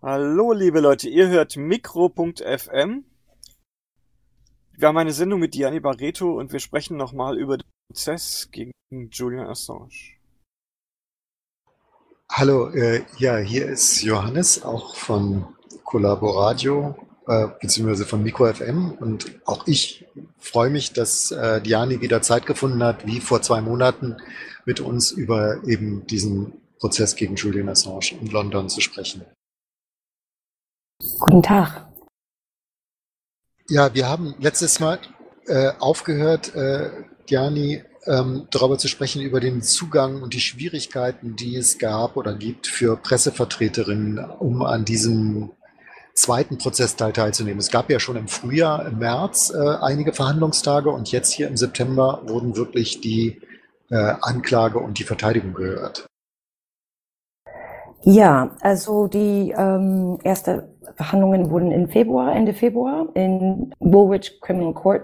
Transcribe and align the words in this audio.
Hallo, 0.00 0.52
liebe 0.52 0.78
Leute, 0.78 1.08
ihr 1.08 1.26
hört 1.26 1.56
Mikro.fm. 1.56 3.04
Wir 4.76 4.88
haben 4.88 4.96
eine 4.96 5.12
Sendung 5.12 5.40
mit 5.40 5.54
Diani 5.54 5.80
Barreto 5.80 6.38
und 6.38 6.52
wir 6.52 6.60
sprechen 6.60 6.96
nochmal 6.96 7.36
über 7.36 7.56
den 7.56 7.66
Prozess 7.88 8.48
gegen 8.52 8.70
Julian 9.10 9.48
Assange. 9.48 10.14
Hallo, 12.30 12.68
äh, 12.68 13.06
ja, 13.18 13.38
hier 13.38 13.66
ist 13.66 14.02
Johannes, 14.02 14.62
auch 14.62 14.94
von 14.94 15.48
Collaboradio, 15.82 16.94
äh, 17.26 17.48
beziehungsweise 17.60 18.06
von 18.06 18.22
Mikro 18.22 18.46
FM. 18.54 18.92
Und 18.92 19.40
auch 19.46 19.66
ich 19.66 20.06
freue 20.38 20.70
mich, 20.70 20.92
dass 20.92 21.32
äh, 21.32 21.60
Diani 21.60 22.00
wieder 22.00 22.22
Zeit 22.22 22.46
gefunden 22.46 22.84
hat, 22.84 23.04
wie 23.04 23.18
vor 23.18 23.42
zwei 23.42 23.60
Monaten, 23.60 24.16
mit 24.64 24.78
uns 24.78 25.10
über 25.10 25.60
eben 25.66 26.06
diesen 26.06 26.52
Prozess 26.78 27.16
gegen 27.16 27.34
Julian 27.34 27.68
Assange 27.68 28.12
in 28.20 28.28
London 28.28 28.68
zu 28.68 28.80
sprechen. 28.80 29.24
Guten 31.00 31.42
Tag. 31.42 31.86
Ja, 33.68 33.94
wir 33.94 34.08
haben 34.08 34.34
letztes 34.40 34.80
Mal 34.80 34.98
äh, 35.46 35.70
aufgehört, 35.78 36.54
äh, 36.56 36.90
Diani, 37.30 37.84
ähm, 38.06 38.48
darüber 38.50 38.78
zu 38.78 38.88
sprechen, 38.88 39.22
über 39.22 39.38
den 39.38 39.62
Zugang 39.62 40.22
und 40.22 40.34
die 40.34 40.40
Schwierigkeiten, 40.40 41.36
die 41.36 41.54
es 41.56 41.78
gab 41.78 42.16
oder 42.16 42.34
gibt 42.34 42.66
für 42.66 42.96
Pressevertreterinnen, 42.96 44.18
um 44.18 44.62
an 44.62 44.84
diesem 44.84 45.50
zweiten 46.14 46.58
Prozessteil 46.58 47.12
teilzunehmen. 47.12 47.60
Es 47.60 47.70
gab 47.70 47.90
ja 47.90 48.00
schon 48.00 48.16
im 48.16 48.26
Frühjahr, 48.26 48.86
im 48.86 48.98
März 48.98 49.52
äh, 49.54 49.76
einige 49.80 50.12
Verhandlungstage 50.12 50.90
und 50.90 51.12
jetzt 51.12 51.32
hier 51.32 51.46
im 51.46 51.56
September 51.56 52.22
wurden 52.26 52.56
wirklich 52.56 53.00
die 53.00 53.40
äh, 53.90 54.14
Anklage 54.20 54.78
und 54.78 54.98
die 54.98 55.04
Verteidigung 55.04 55.54
gehört. 55.54 56.06
Ja, 58.02 58.56
also 58.60 59.06
die 59.06 59.54
ähm, 59.56 60.18
erste 60.22 60.77
Verhandlungen 60.98 61.48
wurden 61.50 61.70
im 61.70 61.88
Februar, 61.88 62.34
Ende 62.34 62.52
Februar 62.52 63.06
in 63.14 63.72
Woolwich 63.78 64.40
Criminal 64.40 64.74
Court, 64.74 65.02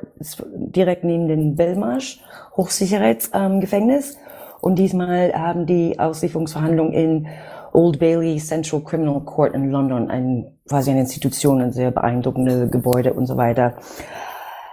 direkt 0.56 1.04
neben 1.04 1.28
dem 1.28 1.54
Belmarsh 1.54 2.20
Hochsicherheitsgefängnis. 2.56 4.14
Ähm, 4.14 4.20
und 4.60 4.76
diesmal 4.80 5.32
haben 5.34 5.66
die 5.66 5.96
Auslieferungsverhandlungen 6.00 6.92
in 6.92 7.28
Old 7.72 8.00
Bailey 8.00 8.38
Central 8.38 8.80
Criminal 8.80 9.20
Court 9.20 9.54
in 9.54 9.70
London, 9.70 10.10
ein, 10.10 10.58
quasi 10.68 10.90
eine 10.90 11.00
Institution, 11.00 11.60
ein 11.60 11.70
sehr 11.70 11.92
beeindruckende 11.92 12.68
Gebäude 12.68 13.14
und 13.14 13.26
so 13.26 13.36
weiter. 13.36 13.76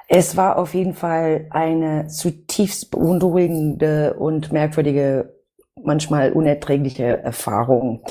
Es 0.08 0.36
war 0.36 0.58
auf 0.58 0.74
jeden 0.74 0.96
Fall 0.96 1.46
eine 1.52 2.08
zutiefst 2.08 2.90
beunruhigende 2.90 4.16
und 4.16 4.52
merkwürdige 4.52 5.36
manchmal 5.84 6.32
unerträgliche 6.32 7.22
Erfahrung. 7.22 8.02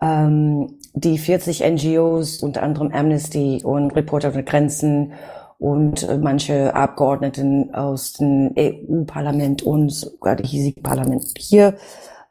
Ähm, 0.00 0.78
die 0.94 1.18
40 1.18 1.62
NGOs, 1.64 2.42
unter 2.42 2.62
anderem 2.62 2.92
Amnesty 2.92 3.60
und 3.64 3.94
Reporter 3.96 4.32
ohne 4.32 4.44
Grenzen 4.44 5.12
und 5.58 6.02
äh, 6.08 6.18
manche 6.18 6.74
Abgeordneten 6.74 7.74
aus 7.74 8.14
dem 8.14 8.52
EU-Parlament 8.58 9.62
und 9.62 9.90
sogar 9.90 10.36
die 10.36 10.46
hiesige 10.46 10.80
Parlament 10.80 11.24
hier, 11.38 11.76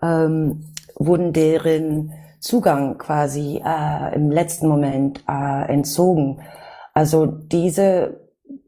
ähm, 0.01 0.65
wurden 0.95 1.33
deren 1.33 2.13
Zugang 2.39 2.97
quasi 2.97 3.61
äh, 3.63 4.15
im 4.15 4.31
letzten 4.31 4.67
Moment 4.67 5.23
äh, 5.29 5.71
entzogen. 5.71 6.41
Also 6.93 7.25
diese 7.25 8.19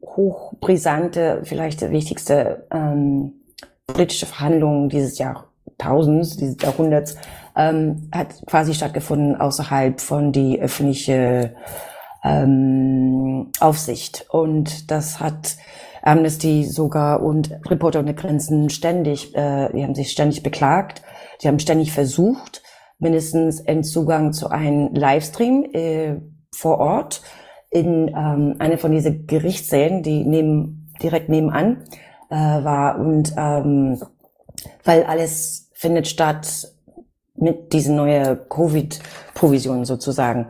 hochbrisante, 0.02 1.40
vielleicht 1.44 1.88
wichtigste 1.90 2.66
ähm, 2.70 3.32
politische 3.86 4.26
Verhandlung 4.26 4.88
dieses 4.88 5.18
Jahr 5.18 5.48
Jahrtausends, 5.78 6.36
dieses 6.36 6.56
Jahrhunderts, 6.60 7.16
ähm, 7.56 8.08
hat 8.12 8.46
quasi 8.46 8.74
stattgefunden 8.74 9.40
außerhalb 9.40 10.00
von 10.00 10.32
die 10.32 10.60
öffentliche 10.60 11.54
ähm, 12.24 13.50
Aufsicht. 13.60 14.26
Und 14.30 14.90
das 14.90 15.20
hat 15.20 15.56
Amnesty 16.02 16.64
sogar 16.64 17.22
und 17.22 17.50
Reporter 17.66 18.00
ohne 18.00 18.14
Grenzen 18.14 18.70
ständig, 18.70 19.34
äh, 19.34 19.70
die 19.72 19.82
haben 19.82 19.94
sich 19.94 20.10
ständig 20.10 20.42
beklagt, 20.42 21.02
die 21.42 21.48
haben 21.48 21.58
ständig 21.58 21.92
versucht, 21.92 22.62
mindestens 22.98 23.66
einen 23.66 23.84
Zugang 23.84 24.32
zu 24.32 24.48
einem 24.48 24.94
Livestream 24.94 25.64
äh, 25.72 26.16
vor 26.54 26.78
Ort 26.78 27.22
in 27.70 28.08
ähm, 28.08 28.56
eine 28.58 28.78
von 28.78 28.92
diesen 28.92 29.26
Gerichtssälen, 29.26 30.02
die 30.02 30.24
neben, 30.24 30.92
direkt 31.02 31.28
nebenan 31.28 31.84
äh, 32.30 32.36
war 32.36 32.98
und 32.98 33.32
ähm, 33.36 34.00
weil 34.84 35.04
alles 35.04 35.70
findet 35.74 36.06
statt 36.06 36.73
mit 37.36 37.72
diesen 37.72 37.96
neuen 37.96 38.38
Covid-Provisionen 38.48 39.84
sozusagen. 39.84 40.46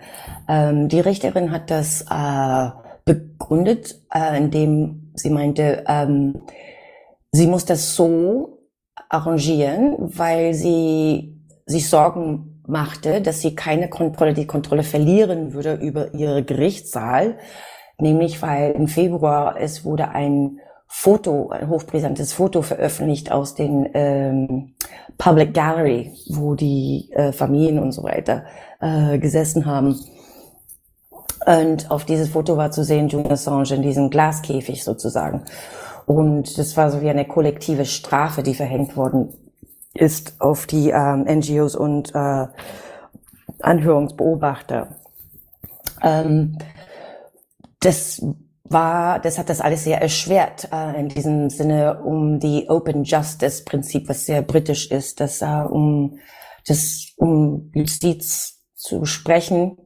Ähm, 0.48 0.88
die 0.88 1.00
Richterin 1.00 1.50
hat 1.50 1.70
das 1.70 2.02
äh, 2.10 2.70
begründet, 3.04 4.00
äh, 4.12 4.36
indem 4.36 5.12
sie 5.14 5.30
meinte, 5.30 5.84
ähm, 5.88 6.42
sie 7.32 7.46
muss 7.46 7.64
das 7.64 7.94
so 7.94 8.58
arrangieren, 9.08 9.96
weil 9.98 10.54
sie 10.54 11.40
sich 11.66 11.88
Sorgen 11.88 12.62
machte, 12.66 13.20
dass 13.20 13.40
sie 13.40 13.54
keine 13.54 13.88
Kontrolle, 13.88 14.34
die 14.34 14.46
Kontrolle 14.46 14.82
verlieren 14.82 15.52
würde 15.52 15.74
über 15.74 16.14
ihre 16.14 16.42
Gerichtssaal, 16.42 17.38
nämlich 17.98 18.40
weil 18.42 18.72
im 18.72 18.88
Februar 18.88 19.56
es 19.58 19.84
wurde 19.84 20.08
ein 20.08 20.58
Foto, 20.86 21.48
ein 21.50 21.68
hochbrisantes 21.68 22.32
Foto 22.32 22.62
veröffentlicht 22.62 23.32
aus 23.32 23.54
den 23.54 23.88
ähm, 23.94 24.73
Public 25.18 25.54
Gallery, 25.54 26.12
wo 26.28 26.54
die 26.54 27.10
äh, 27.12 27.32
Familien 27.32 27.78
und 27.78 27.92
so 27.92 28.02
weiter 28.02 28.44
äh, 28.80 29.18
gesessen 29.18 29.66
haben. 29.66 29.98
Und 31.46 31.90
auf 31.90 32.04
dieses 32.04 32.30
Foto 32.30 32.56
war 32.56 32.70
zu 32.70 32.84
sehen 32.84 33.08
Julian 33.08 33.32
Assange 33.32 33.74
in 33.74 33.82
diesem 33.82 34.10
Glaskäfig 34.10 34.82
sozusagen. 34.82 35.42
Und 36.06 36.58
das 36.58 36.76
war 36.76 36.90
so 36.90 37.00
wie 37.00 37.10
eine 37.10 37.26
kollektive 37.26 37.84
Strafe, 37.84 38.42
die 38.42 38.54
verhängt 38.54 38.96
worden 38.96 39.32
ist 39.94 40.40
auf 40.40 40.66
die 40.66 40.90
ähm, 40.90 41.24
NGOs 41.28 41.76
und 41.76 42.14
äh, 42.14 42.46
Anhörungsbeobachter. 43.60 44.96
Ähm, 46.02 46.58
das 47.80 48.20
war, 48.64 49.20
das 49.20 49.38
hat 49.38 49.50
das 49.50 49.60
alles 49.60 49.84
sehr 49.84 50.00
erschwert, 50.00 50.68
äh, 50.72 50.98
in 50.98 51.08
diesem 51.08 51.50
Sinne 51.50 52.02
um 52.02 52.40
die 52.40 52.68
Open 52.68 53.04
Justice 53.04 53.64
Prinzip, 53.64 54.08
was 54.08 54.26
sehr 54.26 54.42
britisch 54.42 54.90
ist, 54.90 55.20
dass 55.20 55.42
äh, 55.42 55.46
um 55.46 56.18
das 56.66 57.12
um 57.16 57.70
Justiz 57.74 58.62
zu 58.74 59.04
sprechen, 59.04 59.76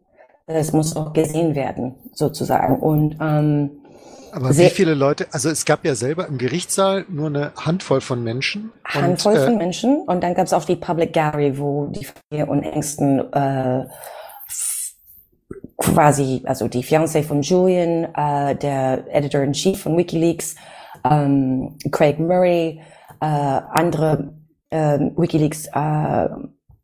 es 0.47 0.73
muss 0.73 0.97
auch 0.97 1.13
gesehen 1.13 1.55
werden, 1.55 1.97
sozusagen. 2.15 2.79
Und 2.79 3.17
ähm, 3.21 3.83
aber 4.31 4.57
wie 4.57 4.69
viele 4.69 4.95
Leute, 4.95 5.27
also 5.33 5.49
es 5.49 5.65
gab 5.65 5.85
ja 5.85 5.95
selber 5.95 6.27
im 6.29 6.39
Gerichtssaal 6.39 7.07
nur 7.09 7.27
eine 7.27 7.53
Handvoll 7.57 8.01
von 8.01 8.23
Menschen. 8.23 8.73
Handvoll 8.85 9.33
und, 9.35 9.39
äh, 9.39 9.45
von 9.45 9.59
Menschen 9.59 10.03
und 10.07 10.23
dann 10.23 10.35
gab 10.35 10.47
es 10.47 10.53
auch 10.53 10.65
die 10.65 10.77
Public 10.77 11.13
Gallery, 11.13 11.59
wo 11.59 11.87
die 11.87 12.07
Familie 12.07 12.51
und 12.51 12.63
Ängsten 12.63 13.21
äh, 13.33 13.87
quasi, 15.79 16.43
also 16.45 16.69
die 16.69 16.83
Fiancée 16.83 17.23
von 17.23 17.43
Julian, 17.43 18.09
äh, 18.15 18.57
der 18.57 19.05
Editor-in-Chief 19.15 19.81
von 19.81 19.97
WikiLeaks, 19.97 20.57
ähm, 21.09 21.77
Craig 21.93 22.19
Murray, 22.19 22.81
äh, 23.21 23.25
andere 23.25 24.35
äh, 24.71 24.99
WikiLeaks 24.99 25.69
äh, 25.73 26.29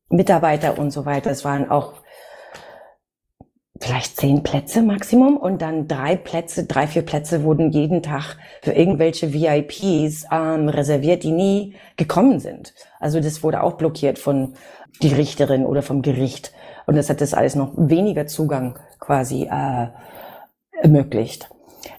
Mitarbeiter 0.08 0.78
und 0.78 0.92
so 0.92 1.04
weiter. 1.04 1.30
Es 1.30 1.44
waren 1.44 1.70
auch 1.70 1.94
vielleicht 3.80 4.16
zehn 4.16 4.42
Plätze 4.42 4.82
Maximum 4.82 5.36
und 5.36 5.60
dann 5.60 5.88
drei 5.88 6.16
Plätze, 6.16 6.64
drei, 6.64 6.86
vier 6.86 7.02
Plätze 7.02 7.42
wurden 7.42 7.72
jeden 7.72 8.02
Tag 8.02 8.36
für 8.62 8.72
irgendwelche 8.72 9.32
VIPs 9.32 10.26
ähm, 10.30 10.68
reserviert, 10.68 11.24
die 11.24 11.32
nie 11.32 11.74
gekommen 11.96 12.38
sind. 12.38 12.74
Also 13.00 13.20
das 13.20 13.42
wurde 13.42 13.62
auch 13.62 13.72
blockiert 13.72 14.18
von 14.18 14.54
die 15.02 15.12
Richterin 15.12 15.66
oder 15.66 15.82
vom 15.82 16.02
Gericht. 16.02 16.52
Und 16.86 16.96
das 16.96 17.10
hat 17.10 17.20
das 17.20 17.34
alles 17.34 17.54
noch 17.54 17.72
weniger 17.76 18.26
Zugang 18.26 18.78
quasi 18.98 19.48
äh, 19.50 19.88
ermöglicht. 20.80 21.50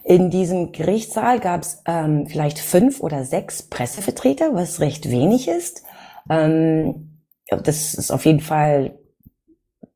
In 0.03 0.29
diesem 0.29 0.71
Gerichtssaal 0.71 1.39
gab 1.39 1.61
es 1.61 1.81
ähm, 1.87 2.27
vielleicht 2.27 2.59
fünf 2.59 3.01
oder 3.01 3.23
sechs 3.23 3.63
Pressevertreter, 3.63 4.53
was 4.53 4.79
recht 4.79 5.09
wenig 5.09 5.47
ist. 5.47 5.83
Ähm, 6.29 7.21
das 7.49 7.93
ist 7.93 8.11
auf 8.11 8.25
jeden 8.25 8.39
Fall 8.39 8.97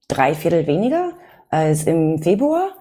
drei 0.08 0.34
Viertel 0.34 0.68
weniger 0.68 1.14
als 1.50 1.84
im 1.84 2.22
Februar. 2.22 2.72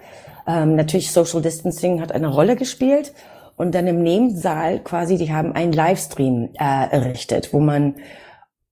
Ähm, 0.46 0.76
natürlich 0.76 1.12
Social 1.12 1.42
Distancing 1.42 2.00
hat 2.00 2.12
eine 2.12 2.28
Rolle 2.28 2.56
gespielt. 2.56 3.12
Und 3.56 3.74
dann 3.74 3.88
im 3.88 4.02
Nebensaal 4.02 4.78
quasi, 4.78 5.18
die 5.18 5.32
haben 5.32 5.52
einen 5.52 5.72
Livestream 5.72 6.50
äh, 6.54 6.90
errichtet, 6.90 7.52
wo 7.52 7.58
man 7.58 7.96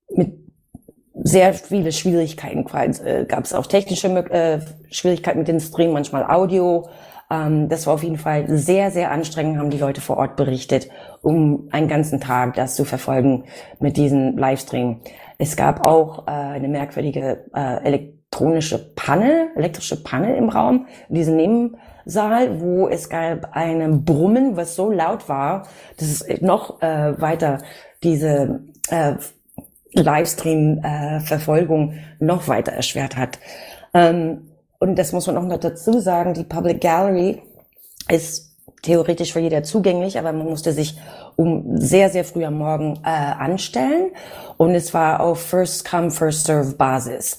mit 0.08 0.45
sehr 1.22 1.54
viele 1.54 1.92
Schwierigkeiten 1.92 2.66
äh, 3.04 3.24
gab 3.26 3.44
es 3.44 3.52
auch 3.52 3.66
technische 3.66 4.08
äh, 4.08 4.60
Schwierigkeiten 4.90 5.38
mit 5.38 5.48
dem 5.48 5.60
Stream, 5.60 5.92
manchmal 5.92 6.24
Audio, 6.24 6.86
Ähm, 7.30 7.68
das 7.68 7.86
war 7.86 7.94
auf 7.94 8.02
jeden 8.02 8.18
Fall 8.18 8.44
sehr, 8.48 8.90
sehr 8.90 9.10
anstrengend, 9.10 9.58
haben 9.58 9.70
die 9.70 9.78
Leute 9.78 10.00
vor 10.00 10.16
Ort 10.16 10.36
berichtet, 10.36 10.88
um 11.22 11.68
einen 11.72 11.88
ganzen 11.88 12.20
Tag 12.20 12.54
das 12.54 12.76
zu 12.76 12.84
verfolgen 12.84 13.44
mit 13.80 13.96
diesem 13.96 14.38
Livestream. 14.38 15.00
Es 15.38 15.56
gab 15.56 15.86
auch 15.86 16.26
äh, 16.26 16.30
eine 16.30 16.68
merkwürdige 16.68 17.44
äh, 17.54 17.84
elektronische 17.84 18.94
Panne, 18.94 19.48
elektrische 19.56 20.02
Panne 20.02 20.36
im 20.36 20.48
Raum, 20.48 20.86
in 21.08 21.14
diesem 21.16 21.36
Nebensaal, 21.36 22.60
wo 22.60 22.88
es 22.88 23.08
gab 23.08 23.56
einen 23.56 24.04
Brummen, 24.04 24.56
was 24.56 24.76
so 24.76 24.90
laut 24.90 25.28
war, 25.28 25.66
dass 25.98 26.08
es 26.08 26.40
noch 26.40 26.80
äh, 26.80 27.20
weiter 27.20 27.58
diese 28.02 28.62
äh, 28.88 29.14
Livestream-Verfolgung 30.02 31.92
äh, 31.92 32.24
noch 32.24 32.48
weiter 32.48 32.72
erschwert 32.72 33.16
hat. 33.16 33.38
Ähm, 33.94 34.50
und 34.78 34.98
das 34.98 35.12
muss 35.12 35.26
man 35.26 35.36
auch 35.36 35.44
noch 35.44 35.58
dazu 35.58 36.00
sagen, 36.00 36.34
die 36.34 36.44
Public 36.44 36.80
Gallery 36.80 37.42
ist 38.08 38.56
theoretisch 38.82 39.32
für 39.32 39.40
jeder 39.40 39.62
zugänglich, 39.62 40.18
aber 40.18 40.32
man 40.32 40.46
musste 40.46 40.72
sich 40.72 40.98
um 41.36 41.78
sehr, 41.78 42.10
sehr 42.10 42.24
früh 42.24 42.44
am 42.44 42.58
Morgen 42.58 43.00
äh, 43.04 43.08
anstellen. 43.08 44.12
Und 44.56 44.74
es 44.74 44.94
war 44.94 45.20
auf 45.20 45.40
First 45.40 45.88
Come, 45.88 46.10
First 46.10 46.46
Serve 46.46 46.74
Basis. 46.74 47.38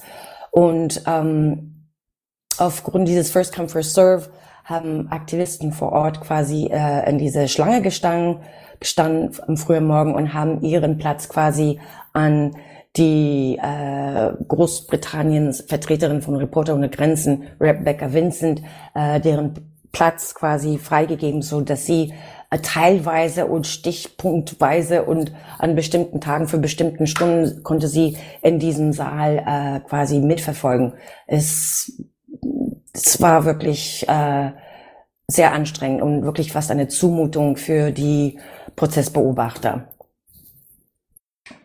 Und 0.52 1.04
ähm, 1.08 1.90
aufgrund 2.58 3.08
dieses 3.08 3.32
First 3.32 3.56
Come, 3.56 3.70
First 3.70 3.94
Serve 3.94 4.30
haben 4.68 5.10
Aktivisten 5.10 5.72
vor 5.72 5.94
Ort 5.94 6.20
quasi 6.20 6.70
äh, 6.70 7.10
in 7.10 7.18
diese 7.18 7.48
Schlange 7.48 7.82
gestanden, 7.82 8.42
gestanden 8.82 9.32
am 9.48 9.56
frühen 9.56 9.88
Morgen 9.88 10.14
und 10.14 10.34
haben 10.34 10.62
ihren 10.62 10.98
Platz 10.98 11.30
quasi 11.30 11.80
an 12.12 12.52
die 12.98 13.58
äh, 13.62 14.34
Großbritanniens 14.48 15.62
Vertreterin 15.68 16.22
von 16.22 16.36
Reporter 16.36 16.76
ohne 16.76 16.90
Grenzen, 16.90 17.44
Rebecca 17.62 18.12
Vincent, 18.12 18.62
äh, 18.94 19.22
deren 19.22 19.54
Platz 19.94 20.36
quasi 20.36 20.78
freigegeben, 20.78 21.42
so 21.42 21.62
dass 21.62 21.86
sie 21.86 22.14
äh, 22.50 22.60
teilweise 22.60 23.46
und 23.46 23.68
stichpunktweise 23.68 25.04
und 25.04 25.32
an 25.60 25.76
bestimmten 25.76 26.20
Tagen 26.20 26.50
für 26.50 26.58
bestimmten 26.58 27.08
Stunden 27.08 27.64
konnte 27.64 27.88
sie 27.88 28.18
in 28.42 28.60
diesem 28.60 28.92
Saal 28.92 29.38
äh, 29.38 29.80
quasi 29.88 30.20
mitverfolgen. 30.20 30.94
Es, 31.26 32.04
es 32.94 33.22
war 33.22 33.46
wirklich 33.46 34.08
äh, 34.08 34.52
sehr 35.28 35.54
anstrengend 35.54 36.02
und 36.02 36.24
wirklich 36.24 36.52
fast 36.52 36.72
eine 36.72 36.88
Zumutung 36.88 37.58
für 37.58 37.92
die 37.92 38.40
Prozessbeobachter. 38.76 39.88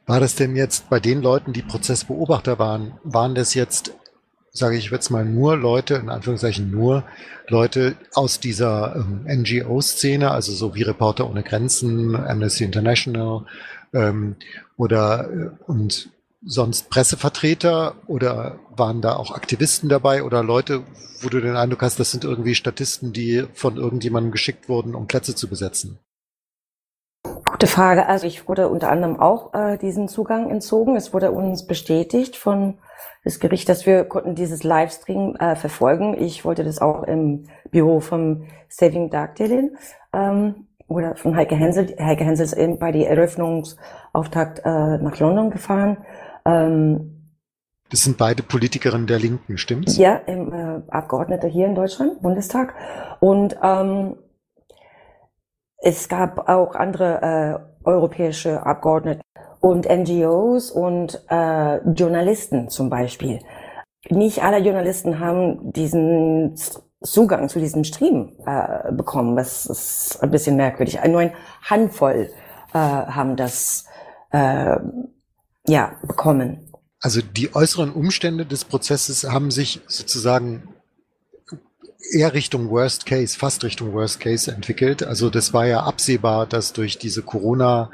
War 0.07 0.21
das 0.21 0.35
denn 0.35 0.57
jetzt 0.57 0.91
bei 0.91 0.99
den 0.99 1.23
Leuten, 1.23 1.53
die 1.53 1.63
Prozessbeobachter 1.63 2.59
waren, 2.59 2.99
waren 3.05 3.35
das 3.35 3.55
jetzt, 3.55 3.95
sage 4.51 4.77
ich 4.77 4.91
jetzt 4.91 5.11
mal, 5.11 5.25
nur 5.25 5.57
Leute, 5.57 5.95
in 5.95 6.09
Anführungszeichen 6.09 6.71
nur 6.71 7.05
Leute 7.49 7.97
aus 8.15 8.41
dieser 8.41 8.97
ähm, 8.97 9.25
NGO-Szene, 9.29 10.31
also 10.31 10.53
so 10.53 10.75
wie 10.75 10.83
Reporter 10.83 11.31
ohne 11.31 11.43
Grenzen, 11.43 12.17
Amnesty 12.17 12.65
International 12.65 13.47
ähm, 13.95 14.37
oder 14.77 15.31
äh, 15.31 15.51
und 15.67 16.11
sonst 16.45 16.91
Pressevertreter 16.91 17.95
oder 18.07 18.59
waren 18.77 19.01
da 19.01 19.17
auch 19.17 19.33
Aktivisten 19.33 19.89
dabei 19.89 20.25
oder 20.25 20.43
Leute, 20.43 20.83
wo 21.21 21.29
du 21.29 21.41
den 21.41 21.57
Eindruck 21.57 21.83
hast, 21.83 22.01
das 22.01 22.11
sind 22.11 22.25
irgendwie 22.25 22.55
Statisten, 22.55 23.13
die 23.13 23.47
von 23.55 23.77
irgendjemandem 23.77 24.33
geschickt 24.33 24.69
wurden, 24.69 24.95
um 24.95 25.07
Plätze 25.07 25.35
zu 25.35 25.49
besetzen? 25.49 25.99
Gute 27.45 27.67
Frage. 27.67 28.07
Also 28.07 28.27
ich 28.27 28.49
wurde 28.49 28.69
unter 28.69 28.91
anderem 28.91 29.21
auch 29.21 29.55
äh, 29.55 29.79
diesen 29.79 30.09
Zugang 30.09 30.51
entzogen. 30.51 30.97
Es 30.97 31.13
wurde 31.13 31.31
uns 31.31 31.67
bestätigt 31.67 32.37
von 32.37 32.79
das 33.25 33.39
Gericht, 33.39 33.69
dass 33.69 33.87
wir 33.87 34.05
konnten 34.05 34.35
dieses 34.35 34.65
Livestream 34.65 35.37
äh, 35.37 35.55
verfolgen. 35.55 36.21
Ich 36.21 36.45
wollte 36.45 36.65
das 36.65 36.81
auch 36.81 37.05
im 37.05 37.45
Büro 37.71 38.01
vom 38.01 38.47
Saving 38.69 39.11
Dagdelin 39.11 39.77
ähm, 40.13 40.67
oder 40.89 41.15
von 41.15 41.37
Heike 41.37 41.55
Hensel. 41.55 41.95
Heike 42.01 42.25
Hensel 42.25 42.47
ist 42.47 42.55
eben 42.55 42.79
bei 42.81 42.91
die 42.91 43.05
Eröffnungsauftakt 43.05 44.63
äh, 44.65 44.99
nach 44.99 45.19
London 45.21 45.51
gefahren. 45.51 45.99
Ähm, 46.45 47.13
das 47.91 48.05
sind 48.05 48.17
beide 48.17 48.43
Politikerinnen 48.43 49.07
der 49.07 49.19
Linken, 49.19 49.59
stimmt's? 49.59 49.99
Ja, 49.99 50.17
im, 50.17 50.53
äh, 50.53 50.81
Abgeordnete 50.89 51.47
hier 51.47 51.67
in 51.67 51.75
Deutschland, 51.75 52.23
Bundestag. 52.23 52.75
Und 53.21 53.57
ähm, 53.63 54.17
es 55.77 56.09
gab 56.09 56.49
auch 56.49 56.75
andere 56.75 57.67
äh, 57.85 57.89
europäische 57.89 58.65
Abgeordnete 58.65 59.21
und 59.61 59.87
NGOs 59.89 60.71
und 60.71 61.23
äh, 61.29 61.79
Journalisten 61.91 62.71
zum 62.71 62.89
Beispiel. 62.89 63.41
Nicht 64.09 64.43
alle 64.43 64.59
Journalisten 64.59 65.21
haben 65.21 65.73
diesen 65.73 66.57
Zugang 67.03 67.49
zu 67.49 67.59
diesem 67.59 67.85
Stream 67.85 68.33
äh, 68.47 68.91
bekommen. 68.93 69.37
Das 69.37 69.67
ist 69.67 70.23
ein 70.23 70.31
bisschen 70.31 70.57
merkwürdig. 70.57 70.99
Nur 71.07 71.21
ein 71.21 71.33
Handvoll 71.63 72.31
äh, 72.73 72.79
haben 72.79 73.37
das 73.37 73.87
äh, 74.31 74.77
ja 75.67 75.97
bekommen. 76.07 76.73
Also 77.01 77.21
die 77.21 77.55
äußeren 77.55 77.91
Umstände 77.91 78.47
des 78.47 78.65
Prozesses 78.65 79.25
haben 79.25 79.51
sich 79.51 79.81
sozusagen 79.89 80.69
eher 82.13 82.35
Richtung 82.35 82.71
Worst 82.71 83.07
Case, 83.07 83.37
fast 83.37 83.65
Richtung 83.65 83.93
Worst 83.93 84.21
Case 84.21 84.51
entwickelt. 84.51 85.03
Also 85.03 85.31
das 85.31 85.53
war 85.53 85.67
ja 85.67 85.83
absehbar, 85.83 86.47
dass 86.47 86.73
durch 86.73 86.99
diese 86.99 87.23
Corona 87.23 87.91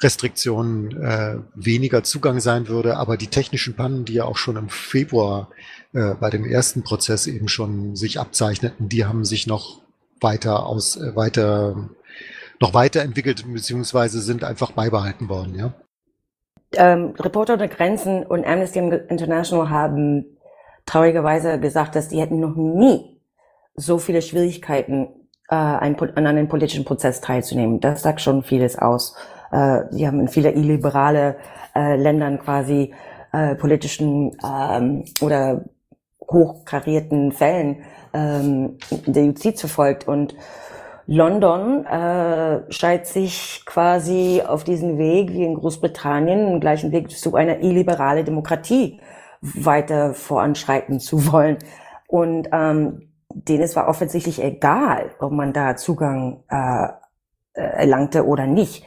Restriktionen 0.00 1.02
äh, 1.02 1.38
weniger 1.54 2.04
Zugang 2.04 2.40
sein 2.40 2.68
würde, 2.68 2.98
aber 2.98 3.16
die 3.16 3.28
technischen 3.28 3.74
Pannen, 3.74 4.04
die 4.04 4.14
ja 4.14 4.24
auch 4.24 4.36
schon 4.36 4.56
im 4.56 4.68
Februar 4.68 5.48
äh, 5.94 6.14
bei 6.14 6.28
dem 6.28 6.44
ersten 6.44 6.82
Prozess 6.82 7.26
eben 7.26 7.48
schon 7.48 7.96
sich 7.96 8.20
abzeichneten, 8.20 8.90
die 8.90 9.06
haben 9.06 9.24
sich 9.24 9.46
noch 9.46 9.80
weiter 10.20 10.66
aus 10.66 10.96
äh, 10.96 11.16
weiter 11.16 11.88
noch 12.60 12.74
weiterentwickelt 12.74 13.44
beziehungsweise 13.50 14.20
sind 14.20 14.44
einfach 14.44 14.72
beibehalten 14.72 15.28
worden, 15.28 15.54
ja. 15.54 15.74
Ähm, 16.72 17.14
Reporter 17.18 17.54
ohne 17.54 17.68
Grenzen 17.68 18.24
und 18.24 18.46
Amnesty 18.46 18.78
International 18.78 19.70
haben 19.70 20.36
traurigerweise 20.84 21.58
gesagt, 21.60 21.94
dass 21.96 22.08
die 22.08 22.20
hätten 22.20 22.40
noch 22.40 22.56
nie 22.56 23.20
so 23.74 23.98
viele 23.98 24.22
Schwierigkeiten, 24.22 25.08
äh, 25.48 25.54
ein, 25.54 25.98
an 26.00 26.26
einem 26.26 26.48
politischen 26.48 26.84
Prozess 26.84 27.20
teilzunehmen. 27.20 27.80
Das 27.80 28.02
sagt 28.02 28.20
schon 28.20 28.42
vieles 28.42 28.78
aus. 28.78 29.16
Äh, 29.52 29.80
die 29.92 30.06
haben 30.06 30.20
in 30.20 30.28
viele 30.28 30.52
illiberale 30.52 31.36
äh, 31.74 31.96
Ländern 31.96 32.38
quasi 32.38 32.94
äh, 33.32 33.54
politischen 33.54 34.36
ähm, 34.44 35.04
oder 35.20 35.64
hochkarierten 36.28 37.32
Fällen 37.32 37.84
ähm, 38.12 38.78
der 39.06 39.26
Justiz 39.26 39.60
verfolgt 39.60 40.08
und 40.08 40.34
London 41.06 41.84
äh, 41.84 42.72
scheint 42.72 43.06
sich 43.06 43.62
quasi 43.64 44.42
auf 44.44 44.64
diesen 44.64 44.98
Weg 44.98 45.32
wie 45.32 45.44
in 45.44 45.54
Großbritannien, 45.54 46.46
den 46.46 46.60
gleichen 46.60 46.90
Weg 46.92 47.10
zu 47.10 47.34
einer 47.34 47.60
illiberale 47.60 48.24
Demokratie 48.24 49.00
weiter 49.40 50.14
voranschreiten 50.14 50.98
zu 50.98 51.30
wollen. 51.32 51.58
Und 52.08 52.48
ähm, 52.52 53.12
denen 53.32 53.62
es 53.62 53.76
war 53.76 53.88
offensichtlich 53.88 54.42
egal, 54.42 55.10
ob 55.20 55.32
man 55.32 55.52
da 55.52 55.76
Zugang 55.76 56.42
äh, 56.48 56.88
äh, 57.54 57.62
erlangte 57.62 58.26
oder 58.26 58.46
nicht. 58.46 58.84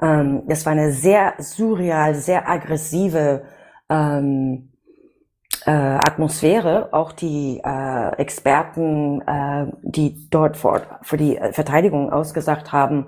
Ähm, 0.00 0.42
das 0.48 0.66
war 0.66 0.72
eine 0.72 0.92
sehr 0.92 1.34
surreal, 1.38 2.14
sehr 2.14 2.48
aggressive 2.48 3.44
ähm, 3.88 4.71
äh, 5.66 5.70
Atmosphäre. 5.70 6.88
Auch 6.92 7.12
die 7.12 7.60
äh, 7.64 8.16
Experten, 8.16 9.20
äh, 9.22 9.66
die 9.82 10.28
dort 10.30 10.56
vor, 10.56 10.82
für 11.02 11.16
die 11.16 11.38
Verteidigung 11.52 12.12
ausgesagt 12.12 12.72
haben, 12.72 13.06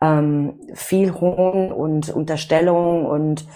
ähm, 0.00 0.60
viel 0.74 1.14
Hohn 1.14 1.72
und 1.72 2.10
Unterstellung 2.10 3.06
und 3.06 3.46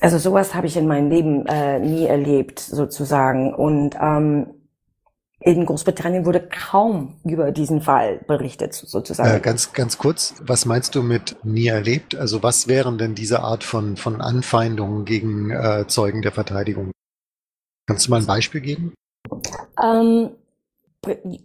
also 0.00 0.18
sowas 0.18 0.54
habe 0.54 0.66
ich 0.66 0.76
in 0.76 0.86
meinem 0.86 1.08
Leben 1.08 1.46
äh, 1.46 1.78
nie 1.78 2.04
erlebt 2.04 2.60
sozusagen 2.60 3.54
und 3.54 3.96
ähm, 4.00 4.55
in 5.46 5.64
Großbritannien 5.64 6.26
wurde 6.26 6.40
kaum 6.40 7.20
über 7.24 7.52
diesen 7.52 7.80
Fall 7.80 8.18
berichtet, 8.26 8.74
sozusagen. 8.74 9.36
Äh, 9.36 9.38
ganz, 9.38 9.72
ganz 9.72 9.96
kurz, 9.96 10.34
was 10.40 10.66
meinst 10.66 10.96
du 10.96 11.04
mit 11.04 11.36
nie 11.44 11.68
erlebt? 11.68 12.16
Also 12.16 12.42
was 12.42 12.66
wären 12.66 12.98
denn 12.98 13.14
diese 13.14 13.44
Art 13.44 13.62
von, 13.62 13.96
von 13.96 14.20
Anfeindungen 14.20 15.04
gegen 15.04 15.52
äh, 15.52 15.84
Zeugen 15.86 16.22
der 16.22 16.32
Verteidigung? 16.32 16.90
Kannst 17.86 18.06
du 18.06 18.10
mal 18.10 18.20
ein 18.20 18.26
Beispiel 18.26 18.60
geben? 18.60 18.94
Ähm, 19.80 20.30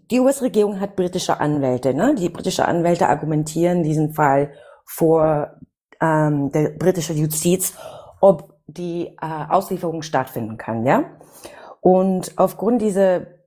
die 0.09 0.19
US-Regierung 0.19 0.79
hat 0.79 0.95
britische 0.95 1.39
Anwälte. 1.39 1.93
Ne? 1.93 2.15
Die 2.15 2.29
britischen 2.29 2.65
Anwälte 2.65 3.07
argumentieren 3.07 3.83
diesen 3.83 4.15
Fall 4.15 4.51
vor 4.83 5.59
ähm, 6.01 6.51
der 6.51 6.69
britischen 6.71 7.17
Justiz, 7.17 7.75
ob 8.19 8.55
die 8.65 9.15
äh, 9.21 9.45
Auslieferung 9.49 10.01
stattfinden 10.01 10.57
kann. 10.57 10.87
Ja? 10.87 11.03
Und 11.81 12.31
aufgrund 12.37 12.81
dieser 12.81 13.40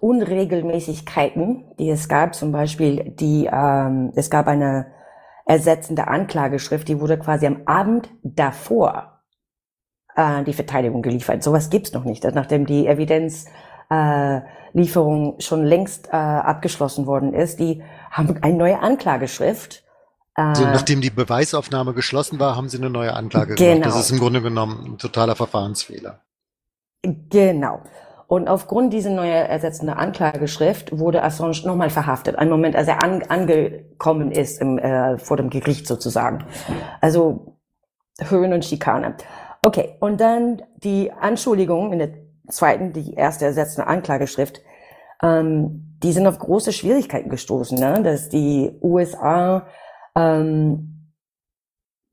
Unregelmäßigkeiten, 0.00 1.64
die 1.78 1.90
es 1.90 2.08
gab, 2.08 2.34
zum 2.34 2.52
Beispiel 2.52 3.10
die, 3.10 3.48
ähm, 3.52 4.12
es 4.14 4.30
gab 4.30 4.46
eine 4.46 4.92
ersetzende 5.44 6.08
Anklageschrift, 6.08 6.86
die 6.88 7.00
wurde 7.00 7.18
quasi 7.18 7.46
am 7.46 7.62
Abend 7.66 8.08
davor 8.22 9.22
äh, 10.14 10.44
die 10.44 10.52
Verteidigung 10.52 11.02
geliefert. 11.02 11.42
Sowas 11.42 11.70
gibt's 11.70 11.92
noch 11.92 12.04
nicht, 12.04 12.22
nachdem 12.24 12.66
die 12.66 12.86
Evidenz 12.86 13.46
äh, 13.90 14.40
schon 14.84 15.64
längst 15.64 16.08
äh, 16.08 16.16
abgeschlossen 16.16 17.06
worden 17.06 17.32
ist. 17.34 17.58
Die 17.58 17.82
haben 18.10 18.36
eine 18.42 18.56
neue 18.56 18.80
Anklageschrift. 18.80 19.84
Also 20.34 20.64
nachdem 20.66 21.00
die 21.00 21.10
Beweisaufnahme 21.10 21.94
geschlossen 21.94 22.38
war, 22.38 22.54
haben 22.54 22.68
sie 22.68 22.78
eine 22.78 22.90
neue 22.90 23.12
Anklage 23.12 23.56
genau. 23.56 23.72
gemacht. 23.72 23.86
Das 23.86 23.98
ist 23.98 24.12
im 24.12 24.20
Grunde 24.20 24.40
genommen 24.40 24.92
ein 24.92 24.98
totaler 24.98 25.34
Verfahrensfehler. 25.34 26.20
Genau. 27.02 27.82
Und 28.28 28.46
aufgrund 28.46 28.92
dieser 28.92 29.08
neue 29.08 29.32
ersetzende 29.32 29.96
Anklageschrift 29.96 30.98
wurde 30.98 31.22
Assange 31.22 31.62
nochmal 31.64 31.88
verhaftet. 31.88 32.36
Ein 32.36 32.50
Moment, 32.50 32.76
als 32.76 32.86
er 32.86 33.02
an, 33.02 33.22
angekommen 33.22 34.30
ist 34.30 34.60
im, 34.60 34.78
äh, 34.78 35.16
vor 35.16 35.38
dem 35.38 35.48
Gericht 35.48 35.86
sozusagen. 35.86 36.44
Also 37.00 37.56
Höhen 38.20 38.52
und 38.52 38.66
Schikane. 38.66 39.16
Okay, 39.62 39.96
und 40.00 40.20
dann 40.20 40.60
die 40.76 41.10
Anschuldigungen 41.10 41.94
in 41.94 41.98
der 42.00 42.10
zweiten, 42.50 42.92
die 42.92 43.14
erste 43.14 43.46
ersetzende 43.46 43.86
Anklageschrift, 43.86 44.60
ähm, 45.22 45.96
die 46.02 46.12
sind 46.12 46.26
auf 46.26 46.38
große 46.38 46.74
Schwierigkeiten 46.74 47.30
gestoßen, 47.30 47.78
ne? 47.78 48.02
dass 48.02 48.28
die 48.28 48.78
USA 48.82 49.66
ähm, 50.14 51.14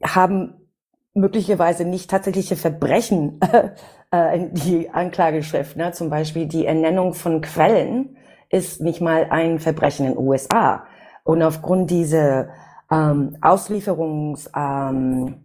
haben 0.02 0.66
möglicherweise 1.14 1.84
nicht 1.84 2.10
tatsächliche 2.10 2.56
Verbrechen 2.56 3.40
in 4.36 4.54
die 4.54 4.90
Anklageschrift, 4.90 5.78
ne? 5.78 5.92
zum 5.92 6.10
Beispiel 6.10 6.48
die 6.48 6.66
Ernennung 6.66 7.14
von 7.14 7.42
Quellen 7.42 8.18
ist 8.50 8.82
nicht 8.82 9.02
mal 9.02 9.28
ein 9.30 9.60
Verbrechen 9.60 10.06
in 10.06 10.14
den 10.14 10.20
USA. 10.20 10.86
Und 11.24 11.42
aufgrund 11.42 11.90
dieser 11.90 12.50
ähm, 12.92 13.38
Auslieferungs 13.42 14.50
ähm, 14.56 15.44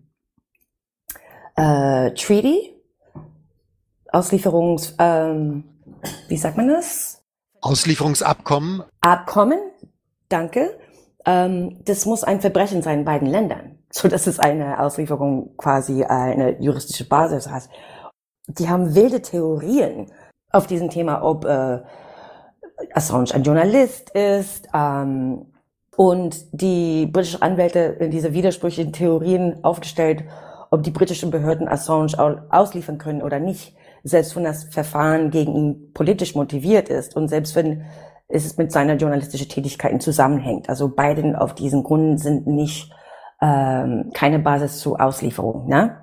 äh, 1.57 2.11
Treaty, 2.13 2.75
Auslieferungs, 4.13 4.95
ähm, 4.99 5.65
wie 6.29 6.37
sagt 6.37 6.57
man 6.57 6.69
das? 6.69 7.23
Auslieferungsabkommen. 7.61 8.83
Abkommen, 9.01 9.59
danke. 10.29 10.79
Ähm, 11.27 11.79
das 11.85 12.07
muss 12.07 12.25
ein 12.25 12.41
Verbrechen 12.41 12.83
sein 12.83 13.01
in 13.01 13.05
beiden 13.05 13.29
Ländern, 13.29 13.79
so 13.91 14.09
dass 14.09 14.27
es 14.27 14.39
eine 14.39 14.81
Auslieferung 14.81 15.57
quasi 15.57 16.05
eine 16.05 16.61
juristische 16.61 17.09
Basis 17.09 17.49
hat. 17.49 17.69
Die 18.59 18.69
haben 18.69 18.95
wilde 18.95 19.23
Theorien 19.23 20.07
auf 20.51 20.67
diesem 20.67 20.91
Thema, 20.91 21.23
ob 21.23 21.45
äh, 21.45 21.81
Assange 22.95 23.35
ein 23.35 23.43
Journalist 23.43 24.11
ist. 24.11 24.69
Ähm, 24.75 25.47
und 25.97 26.47
die 26.53 27.07
britischen 27.07 27.43
Anwälte 27.43 27.79
in 27.79 28.11
diese 28.11 28.33
widersprüchlichen 28.33 28.93
Theorien 28.93 29.63
aufgestellt, 29.63 30.25
ob 30.71 30.83
die 30.83 30.93
britischen 30.93 31.31
Behörden 31.31 31.69
Assange 31.69 32.47
ausliefern 32.49 32.97
können 32.97 33.23
oder 33.23 33.39
nicht, 33.39 33.77
selbst 34.03 34.35
wenn 34.35 34.45
das 34.45 34.65
Verfahren 34.65 35.31
gegen 35.31 35.55
ihn 35.55 35.93
politisch 35.93 36.35
motiviert 36.35 36.89
ist 36.89 37.17
und 37.17 37.29
selbst 37.29 37.55
wenn 37.55 37.85
es 38.29 38.57
mit 38.57 38.73
seiner 38.73 38.95
journalistischen 38.95 39.49
Tätigkeiten 39.49 40.01
zusammenhängt. 40.01 40.69
Also 40.69 40.89
beide 40.89 41.39
auf 41.41 41.55
diesen 41.55 41.83
Gründen 41.83 42.17
sind 42.17 42.47
nicht 42.47 42.91
ähm, 43.43 44.11
keine 44.15 44.39
Basis 44.39 44.79
zur 44.79 45.01
Auslieferung. 45.01 45.69
Ne? 45.69 45.97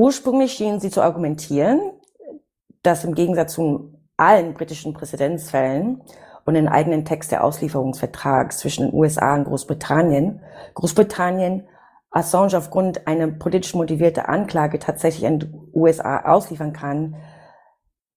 Ursprünglich 0.00 0.54
schienen 0.54 0.80
sie 0.80 0.88
zu 0.88 1.02
argumentieren, 1.02 1.78
dass 2.82 3.04
im 3.04 3.14
Gegensatz 3.14 3.52
zu 3.52 3.92
allen 4.16 4.54
britischen 4.54 4.94
Präzedenzfällen 4.94 6.00
und 6.46 6.54
den 6.54 6.68
eigenen 6.68 7.04
Text 7.04 7.32
der 7.32 7.44
Auslieferungsvertrags 7.44 8.56
zwischen 8.56 8.86
den 8.86 8.94
USA 8.94 9.34
und 9.34 9.44
Großbritannien, 9.44 10.40
Großbritannien 10.72 11.68
Assange 12.10 12.56
aufgrund 12.56 13.06
einer 13.06 13.26
politisch 13.26 13.74
motivierten 13.74 14.24
Anklage 14.24 14.78
tatsächlich 14.78 15.26
an 15.26 15.40
die 15.40 15.52
USA 15.74 16.20
ausliefern 16.32 16.72
kann, 16.72 17.16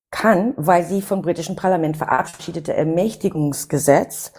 kann, 0.10 0.54
weil 0.56 0.84
sie 0.84 1.02
vom 1.02 1.22
britischen 1.22 1.58
Parlament 1.58 1.98
verabschiedete 1.98 2.74
Ermächtigungsgesetz, 2.74 4.32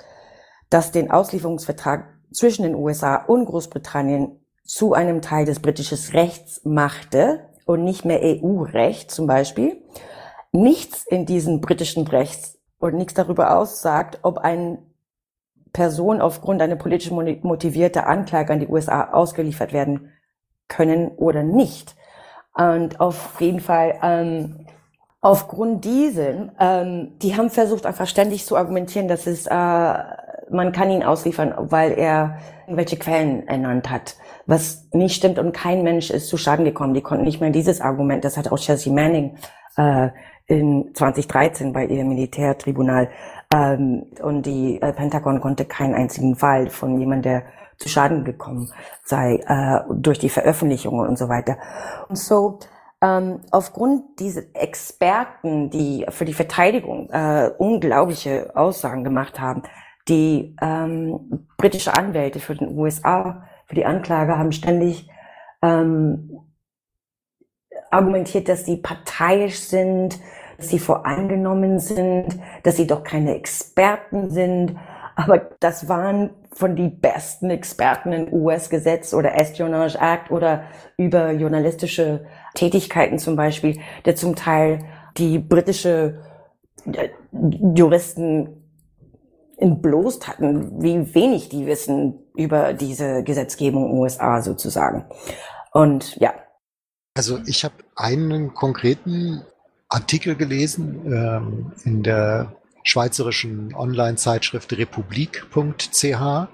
das 0.71 0.93
den 0.93 1.11
Auslieferungsvertrag 1.11 2.07
zwischen 2.33 2.63
den 2.63 2.75
USA 2.75 3.17
und 3.17 3.45
Großbritannien 3.45 4.44
zu 4.65 4.95
einem 4.95 5.23
Teil 5.23 5.45
des 5.45 5.61
britischen 5.61 5.99
Rechts 6.13 6.63
machte 6.65 7.49
und 7.67 7.85
nicht 7.85 8.05
mehr 8.05 8.21
EU-Recht 8.23 9.11
zum 9.11 9.27
Beispiel, 9.27 9.83
nichts 10.53 11.07
in 11.07 11.27
diesem 11.27 11.61
britischen 11.61 12.07
Recht 12.07 12.57
und 12.79 12.95
nichts 12.95 13.15
darüber 13.15 13.57
aussagt, 13.57 14.19
ob 14.23 14.39
ein 14.39 14.79
Person 15.73 16.21
aufgrund 16.21 16.63
einer 16.63 16.77
politisch 16.77 17.11
motivierten 17.11 18.03
Anklage 18.03 18.53
an 18.53 18.61
die 18.61 18.69
USA 18.69 19.11
ausgeliefert 19.13 19.73
werden 19.73 20.13
können 20.69 21.09
oder 21.09 21.43
nicht. 21.43 21.97
Und 22.55 23.01
auf 23.01 23.41
jeden 23.41 23.61
Fall, 23.61 23.99
ähm, 24.03 24.67
aufgrund 25.21 25.85
diesen, 25.85 26.53
ähm, 26.61 27.19
die 27.21 27.37
haben 27.37 27.51
versucht, 27.51 27.85
einfach 27.85 28.07
ständig 28.07 28.47
zu 28.47 28.57
argumentieren, 28.57 29.09
dass 29.09 29.27
es, 29.27 29.47
äh, 29.47 29.51
man 29.53 30.73
kann 30.73 30.91
ihn 30.91 31.03
ausliefern, 31.03 31.55
weil 31.59 31.93
er 31.93 32.39
welche 32.69 32.97
Quellen 32.97 33.49
ernannt 33.49 33.91
hat, 33.91 34.17
was 34.47 34.89
nicht 34.93 35.17
stimmt 35.17 35.39
und 35.39 35.53
kein 35.53 35.83
Mensch 35.83 36.11
ist 36.11 36.29
zu 36.29 36.37
Schaden 36.37 36.65
gekommen. 36.65 36.95
Die 36.95 37.03
konnten 37.03 37.25
nicht 37.25 37.41
mehr 37.41 37.51
dieses 37.51 37.81
Argument, 37.81 38.25
das 38.25 38.37
hat 38.37 38.51
auch 38.51 38.59
Chelsea 38.59 38.93
Manning 38.93 39.37
äh, 39.77 40.09
in 40.47 40.91
2013 40.95 41.73
bei 41.73 41.87
ihrem 41.87 42.09
Militärtribunal 42.09 43.09
ähm, 43.53 44.07
und 44.23 44.45
die 44.45 44.81
äh, 44.81 44.93
Pentagon 44.93 45.41
konnte 45.41 45.65
keinen 45.65 45.95
einzigen 45.95 46.37
Fall 46.37 46.69
von 46.69 46.99
jemand, 46.99 47.25
der 47.25 47.45
zu 47.79 47.89
Schaden 47.89 48.25
gekommen 48.25 48.71
sei, 49.05 49.37
äh, 49.47 49.81
durch 49.95 50.19
die 50.19 50.29
Veröffentlichungen 50.29 51.09
und 51.09 51.19
so 51.19 51.29
weiter. 51.29 51.57
Und 52.09 52.19
so, 52.19 52.59
ähm, 53.01 53.41
aufgrund 53.51 54.21
dieser 54.21 54.43
Experten, 54.55 55.71
die 55.71 56.07
für 56.09 56.25
die 56.25 56.33
Verteidigung 56.33 57.11
äh, 57.11 57.51
unglaubliche 57.59 58.53
Aussagen 58.55 59.05
gemacht 59.05 59.41
haben, 59.41 59.63
die 60.09 60.57
ähm, 60.61 61.47
britische 61.57 61.97
Anwälte 61.97 62.41
für 62.41 62.55
den 62.55 62.77
USA, 62.79 63.45
für 63.67 63.75
die 63.75 63.87
Anklage 63.87 64.39
haben 64.39 64.53
ständig 64.53 65.09
ähm, 65.63 66.41
argumentiert, 67.91 68.49
dass 68.49 68.65
die 68.65 68.77
parteiisch 68.77 69.59
sind, 69.59 70.19
dass 70.57 70.69
sie 70.69 70.79
voreingenommen 70.79 71.79
sind, 71.79 72.39
dass 72.63 72.77
sie 72.77 72.87
doch 72.87 73.03
keine 73.03 73.35
Experten 73.35 74.31
sind. 74.31 74.77
Aber 75.17 75.39
das 75.61 75.89
waren 75.89 76.31
von 76.53 76.77
die 76.77 76.89
besten 76.89 77.51
Experten 77.51 78.13
im 78.13 78.33
US-Gesetz 78.33 79.15
oder 79.15 79.39
Espionage 79.39 79.99
Act 79.99 80.31
oder 80.31 80.65
über 80.97 81.31
journalistische 81.33 82.27
Tätigkeiten 82.55 83.19
zum 83.19 83.37
Beispiel, 83.37 83.81
der 84.05 84.17
zum 84.17 84.37
Teil 84.37 84.81
die 85.17 85.39
britische 85.39 86.21
äh, 86.87 87.09
Juristen 87.75 88.61
entblößt 89.57 90.29
hatten, 90.29 90.83
wie 90.83 91.15
wenig 91.15 91.49
die 91.49 91.67
wissen 91.67 92.24
über 92.37 92.73
diese 92.73 93.23
Gesetzgebung 93.23 93.93
USA 93.93 94.43
sozusagen. 94.43 95.05
Und 95.73 96.17
ja. 96.17 96.35
Also 97.15 97.39
ich 97.47 97.65
habe 97.65 97.75
einen 97.97 98.55
konkreten 98.55 99.45
Artikel 99.89 100.35
gelesen 100.35 101.13
ähm, 101.13 101.73
in 101.85 102.03
der 102.03 102.57
schweizerischen 102.83 103.75
Online-Zeitschrift 103.75 104.73
republik.ch. 104.77 106.49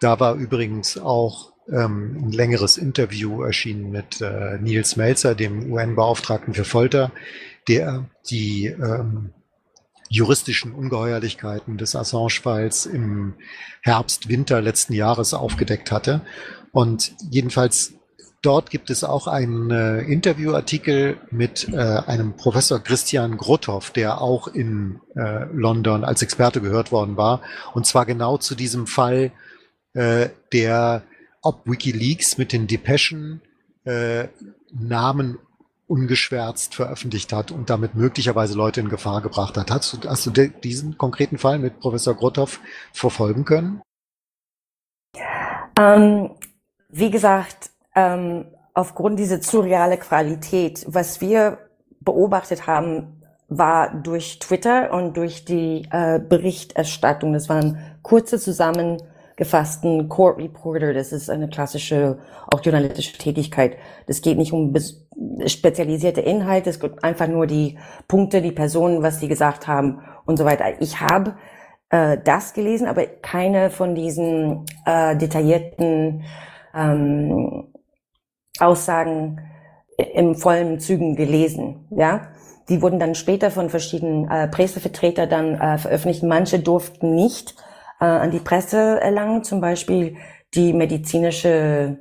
Da 0.00 0.20
war 0.20 0.34
übrigens 0.34 0.96
auch 0.98 1.52
ähm, 1.68 2.28
ein 2.28 2.32
längeres 2.32 2.78
Interview 2.78 3.42
erschienen 3.42 3.90
mit 3.90 4.20
äh, 4.20 4.58
Nils 4.58 4.96
Melzer, 4.96 5.34
dem 5.34 5.70
UN-Beauftragten 5.70 6.54
für 6.54 6.64
Folter, 6.64 7.10
der 7.68 8.08
die 8.30 8.66
ähm, 8.66 9.34
juristischen 10.08 10.72
Ungeheuerlichkeiten 10.72 11.78
des 11.78 11.94
Assange-Falls 11.94 12.86
im 12.86 13.34
Herbst, 13.82 14.28
Winter 14.28 14.60
letzten 14.60 14.92
Jahres 14.94 15.34
aufgedeckt 15.34 15.92
hatte. 15.92 16.22
Und 16.72 17.12
jedenfalls 17.30 17.94
Dort 18.40 18.70
gibt 18.70 18.88
es 18.90 19.02
auch 19.02 19.26
einen 19.26 19.72
äh, 19.72 19.98
Interviewartikel 20.02 21.18
mit 21.32 21.68
äh, 21.68 21.76
einem 21.76 22.36
Professor 22.36 22.78
Christian 22.78 23.36
Grothoff, 23.36 23.90
der 23.90 24.20
auch 24.20 24.46
in 24.46 25.00
äh, 25.16 25.46
London 25.52 26.04
als 26.04 26.22
Experte 26.22 26.60
gehört 26.60 26.92
worden 26.92 27.16
war. 27.16 27.42
Und 27.74 27.84
zwar 27.84 28.06
genau 28.06 28.38
zu 28.38 28.54
diesem 28.54 28.86
Fall, 28.86 29.32
äh, 29.94 30.28
der 30.52 31.02
ob 31.42 31.66
Wikileaks 31.66 32.38
mit 32.38 32.52
den 32.52 32.68
Depeschen 32.68 33.42
äh, 33.84 34.28
Namen 34.70 35.38
ungeschwärzt 35.88 36.74
veröffentlicht 36.74 37.32
hat 37.32 37.50
und 37.50 37.70
damit 37.70 37.94
möglicherweise 37.94 38.56
Leute 38.56 38.80
in 38.80 38.88
Gefahr 38.88 39.22
gebracht 39.22 39.56
hat. 39.56 39.70
Hast 39.70 40.04
du, 40.04 40.08
hast 40.08 40.26
du 40.26 40.30
diesen 40.30 40.98
konkreten 40.98 41.38
Fall 41.38 41.58
mit 41.58 41.80
Professor 41.80 42.14
Grothoff 42.14 42.60
verfolgen 42.92 43.44
können? 43.44 43.82
Ähm, 45.78 46.30
wie 46.90 47.10
gesagt, 47.10 47.70
ähm, 47.94 48.46
aufgrund 48.74 49.18
dieser 49.18 49.42
surreale 49.42 49.96
Qualität, 49.96 50.84
was 50.86 51.20
wir 51.20 51.58
beobachtet 52.00 52.66
haben, 52.66 53.22
war 53.48 53.94
durch 53.94 54.38
Twitter 54.40 54.92
und 54.92 55.16
durch 55.16 55.46
die 55.46 55.88
äh, 55.90 56.20
Berichterstattung. 56.20 57.32
Das 57.32 57.48
waren 57.48 57.78
kurze 58.02 58.38
Zusammenfassungen 58.38 59.17
gefassten 59.38 60.08
Court 60.08 60.36
Reporter. 60.38 60.92
Das 60.92 61.12
ist 61.12 61.30
eine 61.30 61.48
klassische, 61.48 62.18
auch 62.48 62.60
journalistische 62.60 63.16
Tätigkeit. 63.16 63.76
Das 64.06 64.20
geht 64.20 64.36
nicht 64.36 64.52
um 64.52 64.74
spezialisierte 65.46 66.20
Inhalte, 66.20 66.70
es 66.70 66.80
geht 66.80 67.02
einfach 67.04 67.28
nur 67.28 67.46
die 67.46 67.78
Punkte, 68.08 68.42
die 68.42 68.52
Personen, 68.52 69.02
was 69.02 69.20
sie 69.20 69.28
gesagt 69.28 69.68
haben 69.68 70.02
und 70.26 70.36
so 70.38 70.44
weiter. 70.44 70.64
Ich 70.80 71.00
habe 71.00 71.36
äh, 71.90 72.18
das 72.22 72.52
gelesen, 72.52 72.88
aber 72.88 73.06
keine 73.06 73.70
von 73.70 73.94
diesen 73.94 74.66
äh, 74.84 75.16
detaillierten 75.16 76.24
ähm, 76.74 77.72
Aussagen 78.58 79.40
im 80.14 80.34
vollen 80.34 80.80
Zügen 80.80 81.16
gelesen, 81.16 81.86
ja. 81.90 82.28
Die 82.68 82.82
wurden 82.82 82.98
dann 82.98 83.14
später 83.14 83.50
von 83.50 83.70
verschiedenen 83.70 84.28
äh, 84.30 84.46
Pressevertreter 84.46 85.26
dann 85.26 85.54
äh, 85.54 85.78
veröffentlicht. 85.78 86.22
Manche 86.22 86.58
durften 86.58 87.14
nicht 87.14 87.54
äh, 88.00 88.04
an 88.04 88.30
die 88.30 88.40
Presse 88.40 89.00
erlangen, 89.00 89.44
zum 89.44 89.60
Beispiel 89.60 90.16
die 90.54 90.72
medizinische 90.72 91.98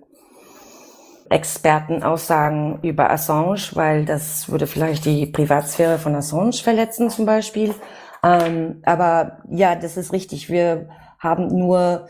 Expertenaussagen 1.29 2.79
über 2.83 3.11
Assange, 3.11 3.59
weil 3.73 4.05
das 4.05 4.49
würde 4.49 4.67
vielleicht 4.67 5.05
die 5.05 5.25
Privatsphäre 5.25 5.97
von 5.99 6.15
Assange 6.15 6.53
verletzen 6.53 7.09
zum 7.09 7.25
Beispiel. 7.25 7.73
Ähm, 8.23 8.81
aber 8.83 9.39
ja, 9.49 9.75
das 9.75 9.97
ist 9.97 10.13
richtig. 10.13 10.49
Wir 10.49 10.89
haben 11.19 11.47
nur 11.47 12.07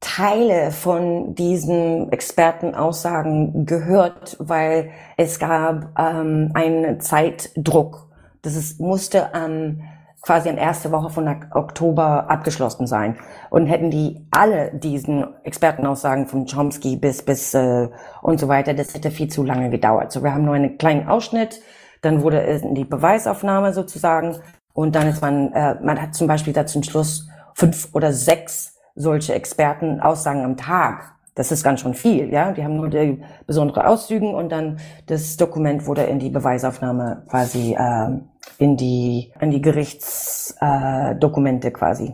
Teile 0.00 0.70
von 0.70 1.34
diesen 1.34 2.12
Expertenaussagen 2.12 3.66
gehört, 3.66 4.36
weil 4.38 4.90
es 5.16 5.40
gab 5.40 5.98
ähm, 5.98 6.52
einen 6.54 7.00
Zeitdruck. 7.00 8.08
Das 8.42 8.54
ist, 8.54 8.80
musste 8.80 9.34
am 9.34 9.80
quasi 10.20 10.48
in 10.48 10.58
erste 10.58 10.90
Woche 10.90 11.10
von 11.10 11.28
Oktober 11.52 12.28
abgeschlossen 12.28 12.86
sein. 12.86 13.16
Und 13.50 13.66
hätten 13.66 13.90
die 13.90 14.26
alle 14.30 14.72
diesen 14.72 15.26
Expertenaussagen 15.44 16.26
von 16.26 16.46
Chomsky 16.46 16.96
bis 16.96 17.22
bis 17.22 17.54
äh, 17.54 17.88
und 18.22 18.40
so 18.40 18.48
weiter, 18.48 18.74
das 18.74 18.94
hätte 18.94 19.10
viel 19.10 19.28
zu 19.28 19.44
lange 19.44 19.70
gedauert. 19.70 20.12
So, 20.12 20.22
wir 20.22 20.34
haben 20.34 20.44
nur 20.44 20.54
einen 20.54 20.78
kleinen 20.78 21.08
Ausschnitt, 21.08 21.60
dann 22.02 22.22
wurde 22.22 22.38
in 22.38 22.74
die 22.74 22.84
Beweisaufnahme 22.84 23.72
sozusagen 23.72 24.36
und 24.72 24.94
dann 24.94 25.08
ist 25.08 25.22
man, 25.22 25.52
äh, 25.52 25.76
man 25.82 26.00
hat 26.00 26.14
zum 26.14 26.26
Beispiel 26.26 26.52
da 26.52 26.66
zum 26.66 26.82
Schluss 26.82 27.28
fünf 27.54 27.88
oder 27.92 28.12
sechs 28.12 28.76
solche 28.94 29.34
Expertenaussagen 29.34 30.44
am 30.44 30.56
Tag. 30.56 31.17
Das 31.38 31.50
ist 31.52 31.62
ganz 31.62 31.82
schön 31.82 31.94
viel, 31.94 32.32
ja. 32.32 32.50
Die 32.50 32.64
haben 32.64 32.76
nur 32.76 32.88
die 32.88 33.22
besondere 33.46 33.86
Auszügen 33.86 34.34
und 34.34 34.50
dann 34.50 34.80
das 35.06 35.36
Dokument 35.36 35.86
wurde 35.86 36.02
in 36.02 36.18
die 36.18 36.30
Beweisaufnahme 36.30 37.22
quasi 37.30 37.76
äh, 37.78 38.08
in 38.58 38.76
die 38.76 39.30
in 39.40 39.52
die 39.52 39.62
Gerichtsdokumente 39.62 41.68
äh, 41.68 41.70
quasi 41.70 42.12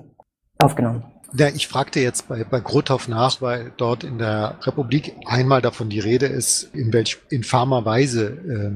aufgenommen. 0.58 1.04
Ja, 1.32 1.48
ich 1.48 1.68
fragte 1.68 2.00
jetzt 2.00 2.28
bei, 2.28 2.44
bei 2.44 2.60
Grothoff 2.60 3.08
nach, 3.08 3.40
weil 3.40 3.72
dort 3.78 4.04
in 4.04 4.18
der 4.18 4.58
Republik 4.60 5.16
einmal 5.24 5.62
davon 5.62 5.88
die 5.88 6.00
Rede 6.00 6.26
ist, 6.26 6.64
in 6.74 6.92
welch 6.92 7.16
infamer 7.30 7.86
Weise 7.86 8.26
äh, 8.26 8.72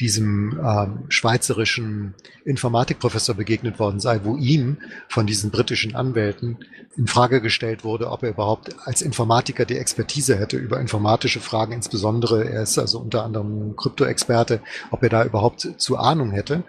diesem 0.00 0.60
ähm, 0.64 1.04
schweizerischen 1.08 2.14
Informatikprofessor 2.44 3.34
begegnet 3.34 3.78
worden 3.78 4.00
sei, 4.00 4.20
wo 4.24 4.36
ihm 4.36 4.78
von 5.08 5.26
diesen 5.26 5.50
britischen 5.50 5.94
Anwälten 5.94 6.58
in 6.96 7.06
Frage 7.06 7.40
gestellt 7.40 7.84
wurde, 7.84 8.10
ob 8.10 8.22
er 8.22 8.30
überhaupt 8.30 8.74
als 8.86 9.02
Informatiker 9.02 9.64
die 9.64 9.78
Expertise 9.78 10.36
hätte 10.36 10.56
über 10.56 10.80
informatische 10.80 11.40
Fragen, 11.40 11.72
insbesondere 11.72 12.48
er 12.48 12.62
ist 12.62 12.78
also 12.78 12.98
unter 12.98 13.24
anderem 13.24 13.76
Kryptoexperte, 13.76 14.60
ob 14.90 15.02
er 15.02 15.08
da 15.08 15.24
überhaupt 15.24 15.74
zu 15.76 15.96
Ahnung 15.96 16.30
hätte. 16.30 16.64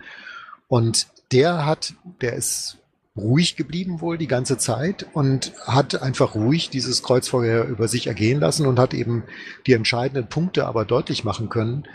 Und 0.68 1.08
der 1.32 1.66
hat, 1.66 1.94
der 2.22 2.34
ist 2.34 2.78
ruhig 3.18 3.56
geblieben 3.56 4.02
wohl 4.02 4.18
die 4.18 4.28
ganze 4.28 4.58
Zeit 4.58 5.08
und 5.14 5.54
hat 5.66 6.02
einfach 6.02 6.36
ruhig 6.36 6.70
dieses 6.70 7.02
Kreuzfeuer 7.02 7.64
über 7.64 7.88
sich 7.88 8.08
ergehen 8.08 8.42
lassen 8.42 8.66
und 8.66 8.78
hat 8.78 8.94
eben 8.94 9.24
die 9.68 9.74
entscheidenden 9.74 10.28
Punkte 10.28 10.66
aber 10.66 10.84
deutlich 10.84 11.24
machen 11.24 11.50
können, 11.50 11.86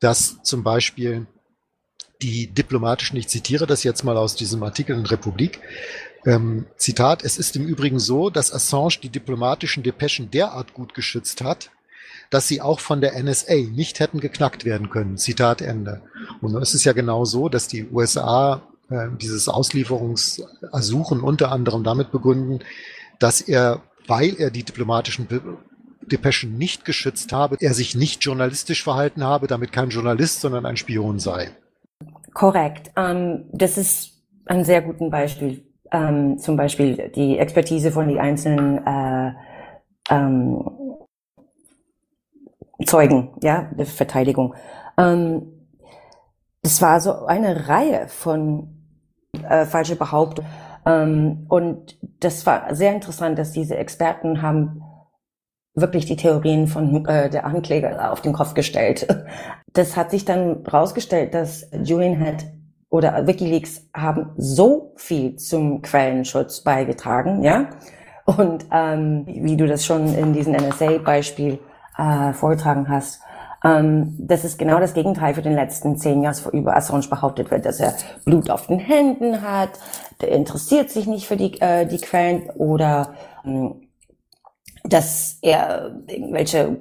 dass 0.00 0.42
zum 0.42 0.62
Beispiel 0.62 1.26
die 2.22 2.48
diplomatischen, 2.48 3.16
ich 3.16 3.28
zitiere 3.28 3.66
das 3.66 3.84
jetzt 3.84 4.04
mal 4.04 4.16
aus 4.16 4.34
diesem 4.34 4.62
Artikel 4.62 4.96
in 4.96 5.06
Republik, 5.06 5.60
ähm, 6.26 6.66
Zitat, 6.76 7.24
es 7.24 7.38
ist 7.38 7.56
im 7.56 7.66
Übrigen 7.66 7.98
so, 7.98 8.28
dass 8.28 8.52
Assange 8.52 8.98
die 9.02 9.08
diplomatischen 9.08 9.82
Depeschen 9.82 10.30
derart 10.30 10.74
gut 10.74 10.94
geschützt 10.94 11.42
hat, 11.42 11.70
dass 12.30 12.48
sie 12.48 12.60
auch 12.60 12.80
von 12.80 13.00
der 13.00 13.22
NSA 13.22 13.54
nicht 13.54 14.00
hätten 14.00 14.20
geknackt 14.20 14.64
werden 14.64 14.90
können. 14.90 15.16
Zitat 15.16 15.62
Ende. 15.62 16.02
Und 16.40 16.54
es 16.56 16.74
ist 16.74 16.84
ja 16.84 16.92
genau 16.92 17.24
so, 17.24 17.48
dass 17.48 17.68
die 17.68 17.88
USA 17.88 18.62
äh, 18.90 19.08
dieses 19.20 19.48
Auslieferungsersuchen 19.48 21.20
unter 21.20 21.52
anderem 21.52 21.84
damit 21.84 22.10
begründen, 22.10 22.60
dass 23.18 23.40
er, 23.40 23.82
weil 24.06 24.34
er 24.38 24.50
die 24.50 24.64
diplomatischen 24.64 25.28
Depeschen 26.08 26.58
nicht 26.58 26.84
geschützt 26.84 27.32
habe, 27.32 27.56
er 27.60 27.74
sich 27.74 27.94
nicht 27.94 28.24
journalistisch 28.24 28.82
verhalten 28.82 29.24
habe, 29.24 29.46
damit 29.46 29.72
kein 29.72 29.90
Journalist, 29.90 30.40
sondern 30.40 30.66
ein 30.66 30.76
Spion 30.76 31.18
sei. 31.18 31.50
Korrekt. 32.34 32.90
Ähm, 32.96 33.44
das 33.52 33.78
ist 33.78 34.22
ein 34.46 34.64
sehr 34.64 34.82
gutes 34.82 35.10
Beispiel. 35.10 35.64
Ähm, 35.90 36.38
zum 36.38 36.56
Beispiel 36.56 37.10
die 37.14 37.38
Expertise 37.38 37.90
von 37.90 38.08
den 38.08 38.18
einzelnen 38.18 38.86
äh, 38.86 39.32
ähm, 40.10 40.64
Zeugen, 42.84 43.30
ja, 43.42 43.70
der 43.76 43.86
Verteidigung. 43.86 44.54
Ähm, 44.96 45.58
das 46.62 46.80
war 46.82 47.00
so 47.00 47.26
eine 47.26 47.68
Reihe 47.68 48.08
von 48.08 48.84
äh, 49.48 49.64
falsche 49.64 49.96
Behauptungen. 49.96 50.48
Ähm, 50.86 51.46
und 51.48 51.98
das 52.20 52.46
war 52.46 52.74
sehr 52.74 52.94
interessant, 52.94 53.38
dass 53.38 53.52
diese 53.52 53.76
Experten 53.76 54.42
haben 54.42 54.82
wirklich 55.80 56.06
die 56.06 56.16
Theorien 56.16 56.66
von 56.66 57.06
äh, 57.06 57.30
der 57.30 57.44
Ankläger 57.44 58.12
auf 58.12 58.20
den 58.20 58.32
Kopf 58.32 58.54
gestellt. 58.54 59.06
Das 59.74 59.96
hat 59.96 60.10
sich 60.10 60.24
dann 60.24 60.66
rausgestellt, 60.66 61.34
dass 61.34 61.68
Julian 61.84 62.18
hat 62.18 62.46
oder 62.88 63.26
WikiLeaks 63.26 63.86
haben 63.94 64.30
so 64.38 64.94
viel 64.96 65.36
zum 65.36 65.82
Quellenschutz 65.82 66.62
beigetragen, 66.62 67.44
ja. 67.44 67.68
Und 68.24 68.66
ähm, 68.72 69.24
wie 69.26 69.56
du 69.56 69.66
das 69.66 69.84
schon 69.84 70.14
in 70.14 70.32
diesem 70.32 70.54
NSA-Beispiel 70.54 71.58
äh, 71.96 72.32
vorgetragen 72.32 72.88
hast, 72.88 73.20
ähm, 73.64 74.14
das 74.18 74.44
ist 74.44 74.58
genau 74.58 74.78
das 74.78 74.94
Gegenteil 74.94 75.34
für 75.34 75.42
den 75.42 75.54
letzten 75.54 75.96
zehn 75.96 76.22
Jahren, 76.22 76.36
wo 76.44 76.50
über 76.50 76.76
Assange 76.76 77.08
behauptet 77.08 77.50
wird, 77.50 77.66
dass 77.66 77.80
er 77.80 77.94
Blut 78.24 78.50
auf 78.50 78.66
den 78.66 78.78
Händen 78.78 79.42
hat, 79.42 79.70
der 80.20 80.30
interessiert 80.30 80.90
sich 80.90 81.06
nicht 81.06 81.26
für 81.26 81.36
die, 81.36 81.60
äh, 81.60 81.86
die 81.86 81.98
Quellen 81.98 82.50
oder 82.50 83.14
ähm, 83.44 83.87
dass 84.88 85.38
er 85.42 85.96
irgendwelche 86.06 86.76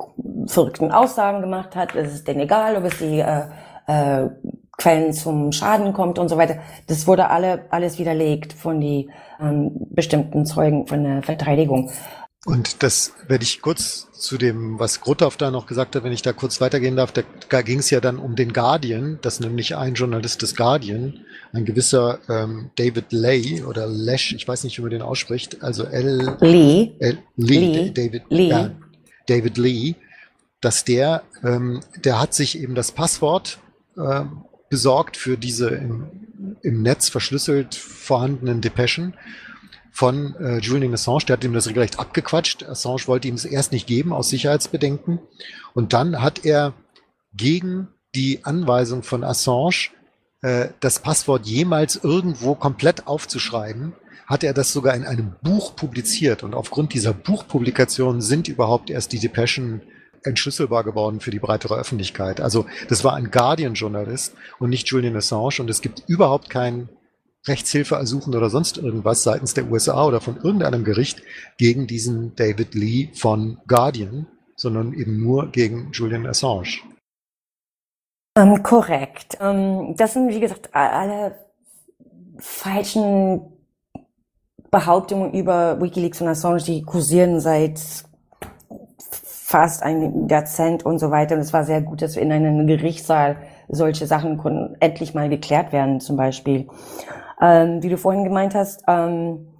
verrückten 0.45 0.91
Aussagen 0.91 1.41
gemacht 1.41 1.75
hat. 1.75 1.95
Es 1.95 2.13
ist 2.13 2.27
denn 2.27 2.39
egal, 2.39 2.77
ob 2.77 2.85
es 2.85 2.97
die 2.99 3.19
äh, 3.19 3.43
äh, 3.87 4.29
Quellen 4.77 5.11
zum 5.11 5.51
Schaden 5.51 5.93
kommt 5.93 6.19
und 6.19 6.29
so 6.29 6.37
weiter. 6.37 6.57
Das 6.87 7.07
wurde 7.07 7.29
alle 7.29 7.65
alles 7.71 7.97
widerlegt 7.97 8.53
von 8.53 8.79
die 8.79 9.09
ähm, 9.41 9.71
bestimmten 9.89 10.45
Zeugen 10.45 10.85
von 10.87 11.03
der 11.03 11.23
Verteidigung. 11.23 11.89
Und 12.47 12.81
das 12.81 13.11
werde 13.27 13.43
ich 13.43 13.61
kurz 13.61 14.09
zu 14.13 14.37
dem, 14.37 14.79
was 14.79 15.01
Grothoff 15.01 15.35
da 15.35 15.51
noch 15.51 15.65
gesagt 15.65 15.97
hat, 15.97 16.05
wenn 16.05 16.13
ich 16.13 16.21
da 16.21 16.31
kurz 16.31 16.61
weitergehen 16.61 16.95
darf, 16.95 17.11
da 17.11 17.61
ging 17.61 17.79
es 17.79 17.89
ja 17.89 17.99
dann 17.99 18.19
um 18.19 18.37
den 18.37 18.53
Guardian, 18.53 19.19
dass 19.21 19.41
nämlich 19.41 19.75
ein 19.75 19.95
Journalist 19.95 20.41
des 20.41 20.55
Guardian, 20.55 21.25
ein 21.51 21.65
gewisser 21.65 22.19
ähm, 22.29 22.69
David 22.77 23.11
Lay 23.11 23.63
oder 23.63 23.85
Lesh, 23.85 24.31
ich 24.31 24.47
weiß 24.47 24.63
nicht, 24.63 24.77
wie 24.77 24.81
man 24.81 24.91
den 24.91 25.01
ausspricht, 25.01 25.61
also 25.61 25.83
L. 25.83 26.37
Lee. 26.39 26.93
L, 26.99 27.17
Lee, 27.35 27.59
Lee. 27.59 27.91
David 27.91 28.23
Lee. 28.29 28.47
Ja, 28.47 28.71
David 29.27 29.57
Lee, 29.57 29.95
dass 30.61 30.85
der, 30.85 31.23
ähm, 31.43 31.81
der 32.05 32.21
hat 32.21 32.33
sich 32.33 32.57
eben 32.57 32.75
das 32.75 32.93
Passwort 32.93 33.59
äh, 33.97 34.23
besorgt 34.69 35.17
für 35.17 35.37
diese 35.37 35.67
im, 35.67 36.07
im 36.61 36.81
Netz 36.81 37.09
verschlüsselt 37.09 37.75
vorhandenen 37.75 38.61
Depeschen 38.61 39.15
von 39.97 40.35
äh, 40.35 40.59
Julian 40.59 40.93
Assange. 40.93 41.25
Der 41.27 41.37
hat 41.37 41.43
ihm 41.43 41.53
das 41.53 41.67
regelrecht 41.67 41.97
abgequatscht. 41.97 42.61
Assange 42.61 43.07
wollte 43.07 43.27
ihm 43.29 43.33
es 43.33 43.45
erst 43.45 43.71
nicht 43.71 43.87
geben 43.87 44.13
aus 44.13 44.29
Sicherheitsbedenken. 44.29 45.17
Und 45.73 45.91
dann 45.91 46.21
hat 46.21 46.45
er 46.45 46.73
gegen 47.33 47.87
die 48.13 48.45
Anweisung 48.45 49.01
von 49.01 49.23
Assange, 49.23 49.89
äh, 50.43 50.67
das 50.81 50.99
Passwort 50.99 51.47
jemals 51.47 51.95
irgendwo 51.95 52.53
komplett 52.53 53.07
aufzuschreiben, 53.07 53.93
hat 54.27 54.43
er 54.43 54.53
das 54.53 54.71
sogar 54.71 54.93
in 54.93 55.03
einem 55.03 55.33
Buch 55.41 55.75
publiziert. 55.75 56.43
Und 56.43 56.53
aufgrund 56.53 56.93
dieser 56.93 57.13
Buchpublikation 57.13 58.21
sind 58.21 58.47
überhaupt 58.47 58.91
erst 58.91 59.13
die 59.13 59.19
Depeschen 59.19 59.81
entschlüsselbar 60.21 60.83
geworden 60.83 61.21
für 61.21 61.31
die 61.31 61.39
breitere 61.39 61.73
Öffentlichkeit. 61.73 62.39
Also 62.39 62.67
das 62.87 63.03
war 63.03 63.15
ein 63.15 63.31
Guardian-Journalist 63.31 64.35
und 64.59 64.69
nicht 64.69 64.87
Julian 64.89 65.15
Assange. 65.15 65.55
Und 65.57 65.71
es 65.71 65.81
gibt 65.81 66.03
überhaupt 66.05 66.51
keinen 66.51 66.87
Rechtshilfe 67.47 67.95
ersuchen 67.95 68.35
oder 68.35 68.49
sonst 68.49 68.77
irgendwas 68.77 69.23
seitens 69.23 69.53
der 69.53 69.69
USA 69.69 70.05
oder 70.05 70.21
von 70.21 70.37
irgendeinem 70.37 70.83
Gericht 70.83 71.21
gegen 71.57 71.87
diesen 71.87 72.35
David 72.35 72.75
Lee 72.75 73.09
von 73.13 73.59
Guardian, 73.67 74.27
sondern 74.55 74.93
eben 74.93 75.19
nur 75.21 75.47
gegen 75.51 75.91
Julian 75.91 76.25
Assange. 76.25 76.79
Ähm, 78.37 78.61
korrekt. 78.61 79.37
Ähm, 79.41 79.95
das 79.97 80.13
sind, 80.13 80.29
wie 80.29 80.39
gesagt, 80.39 80.69
alle 80.73 81.35
falschen 82.37 83.41
Behauptungen 84.69 85.33
über 85.33 85.81
Wikileaks 85.81 86.21
und 86.21 86.27
Assange, 86.27 86.61
die 86.61 86.83
kursieren 86.83 87.39
seit 87.39 87.79
fast 89.47 89.81
ein 89.81 90.27
Jahrzehnt 90.27 90.85
und 90.85 90.99
so 90.99 91.09
weiter. 91.09 91.35
Und 91.35 91.41
es 91.41 91.53
war 91.53 91.63
sehr 91.63 91.81
gut, 91.81 92.01
dass 92.01 92.15
wir 92.15 92.21
in 92.21 92.31
einem 92.31 92.67
Gerichtssaal 92.67 93.37
solche 93.69 94.05
Sachen 94.05 94.37
konnten 94.37 94.75
endlich 94.81 95.13
mal 95.13 95.29
geklärt 95.29 95.71
werden, 95.71 95.99
zum 95.99 96.17
Beispiel. 96.17 96.67
Ähm, 97.41 97.83
wie 97.83 97.89
du 97.89 97.97
vorhin 97.97 98.23
gemeint 98.23 98.55
hast, 98.55 98.83
ähm, 98.87 99.57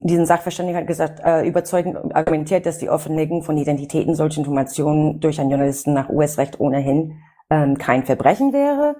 diesen 0.00 0.26
Sachverständigen 0.26 0.80
hat 0.80 0.86
gesagt, 0.86 1.20
äh, 1.24 1.46
überzeugend 1.46 2.14
argumentiert, 2.14 2.66
dass 2.66 2.78
die 2.78 2.90
Offenlegung 2.90 3.42
von 3.42 3.56
Identitäten 3.56 4.14
solcher 4.14 4.38
Informationen 4.38 5.20
durch 5.20 5.40
einen 5.40 5.50
Journalisten 5.50 5.92
nach 5.92 6.08
US-Recht 6.08 6.58
ohnehin 6.58 7.18
ähm, 7.50 7.78
kein 7.78 8.04
Verbrechen 8.04 8.52
wäre. 8.52 8.96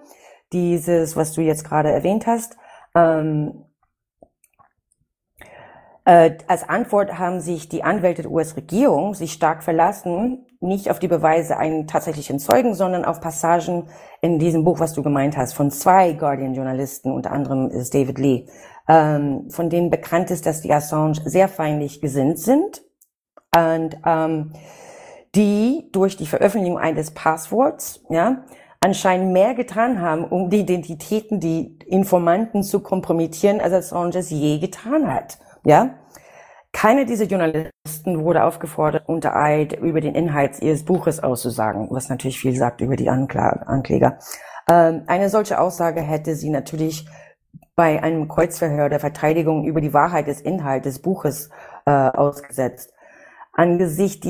Dieses, 0.52 1.16
was 1.16 1.32
du 1.32 1.40
jetzt 1.40 1.64
gerade 1.64 1.90
erwähnt 1.90 2.26
hast, 2.26 2.56
ähm, 2.94 3.64
äh, 6.04 6.32
als 6.48 6.68
Antwort 6.68 7.18
haben 7.18 7.40
sich 7.40 7.68
die 7.68 7.84
Anwälte 7.84 8.22
der 8.22 8.30
US-Regierung 8.30 9.14
sich 9.14 9.32
stark 9.32 9.62
verlassen, 9.62 10.46
nicht 10.60 10.90
auf 10.90 10.98
die 10.98 11.08
Beweise 11.08 11.56
einen 11.56 11.86
tatsächlichen 11.86 12.38
Zeugen, 12.40 12.74
sondern 12.74 13.04
auf 13.04 13.20
Passagen 13.20 13.88
in 14.20 14.38
diesem 14.38 14.64
Buch, 14.64 14.80
was 14.80 14.94
du 14.94 15.02
gemeint 15.02 15.36
hast, 15.36 15.52
von 15.52 15.70
zwei 15.70 16.12
Guardian-Journalisten, 16.12 17.12
unter 17.12 17.30
anderem 17.30 17.70
ist 17.70 17.94
David 17.94 18.18
Lee, 18.18 18.46
ähm, 18.88 19.48
von 19.50 19.70
denen 19.70 19.90
bekannt 19.90 20.30
ist, 20.30 20.44
dass 20.46 20.60
die 20.60 20.72
Assange 20.72 21.20
sehr 21.24 21.48
feindlich 21.48 22.00
gesinnt 22.00 22.38
sind 22.38 22.82
und 23.54 23.96
ähm, 24.04 24.52
die 25.34 25.88
durch 25.92 26.16
die 26.16 26.26
Veröffentlichung 26.26 26.78
eines 26.78 27.12
Passworts, 27.12 28.04
ja, 28.10 28.44
anscheinend 28.80 29.32
mehr 29.32 29.54
getan 29.54 30.00
haben, 30.00 30.24
um 30.24 30.50
die 30.50 30.60
Identitäten, 30.60 31.38
die 31.38 31.78
Informanten 31.86 32.64
zu 32.64 32.80
kompromittieren, 32.80 33.60
als 33.60 33.72
Assange 33.72 34.18
es 34.18 34.30
je 34.30 34.58
getan 34.58 35.12
hat. 35.12 35.38
Ja? 35.64 35.98
Keiner 36.72 37.04
dieser 37.04 37.26
Journalisten 37.26 38.24
wurde 38.24 38.44
aufgefordert, 38.44 39.08
unter 39.08 39.36
Eid 39.36 39.74
über 39.74 40.00
den 40.00 40.14
Inhalt 40.14 40.62
ihres 40.62 40.84
Buches 40.84 41.22
auszusagen, 41.22 41.88
was 41.90 42.08
natürlich 42.08 42.40
viel 42.40 42.56
sagt 42.56 42.80
über 42.80 42.96
die 42.96 43.10
Ankla 43.10 43.64
Ankläger. 43.66 44.18
Ähm, 44.70 45.02
eine 45.06 45.28
solche 45.28 45.60
Aussage 45.60 46.00
hätte 46.00 46.34
sie 46.34 46.48
natürlich 46.50 47.06
bei 47.74 48.02
einem 48.02 48.28
Kreuzverhör 48.28 48.88
der 48.88 49.00
Verteidigung 49.00 49.64
über 49.64 49.80
die 49.80 49.94
Wahrheit 49.94 50.26
des 50.26 50.40
Inhalts 50.40 50.84
des 50.84 50.98
Buches 51.00 51.50
äh, 51.86 51.90
ausgesetzt. 51.90 52.92
Angesichts 53.52 54.26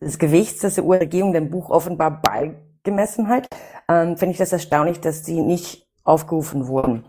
des 0.00 0.18
Gewichts, 0.18 0.62
das 0.62 0.74
die 0.74 0.82
US-Regierung 0.82 1.32
dem 1.32 1.50
Buch 1.50 1.70
offenbar 1.70 2.20
beigemessen 2.20 3.28
hat, 3.28 3.48
ähm, 3.88 4.16
finde 4.16 4.32
ich 4.32 4.38
das 4.38 4.52
erstaunlich, 4.52 5.00
dass 5.00 5.24
sie 5.24 5.40
nicht 5.40 5.86
aufgerufen 6.04 6.68
wurden. 6.68 7.04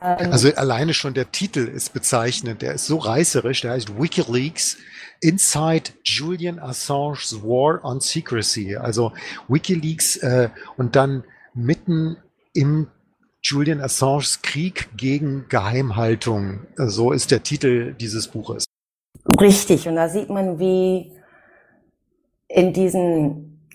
Ähm, 0.00 0.32
also 0.32 0.52
alleine 0.54 0.94
schon 0.94 1.14
der 1.14 1.32
Titel 1.32 1.66
ist 1.66 1.92
bezeichnend. 1.92 2.62
Der 2.62 2.74
ist 2.74 2.86
so 2.86 2.98
reißerisch. 2.98 3.62
Der 3.62 3.72
heißt 3.72 4.00
WikiLeaks 4.00 4.78
Inside 5.20 5.92
Julian 6.04 6.58
Assange's 6.58 7.42
War 7.42 7.84
on 7.84 8.00
Secrecy. 8.00 8.76
Also 8.76 9.12
WikiLeaks 9.48 10.16
äh, 10.18 10.50
und 10.76 10.96
dann 10.96 11.24
mitten 11.54 12.18
im 12.52 12.88
Julian 13.42 13.80
Assange's 13.80 14.42
Krieg 14.42 14.88
gegen 14.96 15.46
Geheimhaltung. 15.48 16.66
So 16.76 17.12
ist 17.12 17.30
der 17.30 17.42
Titel 17.42 17.94
dieses 17.94 18.28
Buches. 18.28 18.64
Richtig. 19.40 19.88
Und 19.88 19.96
da 19.96 20.08
sieht 20.08 20.28
man, 20.28 20.58
wie 20.58 21.12
in 22.48 22.72
diesen, 22.72 23.68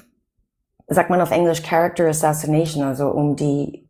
sagt 0.87 1.09
man 1.09 1.21
auf 1.21 1.31
Englisch, 1.31 1.63
Character 1.63 2.07
Assassination, 2.07 2.83
also 2.83 3.07
um 3.09 3.35
die 3.35 3.87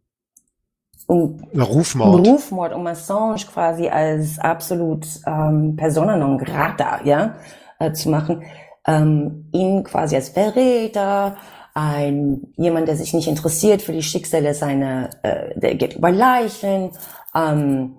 um 1.11 1.41
Rufmord. 1.53 2.25
Rufmord, 2.25 2.73
um 2.73 2.87
Assange 2.87 3.45
quasi 3.45 3.89
als 3.89 4.39
absolut 4.39 5.05
ähm, 5.27 5.75
Persona 5.75 6.15
non 6.15 6.37
grata 6.37 7.01
ja, 7.03 7.35
äh, 7.79 7.91
zu 7.91 8.09
machen, 8.09 8.43
ähm, 8.87 9.49
ihn 9.51 9.83
quasi 9.83 10.15
als 10.15 10.29
Verräter, 10.29 11.35
ein 11.73 12.53
jemand, 12.55 12.87
der 12.87 12.95
sich 12.95 13.13
nicht 13.13 13.27
interessiert 13.27 13.81
für 13.81 13.91
die 13.91 14.03
Schicksale 14.03 14.53
seiner, 14.53 15.09
äh, 15.23 15.59
der 15.59 15.75
geht 15.75 15.97
über 15.97 16.11
Leichen, 16.11 16.91
ähm, 17.35 17.97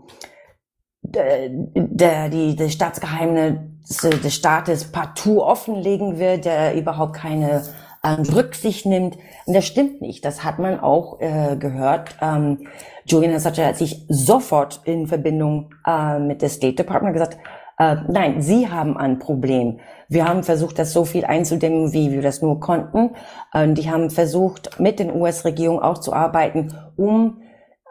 der, 1.03 1.51
der 1.75 2.31
die, 2.31 2.57
die 2.57 2.71
Staatsgeheimnisse 2.71 4.09
des 4.09 4.35
Staates 4.35 4.91
partout 4.91 5.43
offenlegen 5.43 6.19
wird, 6.19 6.47
der 6.47 6.75
überhaupt 6.75 7.15
keine 7.15 7.63
ähm, 8.05 8.23
Rücksicht 8.23 8.87
nimmt. 8.87 9.17
Und 9.47 9.55
das 9.55 9.65
stimmt 9.65 10.01
nicht. 10.01 10.25
Das 10.25 10.45
hat 10.45 10.59
man 10.59 10.81
auch 10.81 11.21
äh, 11.21 11.57
gehört. 11.57 12.17
Ähm, 12.21 12.67
Julian 13.05 13.35
Assange 13.35 13.67
hat 13.67 13.77
sich 13.77 14.05
sofort 14.09 14.81
in 14.85 15.07
Verbindung 15.07 15.75
äh, 15.87 16.19
mit 16.19 16.43
der 16.43 16.49
State 16.49 16.77
Department 16.77 17.15
gesagt, 17.15 17.39
äh, 17.79 17.97
nein, 18.09 18.43
Sie 18.43 18.69
haben 18.69 18.97
ein 18.97 19.19
Problem. 19.19 19.81
Wir 20.09 20.29
haben 20.29 20.43
versucht, 20.43 20.79
das 20.79 20.93
so 20.93 21.05
viel 21.05 21.25
einzudämmen, 21.25 21.93
wie 21.93 22.13
wir 22.13 22.23
das 22.23 22.43
nur 22.43 22.61
konnten. 22.61 23.11
Und 23.55 23.75
die 23.77 23.91
haben 23.91 24.11
versucht, 24.11 24.79
mit 24.79 24.99
den 24.99 25.15
US-Regierung 25.15 25.81
auch 25.81 25.99
zu 25.99 26.13
arbeiten, 26.13 26.75
um 26.97 27.41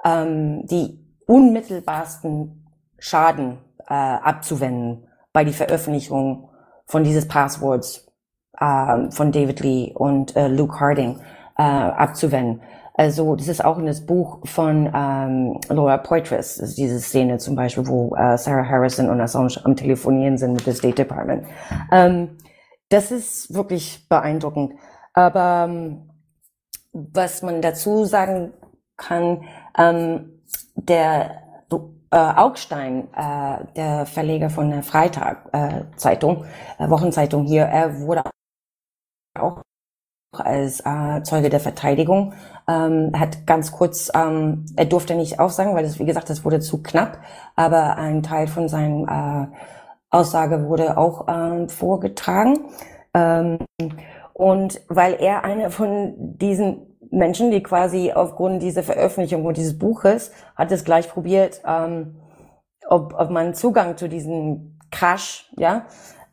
ähm, 0.05 0.65
die 0.67 0.99
unmittelbarsten 1.25 2.67
Schaden 2.99 3.57
äh, 3.87 3.93
abzuwenden 3.93 5.07
bei 5.33 5.43
die 5.43 5.53
Veröffentlichung 5.53 6.49
von 6.85 7.03
dieses 7.03 7.27
Passwords 7.27 8.10
äh, 8.61 9.11
von 9.11 9.31
David 9.31 9.59
Lee 9.59 9.91
und 9.93 10.35
äh, 10.35 10.47
Luke 10.47 10.79
Harding 10.79 11.19
äh, 11.57 11.63
abzuwenden. 11.63 12.61
Also 12.93 13.35
das 13.35 13.47
ist 13.47 13.63
auch 13.63 13.77
in 13.77 13.85
das 13.85 14.05
Buch 14.05 14.39
von 14.45 14.91
ähm, 14.93 15.59
Laura 15.69 15.97
Poitras, 15.97 16.57
ist 16.57 16.77
diese 16.77 16.99
Szene 16.99 17.37
zum 17.37 17.55
Beispiel, 17.55 17.87
wo 17.87 18.15
äh, 18.15 18.37
Sarah 18.37 18.67
Harrison 18.67 19.09
und 19.09 19.19
Assange 19.19 19.59
am 19.63 19.75
Telefonieren 19.75 20.37
sind 20.37 20.53
mit 20.53 20.67
dem 20.67 20.73
State 20.73 20.95
Department. 20.95 21.45
Ähm, 21.91 22.37
das 22.89 23.11
ist 23.11 23.53
wirklich 23.53 24.07
beeindruckend. 24.07 24.73
Aber 25.13 25.67
ähm, 25.67 26.09
was 26.91 27.41
man 27.41 27.61
dazu 27.61 28.05
sagen 28.05 28.53
kann, 28.97 29.45
ähm, 29.77 30.41
der 30.75 31.41
äh, 32.11 32.17
Augstein, 32.17 33.07
äh, 33.15 33.65
der 33.75 34.05
Verleger 34.05 34.49
von 34.49 34.69
der 34.69 34.83
Freitag 34.83 35.49
äh, 35.53 35.79
äh, 35.79 36.89
Wochenzeitung 36.89 37.45
hier, 37.45 37.63
er 37.63 38.01
wurde 38.01 38.23
auch 39.39 39.61
als 40.33 40.79
äh, 40.85 41.23
Zeuge 41.23 41.49
der 41.49 41.59
Verteidigung. 41.59 42.33
Ähm, 42.67 43.11
hat 43.17 43.45
ganz 43.45 43.71
kurz, 43.71 44.11
ähm, 44.15 44.65
er 44.75 44.85
durfte 44.85 45.15
nicht 45.15 45.39
aussagen, 45.39 45.75
weil 45.75 45.83
das, 45.83 45.99
wie 45.99 46.05
gesagt, 46.05 46.29
das 46.29 46.45
wurde 46.45 46.59
zu 46.59 46.81
knapp, 46.81 47.19
aber 47.55 47.97
ein 47.97 48.23
Teil 48.23 48.47
von 48.47 48.69
seinen 48.69 49.07
äh, 49.07 49.47
Aussage 50.09 50.67
wurde 50.67 50.97
auch 50.97 51.27
ähm, 51.27 51.69
vorgetragen. 51.69 52.59
Ähm, 53.13 53.59
und 54.33 54.81
weil 54.87 55.15
er 55.15 55.43
einer 55.43 55.69
von 55.69 56.13
diesen 56.37 56.87
Menschen, 57.11 57.51
die 57.51 57.61
quasi 57.61 58.13
aufgrund 58.13 58.61
dieser 58.61 58.83
Veröffentlichung 58.83 59.45
und 59.45 59.57
dieses 59.57 59.77
Buches 59.77 60.31
hat 60.55 60.71
es 60.71 60.85
gleich 60.85 61.09
probiert, 61.09 61.61
ähm, 61.67 62.15
ob, 62.87 63.13
ob 63.17 63.29
man 63.29 63.53
Zugang 63.53 63.97
zu 63.97 64.07
diesem 64.07 64.79
Crash, 64.91 65.51
ja, 65.57 65.85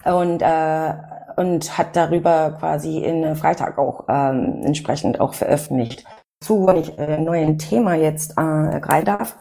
und 0.04 0.40
äh, 0.40 0.94
und 1.38 1.78
hat 1.78 1.94
darüber 1.94 2.56
quasi 2.58 2.98
in 2.98 3.36
Freitag 3.36 3.78
auch 3.78 4.04
ähm, 4.08 4.62
entsprechend 4.64 5.20
auch 5.20 5.34
veröffentlicht. 5.34 6.04
Zu, 6.40 6.66
wenn 6.66 6.76
ich 6.76 6.98
äh, 6.98 7.18
neuen 7.18 7.58
Thema 7.58 7.94
jetzt 7.94 8.36
äh, 8.36 8.72
ergreifen 8.72 9.06
darf, 9.06 9.36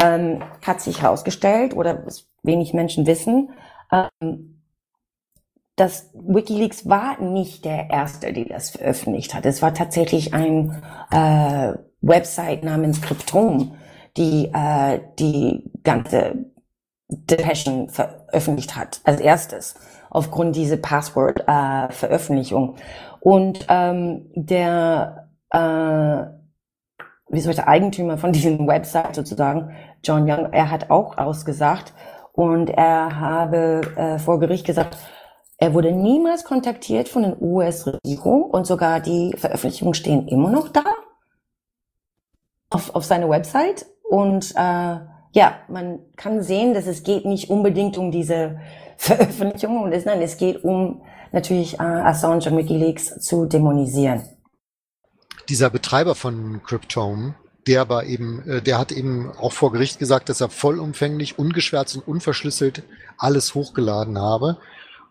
ähm, 0.00 0.42
hat 0.64 0.80
sich 0.80 1.02
herausgestellt 1.02 1.76
oder 1.76 2.04
wenig 2.42 2.72
Menschen 2.72 3.06
wissen, 3.06 3.50
ähm, 3.90 4.62
dass 5.76 6.10
WikiLeaks 6.14 6.88
war 6.88 7.20
nicht 7.20 7.64
der 7.64 7.90
erste, 7.90 8.32
der 8.32 8.44
das 8.44 8.70
veröffentlicht 8.70 9.34
hat. 9.34 9.44
Es 9.44 9.60
war 9.60 9.74
tatsächlich 9.74 10.34
ein 10.34 10.82
äh, 11.10 11.72
Website 12.00 12.62
namens 12.62 13.02
Cryptome, 13.02 13.72
die 14.16 14.50
äh, 14.54 15.00
die 15.18 15.70
ganze 15.82 16.51
Depeschen 17.16 17.88
veröffentlicht 17.88 18.76
hat 18.76 19.00
als 19.04 19.20
erstes 19.20 19.74
aufgrund 20.10 20.56
dieser 20.56 20.76
Passwort-Veröffentlichung. 20.76 22.76
Äh, 22.76 22.80
und 23.20 23.66
ähm, 23.68 24.30
der, 24.34 25.28
äh, 25.50 26.24
wie 27.28 27.40
soll 27.40 27.50
ich 27.50 27.56
der 27.56 27.68
Eigentümer 27.68 28.18
von 28.18 28.32
diesem 28.32 28.66
Website 28.66 29.14
sozusagen, 29.14 29.74
John 30.04 30.30
Young, 30.30 30.52
er 30.52 30.70
hat 30.70 30.90
auch 30.90 31.18
ausgesagt 31.18 31.94
und 32.32 32.70
er 32.70 33.20
habe 33.20 33.82
äh, 33.96 34.18
vor 34.18 34.40
Gericht 34.40 34.66
gesagt, 34.66 34.96
er 35.56 35.74
wurde 35.74 35.92
niemals 35.92 36.44
kontaktiert 36.44 37.08
von 37.08 37.22
den 37.22 37.36
US-Regierung 37.40 38.42
und 38.42 38.66
sogar 38.66 39.00
die 39.00 39.34
Veröffentlichungen 39.36 39.94
stehen 39.94 40.26
immer 40.26 40.50
noch 40.50 40.68
da 40.68 40.82
auf, 42.70 42.94
auf 42.94 43.04
seiner 43.04 43.28
Website. 43.28 43.86
Und 44.02 44.54
äh, 44.56 44.96
ja, 45.32 45.58
man 45.68 45.98
kann 46.16 46.42
sehen, 46.42 46.74
dass 46.74 46.86
es 46.86 47.02
geht 47.02 47.24
nicht 47.24 47.50
unbedingt 47.50 47.98
um 47.98 48.10
diese 48.10 48.60
Veröffentlichung 48.96 49.82
und 49.82 49.92
es, 49.92 50.04
nein, 50.04 50.22
es 50.22 50.36
geht 50.36 50.62
um 50.62 51.02
natürlich 51.32 51.74
äh, 51.74 51.82
Assange 51.82 52.50
und 52.50 52.58
WikiLeaks 52.58 53.18
zu 53.20 53.46
dämonisieren. 53.46 54.22
Dieser 55.48 55.70
Betreiber 55.70 56.14
von 56.14 56.62
Cryptome, 56.62 57.34
der 57.66 57.88
war 57.88 58.04
eben, 58.04 58.48
äh, 58.48 58.62
der 58.62 58.78
hat 58.78 58.92
eben 58.92 59.32
auch 59.32 59.52
vor 59.52 59.72
Gericht 59.72 59.98
gesagt, 59.98 60.28
dass 60.28 60.40
er 60.40 60.50
vollumfänglich, 60.50 61.38
ungeschwärzt 61.38 61.96
und 61.96 62.06
unverschlüsselt 62.06 62.82
alles 63.16 63.54
hochgeladen 63.54 64.18
habe 64.18 64.58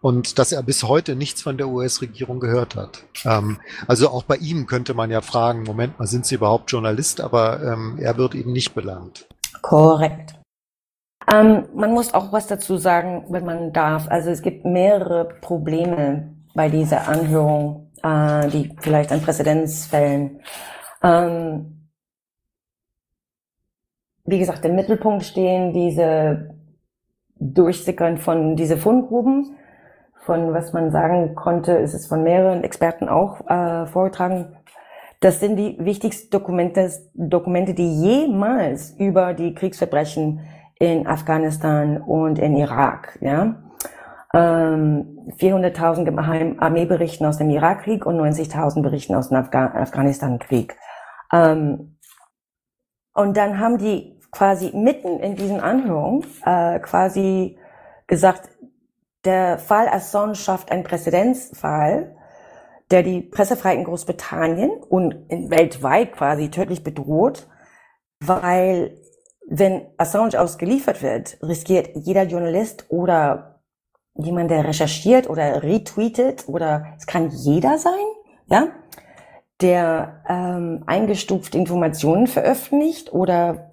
und 0.02 0.40
dass 0.40 0.52
er 0.52 0.62
bis 0.64 0.84
heute 0.84 1.16
nichts 1.16 1.42
von 1.42 1.58
der 1.58 1.68
US-Regierung 1.68 2.40
gehört 2.40 2.76
hat. 2.76 3.04
Ähm, 3.26 3.60
also 3.88 4.10
auch 4.10 4.24
bei 4.24 4.38
ihm 4.38 4.68
könnte 4.68 4.94
man 4.94 5.12
ja 5.12 5.22
fragen, 5.22 5.64
Moment 5.64 6.00
mal, 6.00 6.08
sind 6.08 6.26
Sie 6.26 6.36
überhaupt 6.36 6.72
Journalist? 6.72 7.22
Aber 7.22 7.62
ähm, 7.64 7.98
er 8.00 8.18
wird 8.18 8.36
eben 8.36 8.52
nicht 8.52 8.74
belangt. 8.74 9.28
Korrekt. 9.62 10.36
Ähm, 11.32 11.66
man 11.74 11.94
muss 11.94 12.14
auch 12.14 12.32
was 12.32 12.48
dazu 12.48 12.78
sagen, 12.78 13.26
wenn 13.30 13.46
man 13.46 13.74
darf. 13.74 14.08
Also 14.10 14.32
es 14.32 14.42
gibt 14.42 14.66
mehrere 14.66 15.26
Probleme 15.26 16.36
bei 16.54 16.70
dieser 16.70 17.08
Anhörung, 17.08 17.92
äh, 18.04 18.48
die 18.50 18.76
vielleicht 18.80 19.12
an 19.12 19.22
Präzedenzfällen. 19.22 20.42
Ähm, 21.04 21.90
wie 24.26 24.40
gesagt, 24.40 24.66
im 24.66 24.76
Mittelpunkt 24.76 25.24
stehen 25.24 25.74
diese 25.74 26.56
Durchsickern 27.40 28.18
von 28.18 28.56
diese 28.56 28.78
Fundgruben 28.78 29.58
von 30.22 30.54
was 30.54 30.72
man 30.74 30.92
sagen 30.92 31.36
konnte, 31.36 31.74
ist 31.74 31.94
es 31.94 32.06
von 32.06 32.24
mehreren 32.24 32.64
Experten 32.64 33.10
auch 33.10 33.42
äh, 33.50 33.88
vorgetragen. 33.88 34.56
Das 35.22 35.40
sind 35.40 35.56
die 35.56 35.78
wichtigsten 35.80 36.32
Dokumente, 36.32 36.92
Dokumente, 37.14 37.76
die 37.76 38.02
jemals 38.02 38.96
über 38.98 39.36
die 39.36 39.54
Kriegsverbrechen 39.54 40.42
in 40.80 41.06
Afghanistan 41.06 42.02
und 42.02 42.40
in 42.40 42.56
Irak, 42.56 43.20
ja. 43.22 43.56
Ähm, 44.34 45.30
400.000 45.38 46.58
Armeeberichten 46.60 47.28
aus 47.28 47.38
dem 47.38 47.52
Irakkrieg 47.52 48.06
und 48.06 48.18
90.000 48.20 48.82
Berichten 48.82 49.14
aus 49.14 49.30
dem 49.30 49.38
Afga 49.38 49.68
Afghanistan-Krieg. 49.76 50.76
Ähm, 51.32 51.98
und 53.14 53.38
dann 53.38 53.60
haben 53.60 53.78
die 53.78 54.20
quasi 54.32 54.72
mitten 54.76 55.20
in 55.20 55.36
diesen 55.36 55.60
Anhörungen 55.60 56.26
äh, 56.46 56.80
quasi 56.80 57.60
gesagt, 58.08 58.50
der 59.24 59.60
Fall 59.60 59.88
Assange 59.88 60.34
schafft 60.34 60.72
einen 60.72 60.84
Präzedenzfall, 60.84 62.16
der 62.92 63.04
die 63.04 63.22
Pressefreiheit 63.22 63.80
in 63.80 63.86
Großbritannien 63.86 64.72
und 64.90 65.16
weltweit 65.30 66.12
quasi 66.12 66.52
tödlich 66.52 66.84
bedroht, 66.84 67.48
weil 68.20 68.98
wenn 69.48 69.88
Assange 69.98 70.40
ausgeliefert 70.40 71.02
wird, 71.02 71.38
riskiert 71.42 71.90
jeder 71.96 72.24
Journalist 72.24 72.86
oder 72.90 73.62
jemand, 74.16 74.52
der 74.52 74.66
recherchiert 74.66 75.30
oder 75.30 75.64
retweetet 75.64 76.48
oder 76.48 76.86
es 76.98 77.08
kann 77.08 77.30
jeder 77.30 77.78
sein, 77.78 77.94
ja, 78.48 78.68
der 79.62 80.24
ähm, 80.28 80.84
eingestuft 80.86 81.56
Informationen 81.56 82.28
veröffentlicht 82.28 83.14
oder 83.14 83.72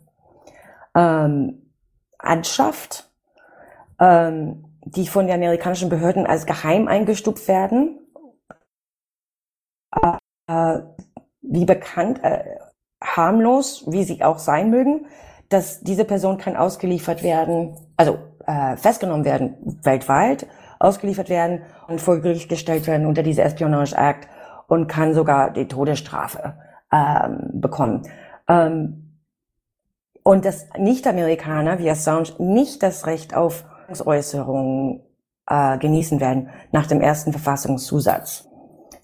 ähm, 0.94 1.72
anschafft, 2.18 3.10
ähm, 4.00 4.64
die 4.84 5.06
von 5.06 5.26
den 5.26 5.36
amerikanischen 5.36 5.88
Behörden 5.88 6.26
als 6.26 6.46
geheim 6.46 6.88
eingestuft 6.88 7.48
werden. 7.48 7.97
Äh, 10.46 10.78
wie 11.42 11.64
bekannt, 11.64 12.22
äh, 12.22 12.44
harmlos, 13.02 13.84
wie 13.86 14.04
sie 14.04 14.22
auch 14.22 14.38
sein 14.38 14.70
mögen, 14.70 15.06
dass 15.48 15.80
diese 15.80 16.04
Person 16.04 16.36
kann 16.38 16.56
ausgeliefert 16.56 17.22
werden, 17.22 17.76
also 17.96 18.18
äh, 18.46 18.76
festgenommen 18.76 19.24
werden 19.24 19.54
weltweit, 19.82 20.46
ausgeliefert 20.78 21.28
werden 21.28 21.62
und 21.86 22.00
vor 22.00 22.20
Gericht 22.20 22.48
gestellt 22.48 22.86
werden 22.86 23.06
unter 23.06 23.22
diese 23.22 23.42
Espionage 23.42 23.96
Act 23.96 24.28
und 24.66 24.88
kann 24.88 25.14
sogar 25.14 25.50
die 25.50 25.68
Todesstrafe 25.68 26.54
ähm, 26.92 27.60
bekommen. 27.60 28.02
Ähm, 28.48 29.18
und 30.22 30.44
dass 30.44 30.66
Nicht-Amerikaner 30.76 31.78
wie 31.78 31.90
Assange 31.90 32.34
nicht 32.38 32.82
das 32.82 33.06
Recht 33.06 33.34
auf 33.34 33.64
Meinungsäußerungen 33.88 35.00
äh, 35.46 35.78
genießen 35.78 36.20
werden 36.20 36.50
nach 36.72 36.86
dem 36.86 37.00
ersten 37.00 37.32
Verfassungszusatz. 37.32 38.47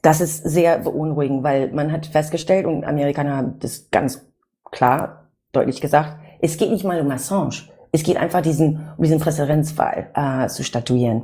Das 0.04 0.20
ist 0.20 0.44
sehr 0.44 0.80
beunruhigend, 0.80 1.44
weil 1.44 1.72
man 1.72 1.90
hat 1.90 2.04
festgestellt, 2.04 2.66
und 2.66 2.84
Amerikaner 2.84 3.38
haben 3.38 3.58
das 3.60 3.90
ganz 3.90 4.22
klar, 4.70 5.30
deutlich 5.52 5.80
gesagt, 5.80 6.18
es 6.40 6.58
geht 6.58 6.70
nicht 6.70 6.84
mal 6.84 7.00
um 7.00 7.10
Assange. 7.10 7.70
Es 7.90 8.02
geht 8.02 8.18
einfach 8.18 8.42
diesen, 8.42 8.86
um 8.98 9.02
diesen 9.02 9.18
Präzedenzfall 9.18 10.10
äh, 10.14 10.48
zu 10.48 10.62
statuieren. 10.62 11.22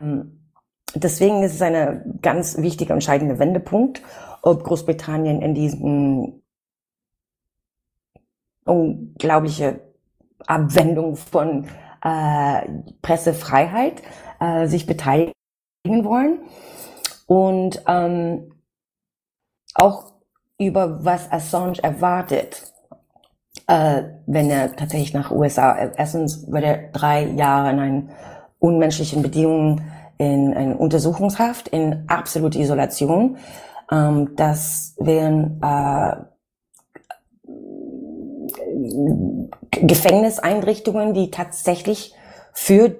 Ähm, 0.00 0.40
deswegen 0.94 1.42
ist 1.42 1.54
es 1.54 1.62
eine 1.62 2.04
ganz 2.22 2.58
wichtige, 2.58 2.92
entscheidende 2.92 3.40
Wendepunkt, 3.40 4.02
ob 4.42 4.62
Großbritannien 4.62 5.42
in 5.42 5.54
diesem 5.56 6.42
unglaubliche 8.66 9.80
Abwendung 10.46 11.16
von 11.16 11.66
äh, 12.04 12.68
Pressefreiheit 13.02 14.00
äh, 14.38 14.68
sich 14.68 14.86
beteiligen 14.86 15.34
wollen 16.04 16.38
und 17.30 17.80
ähm, 17.86 18.50
auch 19.74 20.14
über 20.58 21.04
was 21.04 21.30
Assange 21.30 21.80
erwartet, 21.80 22.74
äh, 23.68 24.02
wenn 24.26 24.50
er 24.50 24.74
tatsächlich 24.74 25.14
nach 25.14 25.30
USA. 25.30 25.92
Erstens 25.96 26.50
wird 26.50 26.64
er 26.64 26.88
drei 26.90 27.26
Jahre 27.26 27.70
in 27.70 27.78
einen 27.78 28.10
unmenschlichen 28.58 29.22
Bedingungen 29.22 29.92
in, 30.18 30.52
in 30.54 30.74
Untersuchungshaft, 30.74 31.68
in 31.68 32.02
absolute 32.08 32.58
Isolation. 32.58 33.36
Ähm, 33.92 34.34
das 34.34 34.96
wären 34.98 35.60
äh, 35.62 36.16
Gefängniseinrichtungen, 39.70 41.14
die 41.14 41.30
tatsächlich 41.30 42.12
für 42.52 42.96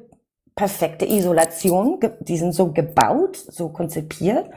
perfekte 0.60 1.06
Isolation, 1.06 1.98
die 2.20 2.36
sind 2.36 2.52
so 2.52 2.70
gebaut, 2.70 3.38
so 3.48 3.70
konzipiert. 3.70 4.50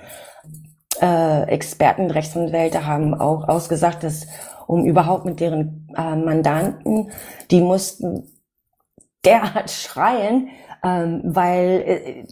Äh, 1.00 1.44
Experten, 1.44 2.12
Rechtsanwälte 2.12 2.86
haben 2.86 3.14
auch 3.14 3.48
ausgesagt, 3.48 4.04
dass 4.04 4.28
um 4.68 4.84
überhaupt 4.84 5.24
mit 5.24 5.40
deren 5.40 5.88
äh, 5.96 6.18
Mandanten, 6.18 7.10
die 7.52 7.62
mussten 7.62 8.28
derart 9.24 9.72
schreien, 9.72 10.50
ähm, 10.84 11.22
weil 11.24 11.70
äh, 11.88 12.26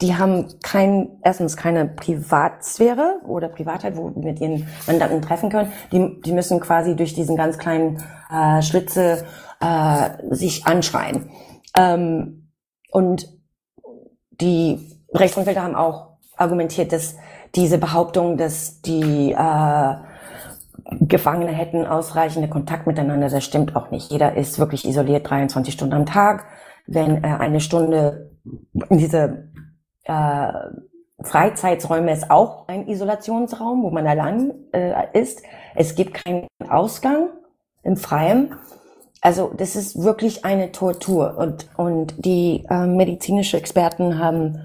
die 0.00 0.14
haben 0.14 0.46
kein, 0.62 1.18
erstens 1.24 1.56
keine 1.56 1.86
Privatsphäre 1.86 3.22
oder 3.26 3.48
Privatheit, 3.48 3.96
wo 3.96 4.14
wir 4.14 4.22
mit 4.22 4.40
ihren 4.40 4.68
Mandanten 4.86 5.20
treffen 5.20 5.50
können. 5.50 5.72
Die, 5.90 6.20
die 6.20 6.32
müssen 6.32 6.60
quasi 6.60 6.94
durch 6.94 7.14
diesen 7.14 7.36
ganz 7.36 7.58
kleinen 7.58 8.00
äh, 8.32 8.62
Schlitze 8.62 9.24
äh, 9.60 10.10
sich 10.30 10.64
anschreien. 10.64 11.28
Ähm, 11.76 12.39
und 12.90 13.28
die 14.30 14.98
Rechtsanwälte 15.12 15.62
haben 15.62 15.74
auch 15.74 16.18
argumentiert, 16.36 16.92
dass 16.92 17.16
diese 17.54 17.78
Behauptung, 17.78 18.36
dass 18.36 18.80
die 18.80 19.32
äh, 19.32 19.94
Gefangene 21.00 21.52
hätten 21.52 21.86
ausreichende 21.86 22.48
Kontakt 22.48 22.86
miteinander, 22.86 23.28
das 23.28 23.44
stimmt 23.44 23.76
auch 23.76 23.90
nicht. 23.90 24.10
Jeder 24.10 24.36
ist 24.36 24.58
wirklich 24.58 24.86
isoliert 24.86 25.28
23 25.28 25.74
Stunden 25.74 25.94
am 25.94 26.06
Tag. 26.06 26.46
Wenn 26.86 27.22
er 27.22 27.40
eine 27.40 27.60
Stunde 27.60 28.30
in 28.88 28.98
diese 28.98 29.50
äh, 30.04 30.52
Freizeitsräume 31.22 32.12
ist 32.12 32.30
auch 32.30 32.66
ein 32.66 32.88
Isolationsraum, 32.88 33.82
wo 33.82 33.90
man 33.90 34.06
allein 34.06 34.52
äh, 34.72 35.18
ist. 35.18 35.42
Es 35.74 35.94
gibt 35.94 36.14
keinen 36.14 36.46
Ausgang 36.68 37.28
im 37.82 37.96
Freien. 37.96 38.54
Also 39.20 39.52
das 39.56 39.76
ist 39.76 40.02
wirklich 40.02 40.44
eine 40.44 40.72
Tortur. 40.72 41.36
Und, 41.36 41.68
und 41.76 42.14
die 42.24 42.64
äh, 42.70 42.86
medizinische 42.86 43.58
Experten 43.58 44.18
haben 44.18 44.60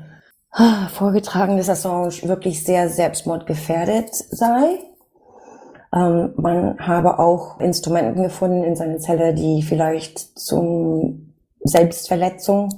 äh, 0.53 0.87
vorgetragen, 0.89 1.57
dass 1.57 1.69
Assange 1.69 2.11
wirklich 2.23 2.63
sehr 2.63 2.89
selbstmordgefährdet 2.89 4.13
sei. 4.13 4.79
Ähm, 5.93 6.33
man 6.37 6.79
habe 6.79 7.19
auch 7.19 7.59
Instrumenten 7.59 8.23
gefunden 8.23 8.63
in 8.63 8.75
seiner 8.75 8.99
Zelle, 8.99 9.33
die 9.33 9.61
vielleicht 9.61 10.39
zum 10.39 11.33
Selbstverletzung 11.63 12.69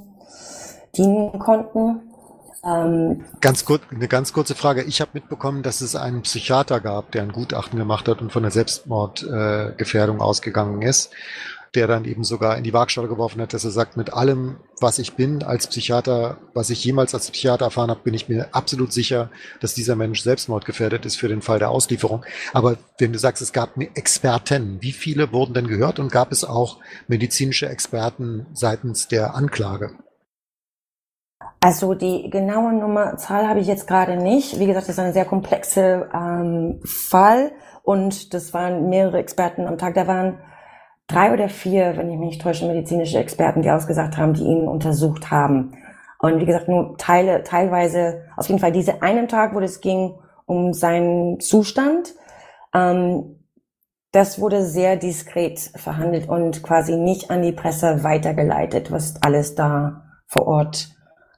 dienen 0.96 1.38
konnten. 1.38 2.02
Ähm, 2.66 3.24
ganz 3.40 3.66
kurz, 3.66 3.84
eine 3.92 4.08
ganz 4.08 4.34
kurze 4.34 4.56
Frage. 4.56 4.84
Ich 4.84 5.00
habe 5.00 5.12
mitbekommen, 5.14 5.64
dass 5.64 5.82
es 5.82 5.96
einen 5.96 6.24
Psychiater 6.24 6.80
gab, 6.80 7.12
der 7.12 7.22
ein 7.22 7.32
Gutachten 7.32 7.78
gemacht 7.78 8.08
hat 8.08 8.22
und 8.22 8.32
von 8.32 8.44
der 8.44 8.52
Selbstmordgefährdung 8.52 10.18
äh, 10.18 10.22
ausgegangen 10.22 10.82
ist, 10.82 11.12
der 11.76 11.88
dann 11.88 12.06
eben 12.06 12.24
sogar 12.24 12.58
in 12.58 12.64
die 12.64 12.74
Waagschale 12.74 13.08
geworfen 13.08 13.42
hat, 13.42 13.54
dass 13.54 13.66
er 13.66 13.72
sagt, 13.72 13.98
mit 13.98 14.14
allem, 14.14 14.58
was 14.80 15.00
ich 15.00 15.14
bin 15.14 15.44
als 15.44 15.68
Psychiater, 15.68 16.38
was 16.54 16.70
ich 16.70 16.84
jemals 16.84 17.14
als 17.14 17.32
Psychiater 17.32 17.66
erfahren 17.66 17.90
habe, 17.90 18.02
bin 18.04 18.14
ich 18.14 18.30
mir 18.30 18.50
absolut 18.54 18.94
sicher, 18.94 19.30
dass 19.62 19.74
dieser 19.74 19.96
Mensch 19.96 20.22
selbstmordgefährdet 20.22 21.06
ist 21.06 21.18
für 21.18 21.28
den 21.28 21.42
Fall 21.42 21.60
der 21.60 21.70
Auslieferung. 21.70 22.26
Aber 22.54 22.78
wenn 23.00 23.14
du 23.14 23.20
sagst, 23.20 23.42
es 23.42 23.54
gab 23.54 23.78
Experten, 23.96 24.78
wie 24.82 24.92
viele 24.92 25.32
wurden 25.32 25.54
denn 25.54 25.68
gehört 25.68 26.00
und 26.00 26.12
gab 26.12 26.32
es 26.32 26.44
auch 26.44 26.80
medizinische 27.08 27.70
Experten 27.70 28.48
seitens 28.54 29.08
der 29.08 29.36
Anklage? 29.36 29.92
Also 31.60 31.96
die 31.96 32.30
genaue 32.30 32.74
Nummerzahl 32.74 33.48
habe 33.48 33.60
ich 33.60 33.68
jetzt 33.68 33.88
gerade 33.88 34.16
nicht. 34.16 34.60
Wie 34.60 34.68
gesagt, 34.68 34.88
das 34.88 34.98
ist 34.98 35.00
ein 35.00 35.14
sehr 35.14 35.26
komplexer 35.26 36.10
ähm, 36.14 36.80
Fall 36.84 37.52
und 37.84 38.34
das 38.34 38.54
waren 38.54 38.90
mehrere 38.90 39.18
Experten 39.18 39.66
am 39.66 39.78
Tag. 39.78 39.96
Da 39.96 40.08
waren 40.08 40.40
drei 41.08 41.34
oder 41.34 41.50
vier, 41.50 41.96
wenn 41.98 42.10
ich 42.12 42.18
mich 42.18 42.30
nicht 42.30 42.42
täusche, 42.42 42.68
medizinische 42.68 43.18
Experten, 43.18 43.62
die 43.62 43.72
ausgesagt 43.72 44.18
haben, 44.18 44.34
die 44.34 44.44
ihn 44.44 44.68
untersucht 44.68 45.32
haben. 45.32 45.78
Und 46.20 46.40
wie 46.40 46.46
gesagt, 46.46 46.68
nur 46.68 46.98
Teile, 46.98 47.44
teilweise, 47.44 48.26
auf 48.36 48.48
jeden 48.48 48.60
Fall 48.60 48.72
diese 48.72 49.02
einen 49.02 49.28
Tag, 49.28 49.54
wo 49.54 49.60
es 49.60 49.82
ging 49.82 50.16
um 50.46 50.74
seinen 50.74 51.40
Zustand, 51.40 52.14
ähm, 52.74 53.38
das 54.12 54.40
wurde 54.40 54.66
sehr 54.66 54.96
diskret 54.96 55.60
verhandelt 55.76 56.28
und 56.30 56.64
quasi 56.64 56.96
nicht 56.96 57.30
an 57.30 57.42
die 57.42 57.52
Presse 57.52 58.04
weitergeleitet, 58.04 58.92
was 58.92 59.22
alles 59.22 59.56
da 59.56 60.06
vor 60.28 60.48
Ort 60.48 60.90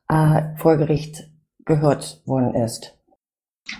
äh, 0.08 0.44
vor 0.58 0.78
Gericht 0.78 1.30
gehört 1.66 2.22
worden 2.26 2.56
ist. 2.56 2.96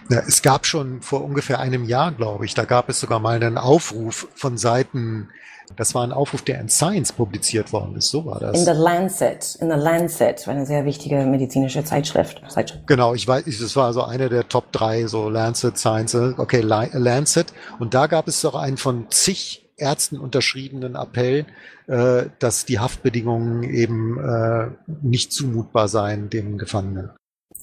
Ja, 0.10 0.22
es 0.28 0.42
gab 0.42 0.66
schon 0.66 1.02
vor 1.02 1.24
ungefähr 1.24 1.60
einem 1.60 1.84
Jahr, 1.86 2.12
glaube 2.12 2.46
ich, 2.46 2.54
da 2.54 2.66
gab 2.66 2.90
es 2.90 3.00
sogar 3.00 3.20
mal 3.20 3.36
einen 3.36 3.58
Aufruf 3.58 4.28
von 4.36 4.58
Seiten 4.58 5.30
das 5.76 5.96
war 5.96 6.04
ein 6.04 6.12
Aufruf, 6.12 6.42
der 6.42 6.60
in 6.60 6.70
Science 6.70 7.14
publiziert 7.14 7.72
worden 7.74 7.96
ist. 7.96 8.10
So 8.10 8.26
war 8.26 8.40
das. 8.40 8.58
In 8.58 8.66
The 8.66 8.82
Lancet. 8.82 9.58
In 9.62 9.70
The 9.70 9.78
Lancet, 9.78 10.48
eine 10.48 10.66
sehr 10.66 10.86
wichtige 10.86 11.26
medizinische 11.26 11.84
Zeitschrift. 11.84 12.42
Zeitschrift. 12.50 12.88
Genau, 12.88 13.14
ich 13.14 13.28
weiß, 13.28 13.46
das 13.46 13.76
war 13.76 13.94
so 13.94 14.04
eine 14.04 14.30
der 14.30 14.48
Top 14.48 14.72
drei, 14.72 15.08
so 15.08 15.30
Lancet, 15.30 15.78
Science, 15.78 16.16
okay, 16.16 16.62
Lancet. 16.62 17.54
Und 17.80 17.94
da 17.94 18.08
gab 18.08 18.28
es 18.28 18.42
doch 18.42 18.56
einen 18.56 18.78
von 18.78 19.08
zig 19.10 19.70
Ärzten 19.78 20.20
unterschriebenen 20.20 20.96
Appell, 20.96 21.46
äh, 21.88 22.26
dass 22.40 22.66
die 22.66 22.80
Haftbedingungen 22.80 23.64
eben 23.64 24.20
äh, 24.20 24.68
nicht 25.02 25.32
zumutbar 25.32 25.88
seien 25.88 26.30
den 26.30 26.58
Gefangenen. 26.58 27.12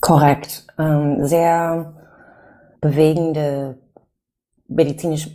Korrekt. 0.00 0.66
Ähm, 0.78 1.26
sehr 1.26 1.94
bewegende, 2.80 3.78
medizinisch 4.68 5.28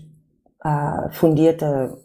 äh, 0.63 1.09
fundierte 1.11 1.97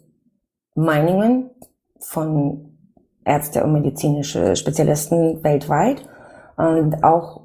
Meinungen 0.76 1.50
von 1.98 2.78
Ärzte 3.24 3.64
und 3.64 3.72
medizinische 3.72 4.54
Spezialisten 4.54 5.42
weltweit 5.42 6.08
und 6.56 7.02
auch 7.02 7.42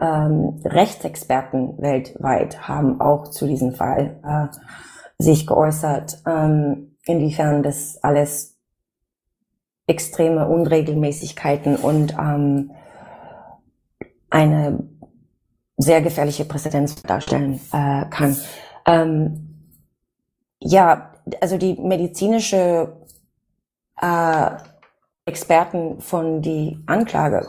ähm, 0.00 0.60
Rechtsexperten 0.64 1.80
weltweit 1.80 2.68
haben 2.68 3.00
auch 3.00 3.28
zu 3.28 3.46
diesem 3.46 3.72
Fall 3.72 4.20
äh, 4.24 5.22
sich 5.22 5.46
geäußert, 5.46 6.22
ähm, 6.26 6.96
inwiefern 7.04 7.62
das 7.62 7.98
alles 8.02 8.58
extreme 9.86 10.48
Unregelmäßigkeiten 10.48 11.76
und 11.76 12.14
ähm, 12.18 12.70
eine 14.30 14.88
sehr 15.76 16.00
gefährliche 16.00 16.44
Präzedenz 16.44 17.02
darstellen 17.02 17.60
äh, 17.72 18.06
kann. 18.10 18.36
Ähm, 18.86 19.70
ja, 20.60 21.13
also 21.40 21.56
die 21.56 21.74
medizinische 21.74 22.96
äh, 24.00 24.50
Experten 25.26 26.00
von 26.00 26.42
die 26.42 26.78
Anklage, 26.86 27.46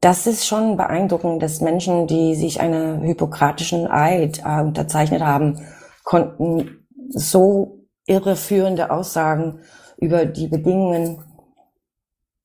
das 0.00 0.26
ist 0.26 0.46
schon 0.46 0.76
beeindruckend, 0.76 1.42
dass 1.42 1.60
Menschen, 1.60 2.06
die 2.06 2.34
sich 2.34 2.60
einer 2.60 2.98
hippokratischen 2.98 3.90
Eid 3.90 4.42
äh, 4.44 4.60
unterzeichnet 4.60 5.22
haben, 5.22 5.66
konnten 6.04 6.86
so 7.08 7.86
irreführende 8.06 8.90
Aussagen 8.90 9.60
über 9.96 10.24
die 10.24 10.46
Bedingungen 10.46 11.24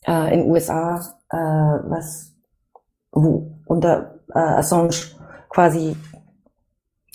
äh, 0.06 0.34
in 0.34 0.50
USA, 0.50 1.20
äh, 1.30 1.38
was 1.38 2.34
wo 3.12 3.60
unter 3.66 4.20
äh, 4.34 4.40
Assange 4.40 4.96
quasi 5.50 5.96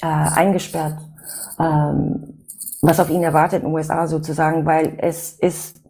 äh, 0.01 0.07
eingesperrt 0.07 0.99
ähm, 1.59 2.28
was 2.89 3.01
auf 3.01 3.11
ihn 3.11 3.23
erwartet 3.23 3.63
in 3.63 3.69
den 3.69 3.75
USA 3.75 4.07
sozusagen, 4.07 4.65
weil 4.65 4.95
es 4.99 5.33
ist 5.33 5.83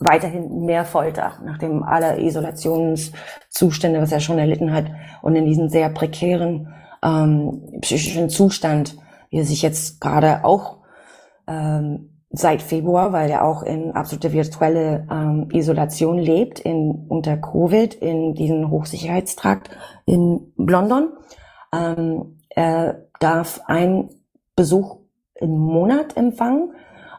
weiterhin 0.00 0.64
mehr 0.64 0.84
Folter, 0.84 1.34
nachdem 1.44 1.84
alle 1.84 2.20
Isolationszustände, 2.20 4.00
was 4.00 4.10
er 4.10 4.18
schon 4.18 4.38
erlitten 4.38 4.72
hat, 4.72 4.86
und 5.22 5.36
in 5.36 5.44
diesem 5.44 5.68
sehr 5.68 5.88
prekären 5.90 6.74
ähm, 7.04 7.78
psychischen 7.82 8.30
Zustand, 8.30 8.96
wie 9.30 9.38
er 9.38 9.44
sich 9.44 9.62
jetzt 9.62 10.00
gerade 10.00 10.44
auch 10.44 10.78
ähm, 11.46 12.20
seit 12.30 12.62
Februar, 12.62 13.12
weil 13.12 13.30
er 13.30 13.44
auch 13.44 13.62
in 13.62 13.92
absolute 13.92 14.32
virtuelle 14.32 15.06
ähm, 15.10 15.48
Isolation 15.52 16.18
lebt, 16.18 16.58
in, 16.58 17.06
unter 17.08 17.36
Covid, 17.36 17.94
in 17.94 18.34
diesem 18.34 18.70
Hochsicherheitstrakt 18.70 19.70
in 20.04 20.52
London. 20.56 21.12
Ähm, 21.72 22.40
er 22.50 23.06
darf 23.20 23.60
ein 23.66 24.10
Besuch 24.56 24.97
im 25.40 25.58
Monat 25.58 26.16
empfangen. 26.16 26.74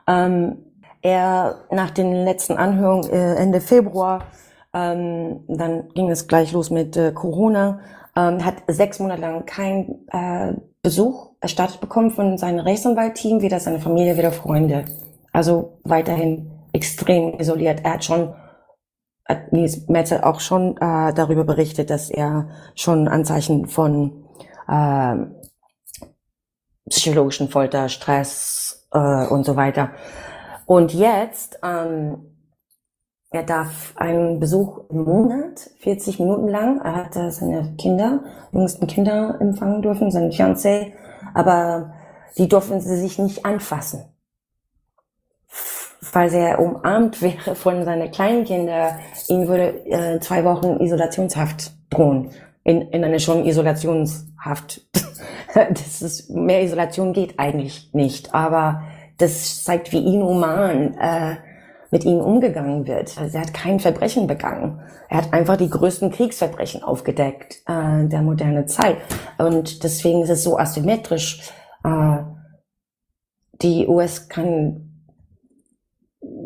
Ähm, 0.08 0.58
er 1.02 1.56
nach 1.72 1.92
den 1.92 2.14
letzten 2.26 2.58
Anhörungen 2.58 3.10
äh, 3.10 3.36
Ende 3.36 3.62
Februar, 3.62 4.26
ähm, 4.74 5.42
dann 5.48 5.90
ging 5.94 6.10
es 6.10 6.28
gleich 6.28 6.52
los 6.52 6.70
mit 6.70 6.98
äh, 6.98 7.12
Corona, 7.12 7.80
ähm, 8.16 8.44
hat 8.44 8.56
sechs 8.68 9.00
Monate 9.00 9.22
lang 9.22 9.46
keinen 9.46 10.08
äh, 10.12 10.54
Besuch 10.82 11.32
erstattet 11.42 11.80
bekommen 11.80 12.12
von 12.12 12.38
seinem 12.38 12.60
Rechtsanwaltteam, 12.60 13.42
weder 13.42 13.60
seine 13.60 13.80
Familie, 13.80 14.18
weder 14.18 14.32
Freunde. 14.32 14.86
Also 15.32 15.80
weiterhin 15.84 16.52
extrem 16.74 17.40
isoliert. 17.40 17.82
Er 17.84 17.94
hat 17.94 18.04
schon 18.04 18.34
hat 19.26 19.54
Nils 19.54 19.88
Metzel 19.88 20.22
auch 20.22 20.40
schon 20.40 20.76
äh, 20.78 21.14
darüber 21.14 21.44
berichtet, 21.44 21.92
dass 21.92 22.10
er 22.10 22.50
schon 22.76 23.08
Anzeichen 23.08 23.68
von 23.68 24.26
äh, 24.68 25.16
psychologischen 26.90 27.50
Folter, 27.50 27.90
Stress 27.90 28.88
äh, 28.92 29.28
und 29.28 29.46
so 29.46 29.56
weiter. 29.56 29.92
Und 30.66 30.94
jetzt, 30.94 31.60
ähm, 31.64 32.36
er 33.32 33.44
darf 33.44 33.94
einen 33.96 34.40
Besuch 34.40 34.90
im 34.90 35.04
Monat, 35.04 35.70
40 35.80 36.20
Minuten 36.20 36.48
lang. 36.48 36.82
Er 36.82 36.96
hat 36.96 37.14
seine 37.14 37.76
Kinder, 37.78 38.24
jüngsten 38.52 38.88
Kinder 38.88 39.38
empfangen 39.40 39.82
dürfen, 39.82 40.10
seine 40.10 40.30
Fiancé, 40.30 40.94
aber 41.34 41.94
die 42.38 42.48
durften 42.48 42.82
sie 42.82 42.98
sich 42.98 43.20
nicht 43.20 43.46
anfassen. 43.46 44.06
Falls 46.02 46.34
er 46.34 46.60
umarmt 46.60 47.22
wäre 47.22 47.56
von 47.56 47.84
seinen 47.86 48.12
kleinen 48.12 48.46
Kindern, 48.46 49.00
ihm 49.28 49.48
würde 49.48 49.86
äh, 49.86 50.20
zwei 50.20 50.44
Wochen 50.44 50.80
Isolationshaft 50.80 51.72
drohen. 51.90 52.32
In, 52.64 52.82
in 52.82 53.04
eine 53.04 53.20
schon 53.20 53.46
Isolationshaft 53.46 54.82
das 55.70 56.02
ist, 56.02 56.30
mehr 56.30 56.64
Isolation 56.64 57.14
geht 57.14 57.40
eigentlich 57.40 57.90
nicht, 57.94 58.34
aber 58.34 58.84
das 59.18 59.64
zeigt, 59.64 59.92
wie 59.92 60.06
inhuman 60.06 60.98
äh, 60.98 61.36
mit 61.92 62.06
ihm 62.06 62.20
umgegangen 62.20 62.88
wird. 62.88 63.18
Also 63.18 63.38
er 63.38 63.44
hat 63.44 63.54
kein 63.54 63.80
Verbrechen 63.80 64.28
begangen. 64.28 64.80
Er 65.10 65.18
hat 65.18 65.34
einfach 65.34 65.58
die 65.58 65.70
größten 65.70 66.12
Kriegsverbrechen 66.12 66.84
aufgedeckt 66.84 67.64
äh, 67.68 68.08
der 68.08 68.22
moderne 68.22 68.66
Zeit. 68.68 68.98
Und 69.38 69.84
deswegen 69.84 70.22
ist 70.22 70.30
es 70.30 70.44
so 70.44 70.58
asymmetrisch. 70.58 71.52
Äh, 71.84 72.18
die 73.62 73.88
US 73.88 74.30
kann 74.30 75.06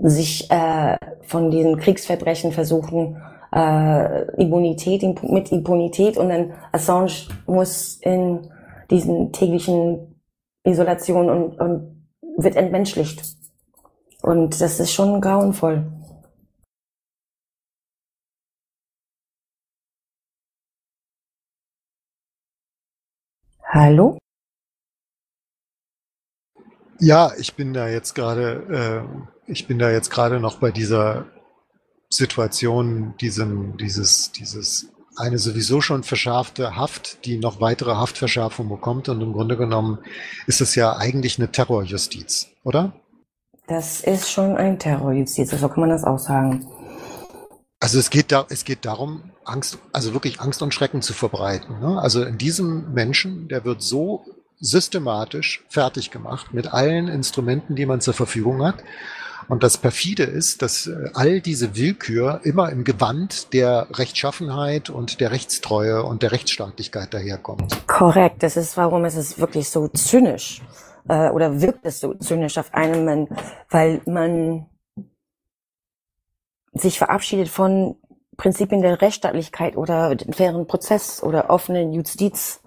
sich 0.04 0.50
äh, 0.50 0.98
von 1.24 1.52
diesen 1.52 1.78
Kriegsverbrechen 1.78 2.52
versuchen, 2.52 3.22
äh, 3.54 4.42
Immunität 4.42 5.04
mit 5.24 5.52
Immunität 5.52 6.18
und 6.18 6.30
dann 6.30 6.54
Assange 6.72 7.28
muss 7.46 8.00
in 8.02 8.50
diesen 8.90 9.32
täglichen 9.32 10.22
Isolation 10.64 11.30
und, 11.30 11.60
und 11.60 12.08
wird 12.38 12.56
entmenschlicht. 12.56 13.24
Und 14.22 14.62
das 14.62 14.80
ist 14.80 14.94
schon 14.94 15.20
grauenvoll. 15.22 15.92
Hallo? 23.74 24.18
Ja, 27.00 27.34
ich 27.38 27.56
bin 27.56 27.74
da 27.74 27.90
jetzt 27.90 28.14
gerade, 28.14 29.06
äh, 29.48 29.52
ich 29.52 29.68
bin 29.68 29.80
da 29.80 29.90
jetzt 29.92 30.10
gerade 30.10 30.40
noch 30.40 30.60
bei 30.60 30.72
dieser 30.72 31.26
Situation, 32.10 33.16
diesem, 33.18 33.76
dieses, 33.78 34.32
dieses 34.32 34.93
eine 35.16 35.38
sowieso 35.38 35.82
schon 35.82 36.04
verschärfte 36.04 36.76
Haft, 36.76 37.26
die 37.26 37.38
noch 37.38 37.62
weitere 37.62 37.96
Haftverschärfung 37.96 38.70
bekommt. 38.70 39.10
Und 39.10 39.22
im 39.22 39.34
Grunde 39.34 39.58
genommen 39.58 40.00
ist 40.48 40.62
es 40.62 40.76
ja 40.76 40.96
eigentlich 40.96 41.40
eine 41.40 41.52
Terrorjustiz, 41.52 42.48
oder? 42.64 42.94
Das 43.68 44.02
ist 44.02 44.30
schon 44.32 44.58
ein 44.58 44.80
Terrorjustiz, 44.80 45.52
so 45.52 45.70
kann 45.70 45.82
man 45.82 45.90
das 45.90 46.04
auch 46.04 46.20
sagen. 46.20 46.68
Also 47.80 48.00
es 48.00 48.10
geht 48.10 48.32
da, 48.32 48.46
es 48.50 48.66
geht 48.66 48.86
darum, 48.86 49.32
Angst, 49.46 49.78
also 49.92 50.14
wirklich 50.14 50.40
Angst 50.40 50.62
und 50.62 50.74
Schrecken 50.74 51.02
zu 51.02 51.14
verbreiten. 51.14 51.80
Ne? 51.80 52.02
Also 52.02 52.24
in 52.24 52.38
diesem 52.38 52.94
Menschen, 52.94 53.48
der 53.50 53.66
wird 53.66 53.82
so 53.82 54.26
systematisch 54.60 55.66
fertig 55.70 56.10
gemacht 56.10 56.54
mit 56.54 56.74
allen 56.74 57.10
Instrumenten, 57.10 57.76
die 57.76 57.86
man 57.86 58.00
zur 58.00 58.14
Verfügung 58.14 58.64
hat. 58.64 58.76
Und 59.48 59.64
das 59.64 59.78
perfide 59.78 60.24
ist, 60.24 60.62
dass 60.62 60.88
äh, 60.88 61.10
all 61.14 61.42
diese 61.42 61.76
Willkür 61.76 62.42
immer 62.44 62.70
im 62.72 62.84
Gewand 62.84 63.54
der 63.54 63.88
Rechtschaffenheit 63.92 64.90
und 64.90 65.20
der 65.20 65.32
Rechtstreue 65.32 66.04
und 66.04 66.22
der 66.22 66.32
Rechtsstaatlichkeit 66.32 67.14
daherkommt. 67.14 67.88
Korrekt. 67.88 68.44
Das 68.44 68.58
ist, 68.58 68.78
warum 68.78 69.06
es 69.06 69.16
ist 69.16 69.40
wirklich 69.40 69.70
so 69.70 69.88
zynisch 69.88 70.62
äh, 71.08 71.30
oder 71.30 71.62
wirkt 71.62 71.86
es 71.86 72.00
so 72.00 72.14
zynisch 72.14 72.58
auf 72.58 72.74
einen, 72.74 73.28
weil 73.70 74.02
man 74.06 74.68
sich 76.74 76.98
verabschiedet 76.98 77.50
von 77.50 77.96
Prinzipien 78.38 78.82
der 78.82 79.02
Rechtsstaatlichkeit 79.02 79.78
oder 79.78 80.16
fairen 80.32 80.68
Prozess 80.68 81.22
oder 81.22 81.50
offenen 81.50 81.94
Justiz. 81.94 82.62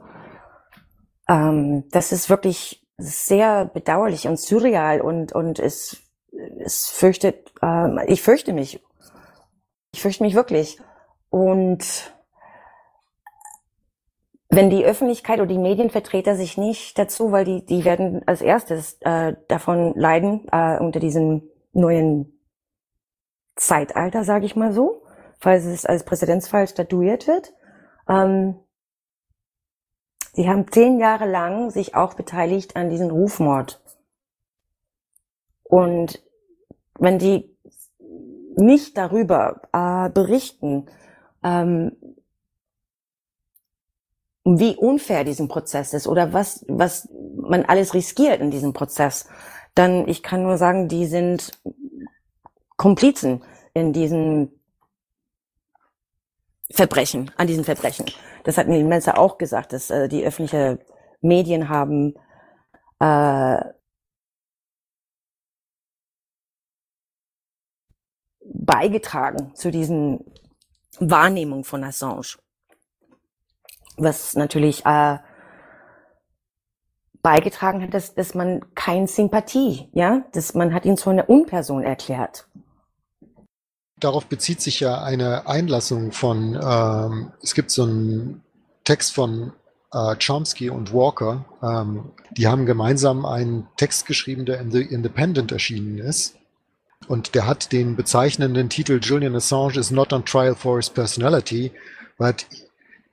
Ähm, 1.29 1.85
das 1.91 2.13
ist 2.13 2.31
wirklich 2.31 2.87
sehr 2.99 3.67
bedauerlich 3.67 4.27
und 4.29 4.39
surreal 4.39 5.01
und, 5.01 5.33
und 5.33 5.59
es, 5.59 5.99
es 6.59 6.89
fürchtet, 6.89 7.53
ähm, 7.63 8.01
ich 8.07 8.23
fürchte 8.23 8.53
mich. 8.53 8.83
Ich 9.93 10.03
fürchte 10.03 10.23
mich 10.23 10.35
wirklich. 10.35 10.79
Und 11.31 12.15
wenn 14.49 14.71
die 14.71 14.85
Öffentlichkeit 14.85 15.39
oder 15.39 15.49
die 15.49 15.59
Medienvertreter 15.59 16.37
sich 16.37 16.57
nicht 16.57 16.99
dazu, 16.99 17.33
weil 17.33 17.45
die, 17.45 17.65
die 17.65 17.85
werden 17.85 18.23
als 18.27 18.41
erstes 18.41 18.99
äh, 19.01 19.35
davon 19.49 19.95
leiden, 19.97 20.47
äh, 20.53 20.79
unter 20.79 21.01
diesem 21.01 21.51
neuen 21.73 22.41
Zeitalter, 23.57 24.25
sage 24.25 24.47
ich 24.47 24.57
mal 24.57 24.73
so, 24.73 25.03
falls 25.39 25.65
es 25.65 25.85
als 25.85 26.05
Präzedenzfall 26.05 26.69
statuiert 26.69 27.27
wird. 27.27 27.53
Ähm, 28.09 28.57
die 30.37 30.49
haben 30.49 30.71
zehn 30.71 30.99
Jahre 30.99 31.27
lang 31.27 31.71
sich 31.71 31.95
auch 31.95 32.15
beteiligt 32.15 32.77
an 32.77 32.91
diesem 32.91 33.11
Rufmord. 33.11 33.83
Und 35.65 36.23
wenn 36.99 37.19
die 37.19 37.57
nicht 38.57 38.97
darüber 38.97 39.63
äh, 39.73 40.11
berichten, 40.11 40.87
ähm, 41.43 41.93
wie 44.45 44.77
unfair 44.77 45.25
diesen 45.25 45.49
Prozess 45.49 45.93
ist 45.93 46.07
oder 46.07 46.33
was, 46.33 46.65
was 46.69 47.09
man 47.37 47.65
alles 47.65 47.95
riskiert 47.95 48.41
in 48.41 48.51
diesem 48.51 48.73
Prozess, 48.73 49.29
dann 49.75 50.09
ich 50.09 50.23
kann 50.23 50.43
nur 50.43 50.57
sagen, 50.57 50.89
die 50.89 51.07
sind 51.07 51.51
Komplizen 52.77 53.43
in 53.75 53.93
diesen 53.93 54.53
Verbrechen, 56.71 57.31
an 57.37 57.47
diesen 57.47 57.65
Verbrechen. 57.65 58.07
Das 58.45 58.57
hat 58.59 58.69
Melzer 58.69 59.19
auch 59.19 59.39
gesagt, 59.39 59.73
dass 59.73 59.91
äh, 59.91 60.09
die 60.09 60.25
öffentlichen 60.25 60.79
Medien 61.21 61.69
haben 61.69 62.15
äh, 63.01 63.59
beigetragen 68.67 69.55
zu 69.55 69.71
diesen 69.71 70.25
Wahrnehmung 70.99 71.65
von 71.65 71.85
Assange. 71.85 72.37
Was 73.97 74.35
natürlich 74.35 74.85
äh, 74.85 75.19
beigetragen 77.23 77.83
hat, 77.83 77.95
dass, 77.95 78.15
dass 78.15 78.35
man 78.35 78.65
kein 78.75 79.07
Sympathie, 79.07 79.89
ja, 79.93 80.25
dass 80.33 80.55
man 80.55 80.75
hat 80.75 80.85
ihn 80.85 80.97
zu 80.97 81.11
einer 81.11 81.29
Unperson 81.29 81.83
erklärt. 81.83 82.47
Darauf 83.99 84.27
bezieht 84.27 84.61
sich 84.61 84.81
ja 84.81 85.03
eine 85.03 85.47
Einlassung 85.47 86.13
von, 86.13 86.55
ähm, 86.63 87.33
es 87.43 87.55
gibt 87.55 87.71
so 87.71 87.85
einen 87.85 88.45
Text 88.85 89.15
von 89.15 89.53
äh, 89.93 90.15
Chomsky 90.17 90.71
und 90.71 90.93
Walker. 90.93 91.47
Ähm, 91.63 92.13
die 92.31 92.47
haben 92.47 92.67
gemeinsam 92.67 93.25
einen 93.25 93.67
Text 93.77 94.07
geschrieben, 94.07 94.45
der 94.45 94.61
in 94.61 94.71
The 94.71 94.83
Independent 94.83 95.51
erschienen 95.51 95.99
ist. 95.99 96.37
Und 97.09 97.35
der 97.35 97.47
hat 97.47 97.73
den 97.73 97.97
bezeichnenden 97.97 98.69
Titel 98.69 98.99
Julian 99.03 99.37
Assange 99.37 99.79
is 99.79 99.91
not 99.91 100.13
on 100.13 100.25
trial 100.25 100.55
for 100.55 100.77
his 100.77 100.91
personality, 100.91 101.73
but 102.19 102.47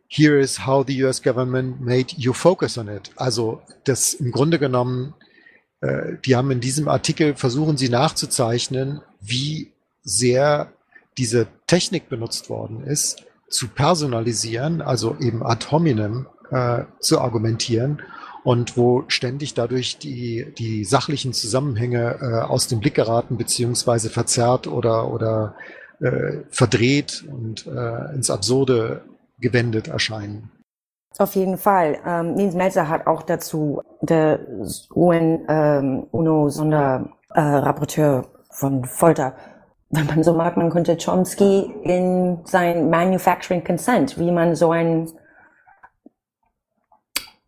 here 0.07 0.39
is 0.39 0.65
how 0.65 0.83
the 0.85 1.03
US 1.03 1.21
government 1.21 1.81
made 1.81 2.15
you 2.17 2.33
focus 2.33 2.77
on 2.77 2.87
it. 2.87 3.11
Also 3.15 3.61
das 3.83 4.13
im 4.13 4.31
Grunde 4.31 4.59
genommen, 4.59 5.13
äh, 5.81 6.17
die 6.25 6.35
haben 6.35 6.51
in 6.51 6.59
diesem 6.59 6.87
Artikel 6.87 7.35
versuchen 7.35 7.77
sie 7.77 7.89
nachzuzeichnen, 7.89 9.01
wie 9.21 9.71
sehr 10.03 10.71
diese 11.17 11.47
Technik 11.67 12.09
benutzt 12.09 12.49
worden 12.49 12.83
ist, 12.85 13.23
zu 13.49 13.67
personalisieren, 13.67 14.81
also 14.81 15.15
eben 15.19 15.43
ad 15.43 15.67
hominem 15.69 16.27
äh, 16.49 16.83
zu 16.99 17.19
argumentieren 17.19 18.01
und 18.43 18.77
wo 18.77 19.03
ständig 19.07 19.53
dadurch 19.53 19.97
die, 19.97 20.53
die 20.57 20.83
sachlichen 20.83 21.31
Zusammenhänge 21.33 22.17
äh, 22.21 22.41
aus 22.41 22.67
dem 22.67 22.79
Blick 22.79 22.95
geraten, 22.95 23.37
beziehungsweise 23.37 24.09
verzerrt 24.09 24.67
oder, 24.67 25.09
oder 25.11 25.55
äh, 26.01 26.39
verdreht 26.49 27.23
und 27.29 27.65
äh, 27.67 28.13
ins 28.13 28.29
Absurde 28.29 29.03
gewendet 29.39 29.87
erscheinen. 29.87 30.51
Auf 31.17 31.35
jeden 31.35 31.57
Fall. 31.57 31.99
Ähm, 32.05 32.33
Nils 32.33 32.55
Melzer 32.55 32.89
hat 32.89 33.07
auch 33.07 33.21
dazu 33.21 33.81
der 34.01 34.41
UN, 34.95 35.45
ähm, 35.47 36.07
UNO-Sonderrapporteur 36.11 38.25
von 38.49 38.83
Folter 38.85 39.35
wenn 39.93 40.07
man 40.07 40.23
so 40.23 40.33
mag, 40.33 40.57
man 40.57 40.71
könnte 40.71 40.97
Chomsky 40.97 41.71
in 41.83 42.39
sein 42.45 42.89
Manufacturing 42.89 43.63
Consent, 43.63 44.17
wie 44.17 44.31
man 44.31 44.55
so 44.55 44.71
ein 44.71 45.07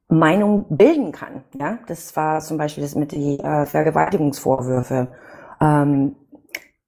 Meinung 0.07 0.65
bilden 0.69 1.11
kann. 1.11 1.43
Ja, 1.59 1.79
das 1.87 2.15
war 2.15 2.39
zum 2.39 2.57
Beispiel 2.57 2.83
das 2.83 2.95
mit 2.95 3.11
die 3.11 3.39
äh, 3.39 3.65
Vergewaltigungsvorwürfe. 3.65 5.07
Ähm, 5.59 6.15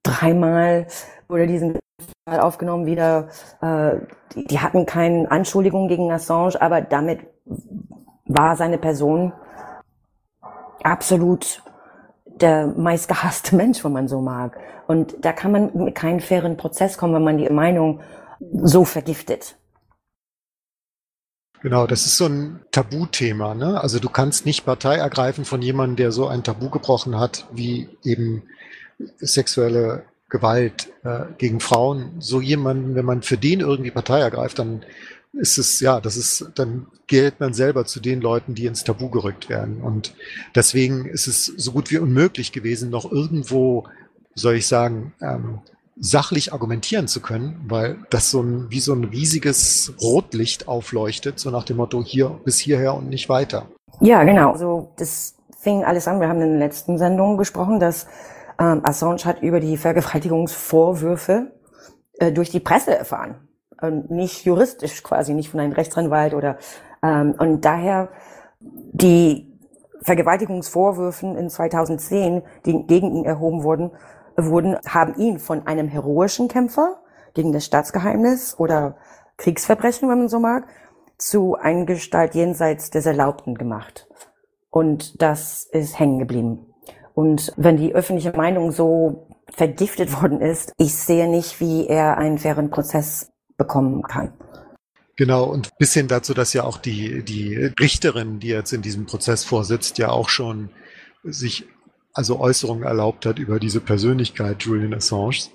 dreimal 0.02 0.86
wurde 1.28 1.46
diesen 1.46 1.78
Fall 2.28 2.40
aufgenommen 2.40 2.86
wieder. 2.86 3.28
Äh, 3.60 3.96
die, 4.34 4.44
die 4.46 4.60
hatten 4.60 4.86
keine 4.86 5.30
Anschuldigung 5.30 5.88
gegen 5.88 6.12
Assange, 6.12 6.60
aber 6.60 6.80
damit 6.80 7.20
war 8.26 8.56
seine 8.56 8.78
Person 8.78 9.32
absolut 10.82 11.62
der 12.26 12.68
meistgehasste 12.68 13.56
Mensch, 13.56 13.84
wenn 13.84 13.92
man 13.92 14.08
so 14.08 14.20
mag. 14.20 14.56
Und 14.86 15.16
da 15.24 15.32
kann 15.32 15.52
man 15.52 15.70
mit 15.74 15.94
keinen 15.94 16.20
fairen 16.20 16.56
Prozess 16.56 16.96
kommen, 16.96 17.14
wenn 17.14 17.24
man 17.24 17.38
die 17.38 17.48
Meinung 17.50 18.00
so 18.40 18.84
vergiftet. 18.84 19.57
Genau, 21.60 21.86
das 21.86 22.06
ist 22.06 22.16
so 22.16 22.26
ein 22.26 22.60
Tabuthema. 22.70 23.54
Ne? 23.54 23.80
Also 23.80 23.98
du 23.98 24.08
kannst 24.08 24.46
nicht 24.46 24.64
Partei 24.64 24.96
ergreifen 24.96 25.44
von 25.44 25.60
jemandem, 25.60 25.96
der 25.96 26.12
so 26.12 26.28
ein 26.28 26.44
Tabu 26.44 26.70
gebrochen 26.70 27.18
hat, 27.18 27.46
wie 27.52 27.88
eben 28.04 28.44
sexuelle 29.18 30.04
Gewalt 30.28 30.88
äh, 31.04 31.24
gegen 31.38 31.60
Frauen. 31.60 32.12
So 32.20 32.40
jemanden, 32.40 32.94
wenn 32.94 33.04
man 33.04 33.22
für 33.22 33.38
den 33.38 33.60
irgendwie 33.60 33.90
Partei 33.90 34.20
ergreift, 34.20 34.58
dann 34.58 34.84
ist 35.32 35.58
es, 35.58 35.80
ja, 35.80 36.00
das 36.00 36.16
ist, 36.16 36.50
dann 36.54 36.86
gilt 37.06 37.40
man 37.40 37.54
selber 37.54 37.84
zu 37.86 38.00
den 38.00 38.20
Leuten, 38.20 38.54
die 38.54 38.66
ins 38.66 38.84
Tabu 38.84 39.08
gerückt 39.08 39.48
werden. 39.48 39.80
Und 39.80 40.14
deswegen 40.54 41.06
ist 41.06 41.26
es 41.26 41.46
so 41.46 41.72
gut 41.72 41.90
wie 41.90 41.98
unmöglich 41.98 42.52
gewesen, 42.52 42.90
noch 42.90 43.10
irgendwo, 43.10 43.86
soll 44.34 44.54
ich 44.54 44.66
sagen, 44.66 45.12
ähm, 45.20 45.60
sachlich 46.00 46.52
argumentieren 46.52 47.08
zu 47.08 47.20
können, 47.20 47.64
weil 47.68 47.98
das 48.10 48.30
so 48.30 48.42
ein, 48.42 48.66
wie 48.70 48.80
so 48.80 48.92
ein 48.92 49.04
riesiges 49.04 49.94
Rotlicht 50.00 50.68
aufleuchtet, 50.68 51.38
so 51.38 51.50
nach 51.50 51.64
dem 51.64 51.78
Motto 51.78 52.02
hier 52.02 52.40
bis 52.44 52.58
hierher 52.58 52.94
und 52.94 53.08
nicht 53.08 53.28
weiter. 53.28 53.66
Ja, 54.00 54.22
genau. 54.24 54.52
Also 54.52 54.92
das 54.96 55.34
fing 55.58 55.84
alles 55.84 56.06
an. 56.06 56.20
Wir 56.20 56.28
haben 56.28 56.40
in 56.40 56.52
der 56.52 56.60
letzten 56.60 56.98
Sendung 56.98 57.36
gesprochen, 57.36 57.80
dass 57.80 58.06
ähm, 58.60 58.80
Assange 58.84 59.24
hat 59.24 59.42
über 59.42 59.60
die 59.60 59.76
Vergewaltigungsvorwürfe 59.76 61.52
äh, 62.18 62.32
durch 62.32 62.50
die 62.50 62.60
Presse 62.60 62.96
erfahren 62.96 63.48
nicht 64.08 64.44
juristisch 64.44 65.02
quasi, 65.02 65.34
nicht 65.34 65.50
von 65.50 65.60
einem 65.60 65.72
Rechtsanwalt 65.72 66.34
oder 66.34 66.58
ähm, 67.02 67.34
und 67.38 67.64
daher 67.64 68.08
die 68.60 69.46
Vergewaltigungsvorwürfen 70.02 71.36
in 71.36 71.50
2010, 71.50 72.42
die 72.66 72.86
gegen 72.86 73.14
ihn 73.14 73.24
erhoben 73.24 73.62
wurden, 73.62 73.90
wurden, 74.46 74.76
haben 74.86 75.14
ihn 75.16 75.38
von 75.38 75.66
einem 75.66 75.88
heroischen 75.88 76.48
Kämpfer 76.48 77.00
gegen 77.34 77.52
das 77.52 77.64
Staatsgeheimnis 77.64 78.58
oder 78.58 78.96
Kriegsverbrechen, 79.36 80.08
wenn 80.08 80.18
man 80.18 80.28
so 80.28 80.40
mag, 80.40 80.66
zu 81.18 81.56
einer 81.56 81.84
Gestalt 81.84 82.34
jenseits 82.34 82.90
des 82.90 83.06
Erlaubten 83.06 83.54
gemacht. 83.56 84.08
Und 84.70 85.20
das 85.22 85.64
ist 85.64 85.98
hängen 85.98 86.18
geblieben. 86.18 86.66
Und 87.14 87.52
wenn 87.56 87.76
die 87.76 87.94
öffentliche 87.94 88.32
Meinung 88.32 88.70
so 88.70 89.26
vergiftet 89.50 90.22
worden 90.22 90.40
ist, 90.40 90.72
ich 90.78 90.94
sehe 90.94 91.28
nicht, 91.28 91.60
wie 91.60 91.86
er 91.86 92.16
einen 92.18 92.38
fairen 92.38 92.70
Prozess 92.70 93.32
bekommen 93.56 94.02
kann. 94.02 94.32
Genau, 95.16 95.44
und 95.44 95.76
bis 95.78 95.94
hin 95.94 96.06
dazu, 96.06 96.32
dass 96.32 96.52
ja 96.52 96.62
auch 96.62 96.78
die, 96.78 97.24
die 97.24 97.56
Richterin, 97.80 98.38
die 98.38 98.48
jetzt 98.48 98.72
in 98.72 98.82
diesem 98.82 99.06
Prozess 99.06 99.42
vorsitzt, 99.42 99.98
ja 99.98 100.10
auch 100.10 100.28
schon 100.28 100.70
sich 101.24 101.66
also 102.12 102.40
Äußerungen 102.40 102.84
erlaubt 102.84 103.26
hat 103.26 103.38
über 103.38 103.58
diese 103.60 103.80
Persönlichkeit 103.80 104.62
Julian 104.62 104.94
Assange. 104.94 105.48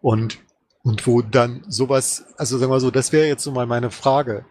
Und, 0.00 0.38
und 0.82 1.06
wo 1.06 1.22
dann 1.22 1.64
sowas, 1.68 2.24
also 2.36 2.58
sagen 2.58 2.72
wir 2.72 2.80
so, 2.80 2.90
das 2.90 3.12
wäre 3.12 3.26
jetzt 3.26 3.44
so 3.44 3.52
mal 3.52 3.66
meine 3.66 3.90
Frage. 3.90 4.44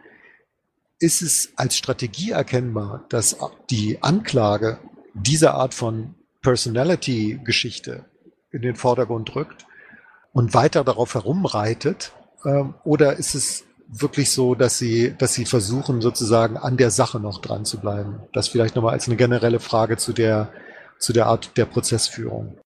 Ist 0.99 1.21
es 1.21 1.51
als 1.55 1.77
Strategie 1.77 2.31
erkennbar, 2.31 3.05
dass 3.09 3.37
die 3.69 4.01
Anklage 4.01 4.79
dieser 5.13 5.53
Art 5.53 5.73
von 5.73 6.15
Personality-Geschichte 6.41 8.05
in 8.51 8.61
den 8.61 8.75
Vordergrund 8.75 9.35
rückt 9.35 9.65
und 10.33 10.53
weiter 10.53 10.83
darauf 10.83 11.13
herumreitet? 11.13 12.13
Ähm, 12.45 12.75
oder 12.83 13.17
ist 13.17 13.35
es 13.35 13.63
wirklich 13.87 14.31
so, 14.31 14.55
dass 14.55 14.77
sie, 14.77 15.15
dass 15.17 15.33
sie 15.33 15.45
versuchen, 15.45 16.01
sozusagen 16.01 16.57
an 16.57 16.77
der 16.77 16.91
Sache 16.91 17.19
noch 17.19 17.39
dran 17.39 17.65
zu 17.65 17.79
bleiben? 17.79 18.21
Das 18.33 18.47
vielleicht 18.47 18.75
nochmal 18.75 18.93
als 18.93 19.07
eine 19.07 19.17
generelle 19.17 19.59
Frage 19.59 19.97
zu 19.97 20.13
der, 20.13 20.51
zu 20.99 21.13
der 21.13 21.27
Art 21.27 21.57
der 21.57 21.65
Prozessführung. 21.65 22.57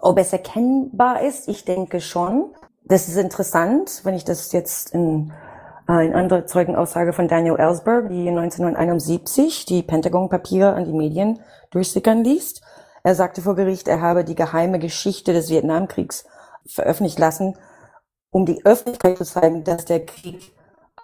Ob 0.00 0.18
es 0.18 0.32
erkennbar 0.32 1.22
ist, 1.22 1.48
ich 1.48 1.64
denke 1.64 2.00
schon. 2.00 2.54
Das 2.84 3.08
ist 3.08 3.16
interessant, 3.16 4.02
wenn 4.04 4.14
ich 4.14 4.24
das 4.24 4.52
jetzt 4.52 4.94
in, 4.94 5.32
äh, 5.88 6.06
in 6.06 6.14
andere 6.14 6.46
Zeugenaussage 6.46 7.12
von 7.12 7.26
Daniel 7.28 7.56
Ellsberg, 7.56 8.08
die 8.08 8.28
1971 8.28 9.64
die 9.64 9.82
Pentagon-Papiere 9.82 10.74
an 10.74 10.84
die 10.84 10.92
Medien 10.92 11.40
durchsickern 11.70 12.22
liest. 12.22 12.62
Er 13.02 13.14
sagte 13.14 13.42
vor 13.42 13.56
Gericht, 13.56 13.88
er 13.88 14.00
habe 14.00 14.24
die 14.24 14.34
geheime 14.34 14.78
Geschichte 14.78 15.32
des 15.32 15.50
Vietnamkriegs 15.50 16.24
veröffentlicht 16.66 17.18
lassen, 17.18 17.56
um 18.30 18.46
die 18.46 18.64
Öffentlichkeit 18.64 19.18
zu 19.18 19.24
zeigen, 19.24 19.64
dass 19.64 19.84
der 19.84 20.04
Krieg 20.04 20.52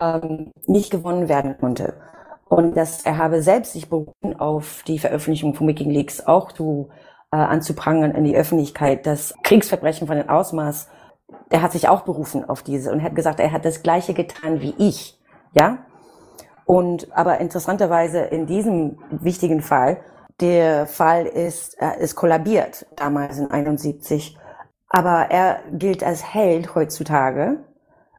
ähm, 0.01 0.53
nicht 0.67 0.91
gewonnen 0.91 1.29
werden 1.29 1.57
konnte. 1.59 1.95
Und 2.53 2.77
dass 2.77 3.01
er 3.07 3.17
habe 3.17 3.41
selbst 3.41 3.73
sich 3.73 3.89
berufen 3.89 4.39
auf 4.39 4.83
die 4.87 4.99
Veröffentlichung 4.99 5.55
von 5.55 5.67
Wikileaks 5.67 6.21
auch 6.27 6.53
zu 6.53 6.91
äh, 7.33 7.39
anzuprangern 7.39 8.11
in 8.15 8.25
die 8.25 8.37
Öffentlichkeit, 8.37 9.07
das 9.07 9.33
Kriegsverbrechen 9.43 10.07
von 10.07 10.19
dem 10.19 10.29
Ausmaß, 10.29 10.87
der 11.51 11.63
hat 11.63 11.73
sich 11.73 11.89
auch 11.89 12.03
berufen 12.03 12.47
auf 12.47 12.63
diese 12.63 12.93
und 12.93 13.03
hat 13.03 13.15
gesagt, 13.15 13.41
er 13.41 13.53
hat 13.53 13.65
das 13.65 13.83
Gleiche 13.83 14.13
getan 14.13 14.61
wie 14.61 14.75
ich, 14.77 15.19
ja. 15.55 15.79
Und 16.67 17.11
aber 17.17 17.41
interessanterweise 17.41 18.19
in 18.19 18.45
diesem 18.45 18.99
wichtigen 19.11 19.63
Fall, 19.63 20.03
der 20.39 20.87
Fall 20.87 21.25
ist, 21.25 21.81
äh, 21.81 22.03
ist 22.03 22.17
kollabiert 22.17 22.85
damals 22.97 23.39
in 23.39 23.51
71, 23.51 24.37
aber 24.91 25.31
er 25.31 25.61
gilt 25.73 26.05
als 26.05 26.35
Held 26.35 26.75
heutzutage 26.75 27.65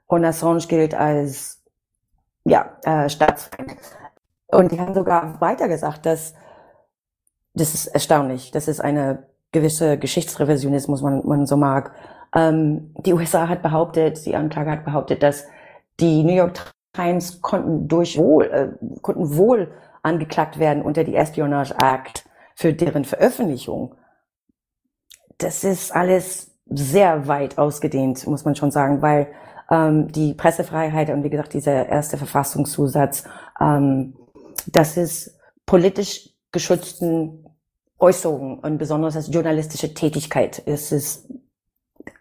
und 0.08 0.26
Assange 0.26 0.66
gilt 0.68 0.96
als 0.96 1.64
ja 2.46 2.80
äh, 2.84 3.08
Staatsfeind. 3.10 3.78
Und 4.54 4.72
die 4.72 4.80
haben 4.80 4.94
sogar 4.94 5.40
weiter 5.42 5.68
gesagt, 5.68 6.06
dass 6.06 6.34
das 7.54 7.74
ist 7.74 7.88
erstaunlich. 7.88 8.52
Das 8.52 8.68
ist 8.68 8.80
eine 8.80 9.28
gewisse 9.52 9.98
Geschichtsrevisionismus, 9.98 11.02
man, 11.02 11.26
man 11.26 11.46
so 11.46 11.58
mag. 11.58 11.92
Ähm, 12.36 12.94
die 13.06 13.14
USA 13.14 13.48
hat 13.48 13.62
behauptet, 13.62 14.26
die 14.26 14.36
Anklage 14.36 14.72
hat 14.72 14.86
behauptet, 14.86 15.22
dass 15.22 15.46
die 16.00 16.24
New 16.24 16.34
York 16.34 16.72
Times 16.94 17.42
konnten 17.42 17.88
durch 17.88 18.18
wohl, 18.18 18.46
äh, 18.46 18.70
konnten 19.02 19.36
wohl 19.38 19.72
angeklagt 20.02 20.60
werden 20.60 20.84
unter 20.84 21.04
die 21.04 21.16
Espionage 21.16 21.76
Act 21.82 22.26
für 22.56 22.74
deren 22.74 23.06
Veröffentlichung. 23.06 23.96
Das 25.38 25.64
ist 25.64 25.94
alles 25.96 26.52
sehr 26.68 27.28
weit 27.28 27.58
ausgedehnt, 27.58 28.26
muss 28.28 28.46
man 28.46 28.56
schon 28.56 28.72
sagen, 28.72 29.02
weil 29.02 29.28
ähm, 29.70 30.12
die 30.12 30.34
Pressefreiheit 30.34 31.10
und 31.10 31.24
wie 31.24 31.30
gesagt 31.30 31.54
dieser 31.54 31.88
erste 31.88 32.18
Verfassungszusatz, 32.18 33.26
ähm, 33.60 34.16
das 34.68 34.98
ist 34.98 35.40
politisch 35.66 36.30
geschützten 36.52 37.46
Äußerungen 38.00 38.60
und 38.60 38.78
besonders 38.78 39.16
als 39.16 39.34
journalistische 39.34 39.94
Tätigkeit 39.94 40.60
ist 40.60 40.92
es 40.92 41.28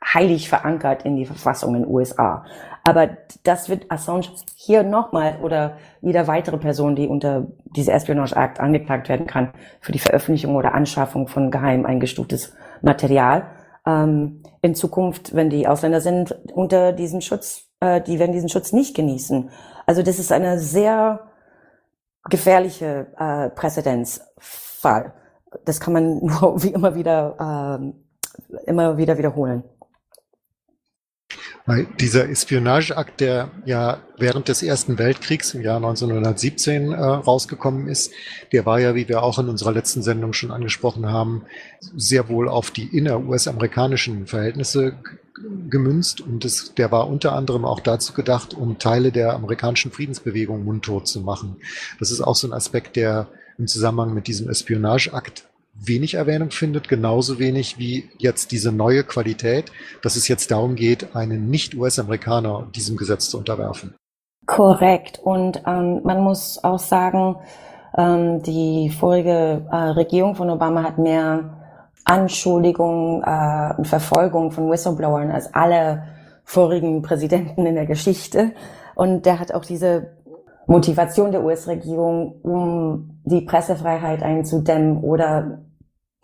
heilig 0.05 0.49
verankert 0.49 1.05
in 1.05 1.17
die 1.17 1.27
Verfassung 1.27 1.75
in 1.75 1.83
den 1.83 1.91
USA. 1.91 2.45
Aber 2.85 3.11
das 3.45 3.69
wird 3.69 3.91
Assange 3.91 4.27
hier 4.57 4.83
nochmal 4.83 5.39
oder 5.43 5.77
jeder 6.01 6.27
weitere 6.27 6.59
Person, 6.59 6.97
die 6.97 7.07
unter 7.07 7.47
diese 7.65 7.93
Espionage 7.93 8.35
Act 8.35 8.59
angeklagt 8.61 9.09
werden 9.09 9.27
kann, 9.27 9.53
für 9.81 9.93
die 9.93 9.99
Veröffentlichung 9.99 10.57
oder 10.57 10.75
Anschaffung 10.75 11.29
von 11.29 11.51
geheim 11.51 11.87
eingestuftes 11.87 12.55
Material. 12.81 13.47
Ähm, 13.87 14.43
in 14.63 14.75
Zukunft, 14.75 15.35
wenn 15.35 15.51
die 15.51 15.67
Ausländer 15.67 16.01
sind, 16.01 16.37
unter 16.53 16.93
diesem 16.93 17.21
Schutz, 17.21 17.69
äh, 17.81 18.01
die 18.01 18.19
werden 18.19 18.33
diesen 18.33 18.49
Schutz 18.49 18.73
nicht 18.73 18.97
genießen. 18.97 19.51
Also 19.87 20.03
das 20.03 20.19
ist 20.19 20.33
eine 20.33 20.59
sehr 20.59 21.32
gefährliche 22.29 23.07
äh, 23.19 23.51
Präzedenzfall. 23.51 25.15
Das 25.65 25.81
kann 25.81 25.93
man 25.93 26.19
nur 26.25 26.63
wie 26.63 26.69
immer 26.69 26.95
wieder, 26.95 27.83
äh, 27.83 28.67
immer 28.67 28.97
wieder 28.97 29.19
wiederholen. 29.19 29.65
Weil 31.65 31.87
dieser 32.01 32.29
Espionageakt, 32.29 33.21
der 33.21 33.51
ja 33.65 34.01
während 34.19 34.49
des 34.49 34.65
Ersten 34.65 34.99
Weltkriegs 34.99 35.55
im 35.55 35.63
Jahr 35.63 35.77
1917 35.77 36.93
äh, 36.93 36.97
rausgekommen 36.97 37.87
ist, 37.87 38.13
der 38.51 38.67
war 38.67 38.81
ja, 38.81 38.97
wie 38.97 39.09
wir 39.09 39.23
auch 39.23 39.39
in 39.39 39.49
unserer 39.49 39.71
letzten 39.71 40.03
Sendung 40.03 40.33
schon 40.33 40.51
angesprochen 40.51 41.07
haben, 41.07 41.45
sehr 41.81 42.29
wohl 42.29 42.49
auf 42.49 42.73
die 42.73 42.97
inner-US-amerikanischen 42.97 44.27
Verhältnisse 44.27 44.99
gemünzt 45.69 46.21
und 46.21 46.45
das, 46.45 46.75
der 46.75 46.93
war 46.93 47.09
unter 47.09 47.33
anderem 47.33 47.65
auch 47.65 47.81
dazu 47.81 48.13
gedacht, 48.13 48.55
um 48.55 48.79
Teile 48.79 49.13
der 49.13 49.35
amerikanischen 49.35 49.91
Friedensbewegung 49.91 50.65
mundtot 50.65 51.07
zu 51.07 51.21
machen. 51.21 51.57
Das 51.99 52.11
ist 52.11 52.21
auch 52.21 52.35
so 52.35 52.47
ein 52.47 52.53
Aspekt, 52.53 52.97
der 52.97 53.29
im 53.59 53.67
Zusammenhang 53.67 54.15
mit 54.15 54.27
diesem 54.27 54.49
Espionageakt 54.49 55.45
wenig 55.75 56.15
Erwähnung 56.15 56.51
findet, 56.51 56.89
genauso 56.89 57.39
wenig 57.39 57.79
wie 57.79 58.11
jetzt 58.19 58.53
diese 58.53 58.73
neue 58.73 59.05
Qualität, 59.05 59.73
dass 60.03 60.17
es 60.17 60.29
jetzt 60.29 60.51
darum 60.51 60.75
geht, 60.75 61.17
einen 61.17 61.49
Nicht-US-Amerikaner 61.49 62.69
diesem 62.75 62.97
Gesetz 62.97 63.31
zu 63.31 63.39
unterwerfen. 63.39 63.95
Korrekt. 64.47 65.21
Und 65.23 65.63
ähm, 65.67 66.01
man 66.05 66.21
muss 66.23 66.63
auch 66.63 66.79
sagen, 66.79 67.37
ähm, 67.97 68.43
die 68.43 68.91
vorige 68.91 69.67
äh, 69.71 69.77
Regierung 69.77 70.35
von 70.35 70.51
Obama 70.51 70.83
hat 70.83 70.99
mehr 70.99 71.62
Anschuldigungen 72.05 73.23
äh, 73.23 73.75
und 73.77 73.87
Verfolgung 73.87 74.51
von 74.51 74.71
Whistleblowern 74.71 75.31
als 75.31 75.53
alle 75.55 76.05
vorigen 76.45 77.03
Präsidenten 77.03 77.67
in 77.67 77.75
der 77.75 77.87
Geschichte. 77.87 78.53
Und 78.95 79.27
der 79.27 79.39
hat 79.39 79.53
auch 79.53 79.65
diese 79.65 80.17
Motivation 80.67 81.33
der 81.33 81.45
US-Regierung, 81.45 82.41
um 82.43 83.21
die 83.25 83.43
Pressefreiheit 83.43 84.23
einzudämmen 84.23 84.99
oder 84.99 85.63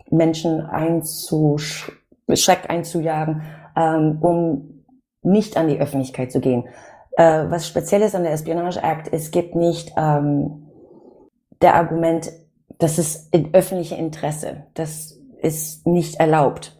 Menschen 0.09 0.61
einzusch 0.61 1.91
Schreck 2.35 2.69
einzujagen, 2.69 3.41
ähm, 3.75 4.17
um 4.21 4.85
nicht 5.21 5.57
an 5.57 5.67
die 5.67 5.79
Öffentlichkeit 5.79 6.31
zu 6.31 6.39
gehen. 6.39 6.65
Äh, 7.17 7.45
was 7.49 7.67
speziell 7.67 8.01
ist 8.01 8.15
an 8.15 8.23
der 8.23 8.33
Espionage 8.33 8.81
Act, 8.81 9.11
es 9.11 9.31
gibt 9.31 9.55
nicht 9.55 9.93
ähm, 9.97 10.67
der 11.61 11.75
Argument, 11.75 12.31
das 12.77 12.97
ist 12.97 13.33
in 13.33 13.53
öffentlichem 13.53 13.97
Interesse. 13.97 14.67
Das 14.73 15.18
ist 15.41 15.85
nicht 15.87 16.19
erlaubt. 16.19 16.77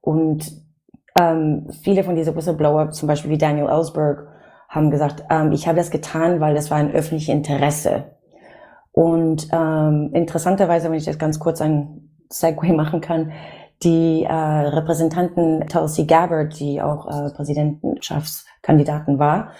Und 0.00 0.50
ähm, 1.20 1.68
viele 1.82 2.04
von 2.04 2.16
diesen 2.16 2.34
Whistleblower, 2.34 2.90
zum 2.90 3.06
Beispiel 3.06 3.30
wie 3.30 3.38
Daniel 3.38 3.68
Ellsberg, 3.68 4.28
haben 4.68 4.90
gesagt, 4.90 5.24
ähm, 5.30 5.52
ich 5.52 5.66
habe 5.66 5.76
das 5.76 5.90
getan, 5.90 6.40
weil 6.40 6.54
das 6.54 6.70
war 6.70 6.78
ein 6.78 6.92
öffentliches 6.92 7.34
Interesse. 7.34 8.04
Und 8.92 9.48
ähm, 9.52 10.10
interessanterweise, 10.12 10.88
wenn 10.88 10.98
ich 10.98 11.04
das 11.04 11.18
ganz 11.18 11.38
kurz 11.38 11.60
ein 11.60 12.10
Segway 12.28 12.72
machen 12.76 13.00
kann, 13.00 13.32
die 13.82 14.24
äh, 14.24 14.32
Repräsentanten 14.32 15.66
Tulsi 15.68 16.04
Gabbard, 16.04 16.58
die 16.58 16.80
auch 16.80 17.06
äh, 17.06 17.30
Präsidentschaftskandidatin 17.30 19.18
war, 19.18 19.50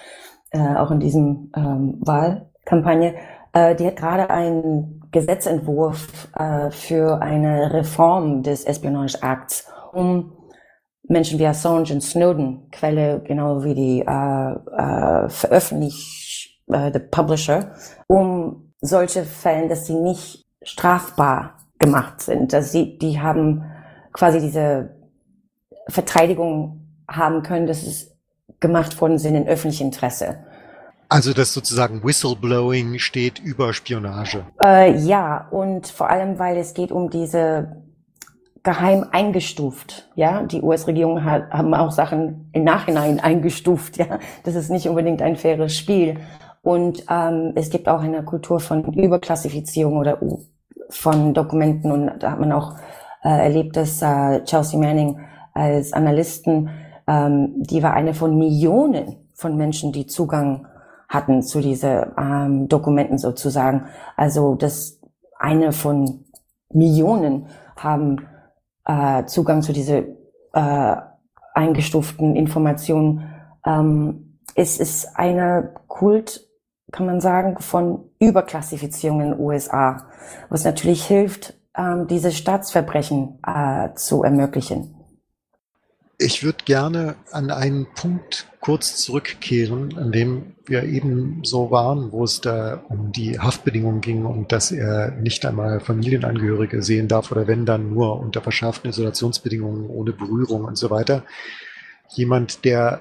äh, 0.50 0.76
auch 0.76 0.90
in 0.90 1.00
diesem 1.00 1.50
ähm, 1.57 1.98
Wahlkampagne, 2.00 3.14
äh, 3.53 3.74
die 3.74 3.86
hat 3.86 3.96
gerade 3.96 4.30
einen 4.30 5.01
Gesetzentwurf 5.12 6.28
äh, 6.36 6.70
für 6.70 7.20
eine 7.20 7.72
Reform 7.72 8.42
des 8.42 8.64
Espionage 8.64 9.18
Acts, 9.22 9.66
um 9.92 10.32
Menschen 11.04 11.38
wie 11.38 11.46
Assange 11.46 11.92
und 11.92 12.00
Snowden, 12.00 12.70
Quelle 12.70 13.20
genau 13.20 13.62
wie 13.62 13.74
die 13.74 14.00
äh, 14.00 14.52
äh, 14.52 15.28
veröffentlicht, 15.28 16.60
äh, 16.68 16.90
the 16.92 16.98
Publisher, 16.98 17.74
um 18.06 18.72
solche 18.80 19.24
Fälle, 19.24 19.68
dass 19.68 19.86
sie 19.86 19.94
nicht 19.94 20.46
strafbar 20.62 21.58
gemacht 21.78 22.22
sind. 22.22 22.52
Dass 22.52 22.72
sie, 22.72 22.98
die 22.98 23.20
haben 23.20 23.64
quasi 24.12 24.40
diese 24.40 24.96
Verteidigung 25.88 26.86
haben 27.08 27.42
können, 27.42 27.66
dass 27.66 27.82
es 27.82 28.16
gemacht 28.60 29.00
worden 29.00 29.18
sind 29.18 29.34
in 29.34 29.46
öffentlichem 29.46 29.88
Interesse. 29.88 30.38
Also 31.12 31.34
dass 31.34 31.52
sozusagen 31.52 32.02
Whistleblowing 32.02 32.98
steht 32.98 33.38
über 33.38 33.74
Spionage. 33.74 34.46
Äh, 34.64 34.96
ja, 34.96 35.46
und 35.50 35.86
vor 35.86 36.08
allem, 36.08 36.38
weil 36.38 36.56
es 36.56 36.72
geht 36.72 36.90
um 36.90 37.10
diese 37.10 37.82
geheim 38.62 39.04
eingestuft. 39.12 40.08
Ja, 40.14 40.42
die 40.42 40.62
US-Regierung 40.62 41.22
hat, 41.22 41.50
haben 41.50 41.74
auch 41.74 41.90
Sachen 41.90 42.48
im 42.54 42.64
Nachhinein 42.64 43.20
eingestuft. 43.20 43.98
Ja, 43.98 44.20
das 44.44 44.54
ist 44.54 44.70
nicht 44.70 44.88
unbedingt 44.88 45.20
ein 45.20 45.36
faires 45.36 45.76
Spiel. 45.76 46.16
Und 46.62 47.04
ähm, 47.10 47.52
es 47.56 47.68
gibt 47.68 47.90
auch 47.90 48.00
eine 48.00 48.24
Kultur 48.24 48.58
von 48.58 48.94
Überklassifizierung 48.94 49.98
oder 49.98 50.18
von 50.88 51.34
Dokumenten 51.34 51.92
und 51.92 52.22
da 52.22 52.30
hat 52.30 52.40
man 52.40 52.52
auch 52.52 52.76
äh, 53.22 53.28
erlebt, 53.28 53.76
dass 53.76 54.00
äh, 54.00 54.42
Chelsea 54.44 54.80
Manning 54.80 55.20
als 55.52 55.92
Analysten, 55.92 56.70
ähm, 57.06 57.52
die 57.56 57.82
war 57.82 57.92
eine 57.92 58.14
von 58.14 58.38
Millionen 58.38 59.16
von 59.34 59.58
Menschen, 59.58 59.92
die 59.92 60.06
Zugang 60.06 60.68
hatten 61.12 61.42
zu 61.42 61.60
diese 61.60 62.14
ähm, 62.18 62.68
Dokumenten 62.68 63.18
sozusagen. 63.18 63.86
Also 64.16 64.54
das 64.54 64.98
eine 65.38 65.72
von 65.72 66.24
Millionen 66.70 67.46
haben 67.76 68.26
äh, 68.86 69.26
Zugang 69.26 69.60
zu 69.60 69.74
diese 69.74 70.06
äh, 70.54 70.96
eingestuften 71.54 72.34
Informationen. 72.34 73.30
Ähm, 73.66 74.38
es 74.54 74.80
ist 74.80 75.16
eine 75.16 75.74
Kult, 75.86 76.48
kann 76.92 77.04
man 77.04 77.20
sagen, 77.20 77.58
von 77.58 78.10
Überklassifizierung 78.18 79.20
in 79.20 79.30
den 79.32 79.40
USA, 79.40 80.06
was 80.48 80.64
natürlich 80.64 81.04
hilft, 81.04 81.54
ähm, 81.76 82.06
diese 82.06 82.32
Staatsverbrechen 82.32 83.38
äh, 83.46 83.90
zu 83.96 84.22
ermöglichen. 84.22 85.01
Ich 86.24 86.44
würde 86.44 86.64
gerne 86.64 87.16
an 87.32 87.50
einen 87.50 87.86
Punkt 87.96 88.46
kurz 88.60 88.96
zurückkehren, 88.98 89.98
an 89.98 90.12
dem 90.12 90.54
wir 90.64 90.84
eben 90.84 91.40
so 91.42 91.72
waren, 91.72 92.12
wo 92.12 92.22
es 92.22 92.40
da 92.40 92.84
um 92.88 93.10
die 93.10 93.40
Haftbedingungen 93.40 94.00
ging 94.00 94.24
und 94.24 94.52
dass 94.52 94.70
er 94.70 95.10
nicht 95.10 95.44
einmal 95.44 95.80
Familienangehörige 95.80 96.80
sehen 96.80 97.08
darf 97.08 97.32
oder 97.32 97.48
wenn 97.48 97.66
dann 97.66 97.92
nur 97.92 98.20
unter 98.20 98.40
verschärften 98.40 98.88
Isolationsbedingungen 98.88 99.90
ohne 99.90 100.12
Berührung 100.12 100.64
und 100.64 100.78
so 100.78 100.90
weiter. 100.90 101.24
Jemand, 102.14 102.64
der 102.64 103.00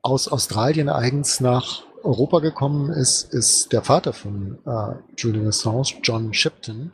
aus 0.00 0.26
Australien 0.26 0.88
eigens 0.88 1.40
nach 1.40 1.82
Europa 2.04 2.38
gekommen 2.38 2.90
ist, 2.90 3.34
ist 3.34 3.74
der 3.74 3.82
Vater 3.82 4.14
von 4.14 4.60
äh, 4.64 4.94
Julian 5.18 5.48
Assange, 5.48 5.98
John 6.02 6.32
Shipton. 6.32 6.92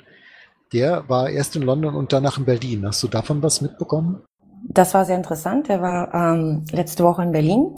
Der 0.72 1.08
war 1.08 1.30
erst 1.30 1.54
in 1.54 1.62
London 1.62 1.94
und 1.94 2.12
danach 2.12 2.38
in 2.38 2.46
Berlin. 2.46 2.84
Hast 2.84 3.00
du 3.04 3.06
davon 3.06 3.44
was 3.44 3.60
mitbekommen? 3.60 4.22
Das 4.68 4.94
war 4.94 5.04
sehr 5.04 5.16
interessant. 5.16 5.68
Er 5.68 5.82
war 5.82 6.14
ähm, 6.14 6.64
letzte 6.72 7.04
Woche 7.04 7.22
in 7.22 7.32
Berlin 7.32 7.74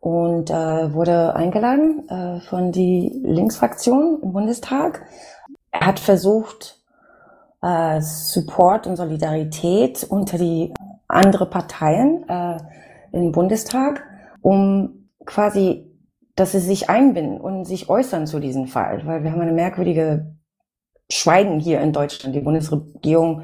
und 0.00 0.50
äh, 0.50 0.92
wurde 0.92 1.34
eingeladen 1.36 2.08
äh, 2.08 2.40
von 2.40 2.72
die 2.72 3.20
Linksfraktion 3.24 4.20
im 4.22 4.32
Bundestag. 4.32 5.04
Er 5.70 5.86
hat 5.86 6.00
versucht, 6.00 6.80
äh, 7.62 8.00
Support 8.00 8.86
und 8.86 8.96
Solidarität 8.96 10.04
unter 10.08 10.38
die 10.38 10.74
andere 11.08 11.46
Parteien 11.46 12.28
äh, 12.28 12.58
im 13.12 13.32
Bundestag, 13.32 14.04
um 14.40 15.08
quasi, 15.24 15.90
dass 16.34 16.52
sie 16.52 16.60
sich 16.60 16.90
einbinden 16.90 17.40
und 17.40 17.64
sich 17.64 17.88
äußern 17.88 18.26
zu 18.26 18.40
diesem 18.40 18.66
Fall, 18.66 19.06
weil 19.06 19.22
wir 19.22 19.32
haben 19.32 19.40
eine 19.40 19.52
merkwürdige 19.52 20.34
Schweigen 21.10 21.60
hier 21.60 21.80
in 21.80 21.92
Deutschland. 21.92 22.34
Die 22.34 22.40
Bundesregierung 22.40 23.42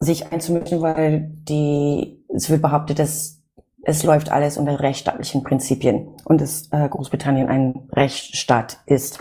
sich 0.00 0.32
einzumischen, 0.32 0.82
weil 0.82 1.30
die, 1.48 2.24
es 2.34 2.50
wird 2.50 2.62
behauptet, 2.62 2.98
dass 2.98 3.43
es 3.84 4.02
läuft 4.02 4.32
alles 4.32 4.58
unter 4.58 4.80
rechtsstaatlichen 4.80 5.42
Prinzipien 5.42 6.08
und 6.24 6.40
dass 6.40 6.68
äh, 6.72 6.88
Großbritannien 6.88 7.48
ein 7.48 7.88
Rechtsstaat 7.92 8.78
ist. 8.86 9.18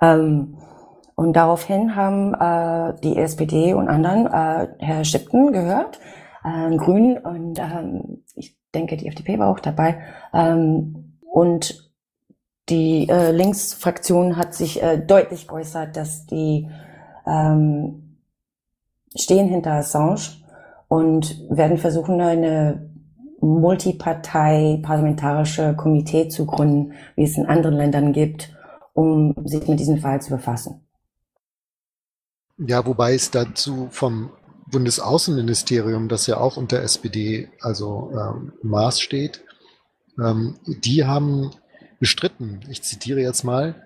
Ähm, 0.00 0.58
und 1.14 1.34
daraufhin 1.34 1.96
haben 1.96 2.34
äh, 2.34 3.00
die 3.02 3.16
SPD 3.16 3.74
und 3.74 3.88
anderen 3.88 4.26
äh, 4.26 4.68
Herr 4.78 5.04
Schipten 5.04 5.52
gehört, 5.52 5.98
äh, 6.44 6.76
Grünen 6.76 7.18
und 7.18 7.58
ähm, 7.58 8.22
ich 8.34 8.56
denke, 8.74 8.96
die 8.96 9.08
FDP 9.08 9.38
war 9.38 9.48
auch 9.48 9.60
dabei. 9.60 9.98
Ähm, 10.34 11.18
und 11.22 11.90
die 12.68 13.08
äh, 13.08 13.30
Linksfraktion 13.30 14.36
hat 14.36 14.54
sich 14.54 14.82
äh, 14.82 14.98
deutlich 14.98 15.48
geäußert, 15.48 15.96
dass 15.96 16.26
die 16.26 16.68
ähm, 17.26 18.18
stehen 19.16 19.48
hinter 19.48 19.72
Assange 19.72 20.20
und 20.88 21.44
werden 21.48 21.78
versuchen, 21.78 22.20
eine 22.20 22.85
Multipartei-parlamentarische 23.46 25.74
Komitee 25.76 26.28
zu 26.28 26.46
gründen, 26.46 26.92
wie 27.14 27.24
es 27.24 27.36
in 27.36 27.46
anderen 27.46 27.76
Ländern 27.76 28.12
gibt, 28.12 28.54
um 28.92 29.34
sich 29.44 29.68
mit 29.68 29.80
diesem 29.80 29.98
Fall 29.98 30.20
zu 30.20 30.30
befassen. 30.30 30.82
Ja, 32.58 32.86
wobei 32.86 33.14
es 33.14 33.30
dazu 33.30 33.88
vom 33.90 34.30
Bundesaußenministerium, 34.70 36.08
das 36.08 36.26
ja 36.26 36.38
auch 36.38 36.56
unter 36.56 36.82
SPD, 36.82 37.48
also 37.60 38.10
ähm, 38.12 38.52
Maß 38.62 39.00
steht, 39.00 39.44
ähm, 40.18 40.56
die 40.66 41.04
haben 41.04 41.52
bestritten, 42.00 42.60
ich 42.68 42.82
zitiere 42.82 43.20
jetzt 43.20 43.44
mal, 43.44 43.85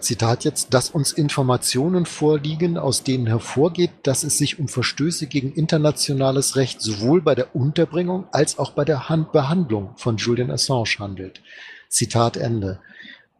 Zitat 0.00 0.44
jetzt, 0.44 0.74
dass 0.74 0.90
uns 0.90 1.12
Informationen 1.12 2.06
vorliegen, 2.06 2.76
aus 2.76 3.02
denen 3.02 3.26
hervorgeht, 3.26 3.90
dass 4.02 4.24
es 4.24 4.38
sich 4.38 4.58
um 4.58 4.68
Verstöße 4.68 5.26
gegen 5.26 5.52
internationales 5.52 6.56
Recht 6.56 6.80
sowohl 6.80 7.22
bei 7.22 7.34
der 7.34 7.54
Unterbringung 7.54 8.26
als 8.32 8.58
auch 8.58 8.72
bei 8.72 8.84
der 8.84 9.02
Behandlung 9.32 9.90
von 9.96 10.16
Julian 10.16 10.50
Assange 10.50 10.98
handelt. 10.98 11.42
Zitat 11.88 12.36
Ende. 12.36 12.80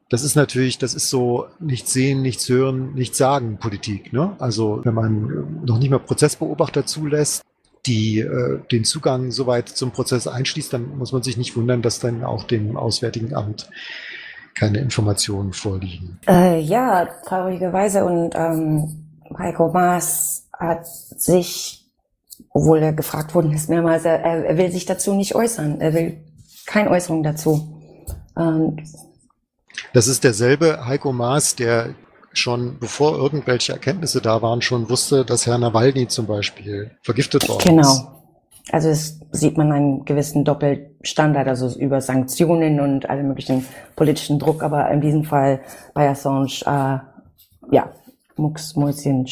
Das 0.08 0.24
ist 0.24 0.34
natürlich, 0.34 0.78
das 0.78 0.94
ist 0.94 1.08
so 1.08 1.46
nichts 1.60 1.92
sehen, 1.92 2.22
nichts 2.22 2.48
hören, 2.48 2.94
nichts 2.94 3.16
sagen 3.16 3.58
Politik. 3.58 4.12
Ne? 4.12 4.34
Also 4.38 4.80
wenn 4.84 4.94
man 4.94 5.64
noch 5.64 5.78
nicht 5.78 5.90
mal 5.90 6.00
Prozessbeobachter 6.00 6.84
zulässt, 6.84 7.42
die 7.86 8.18
äh, 8.18 8.60
den 8.70 8.84
Zugang 8.84 9.30
soweit 9.30 9.68
zum 9.68 9.92
Prozess 9.92 10.26
einschließt, 10.26 10.72
dann 10.72 10.98
muss 10.98 11.12
man 11.12 11.22
sich 11.22 11.36
nicht 11.36 11.56
wundern, 11.56 11.80
dass 11.80 12.00
dann 12.00 12.24
auch 12.24 12.44
dem 12.44 12.76
Auswärtigen 12.76 13.34
Amt 13.34 13.70
keine 14.54 14.78
Informationen 14.78 15.52
vorliegen. 15.52 16.18
Äh, 16.26 16.60
ja, 16.60 17.08
traurigerweise. 17.26 18.04
Und 18.04 18.34
ähm, 18.34 19.06
Heiko 19.38 19.68
Maas 19.68 20.48
hat 20.52 20.86
sich, 20.86 21.90
obwohl 22.50 22.78
er 22.78 22.92
gefragt 22.92 23.34
worden 23.34 23.52
ist 23.52 23.68
mehrmals, 23.68 24.04
er, 24.04 24.20
er 24.20 24.56
will 24.56 24.70
sich 24.70 24.86
dazu 24.86 25.14
nicht 25.14 25.34
äußern. 25.34 25.80
Er 25.80 25.94
will 25.94 26.24
keine 26.66 26.90
Äußerung 26.90 27.22
dazu. 27.22 27.82
Und 28.34 28.82
das 29.92 30.08
ist 30.08 30.24
derselbe 30.24 30.86
Heiko 30.86 31.12
Maas, 31.12 31.56
der 31.56 31.94
schon 32.32 32.78
bevor 32.78 33.16
irgendwelche 33.16 33.72
Erkenntnisse 33.72 34.20
da 34.20 34.40
waren, 34.40 34.62
schon 34.62 34.88
wusste, 34.88 35.24
dass 35.24 35.46
Herr 35.46 35.58
Nawalny 35.58 36.06
zum 36.08 36.26
Beispiel 36.26 36.92
vergiftet 37.02 37.48
worden 37.48 37.64
genau. 37.64 37.80
ist. 37.82 37.98
Genau. 37.98 38.19
Also 38.72 38.88
es 38.88 39.20
sieht 39.32 39.56
man 39.56 39.72
einen 39.72 40.04
gewissen 40.04 40.44
Doppelstandard, 40.44 41.48
also 41.48 41.78
über 41.78 42.00
Sanktionen 42.00 42.80
und 42.80 43.08
alle 43.10 43.22
möglichen 43.22 43.66
politischen 43.96 44.38
Druck, 44.38 44.62
aber 44.62 44.90
in 44.90 45.00
diesem 45.00 45.24
Fall 45.24 45.60
bei 45.94 46.08
Assange, 46.08 46.62
äh, 46.66 46.98
ja, 47.74 47.92
Mucksmäuschen. 48.36 49.26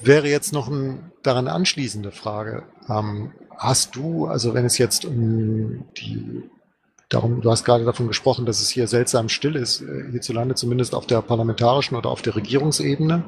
Wäre 0.00 0.28
jetzt 0.28 0.52
noch 0.52 0.68
eine 0.68 1.10
daran 1.22 1.48
anschließende 1.48 2.10
Frage. 2.10 2.64
Ähm, 2.88 3.32
hast 3.56 3.94
du, 3.96 4.26
also 4.26 4.54
wenn 4.54 4.64
es 4.64 4.78
jetzt 4.78 5.04
um 5.04 5.84
die 5.96 6.50
darum, 7.10 7.40
du 7.40 7.50
hast 7.50 7.64
gerade 7.64 7.84
davon 7.84 8.08
gesprochen, 8.08 8.46
dass 8.46 8.60
es 8.62 8.70
hier 8.70 8.86
seltsam 8.86 9.28
still 9.28 9.56
ist, 9.56 9.82
äh, 9.82 10.10
hierzulande 10.10 10.54
zumindest 10.54 10.94
auf 10.94 11.06
der 11.06 11.20
parlamentarischen 11.22 11.96
oder 11.96 12.08
auf 12.08 12.22
der 12.22 12.36
Regierungsebene. 12.36 13.24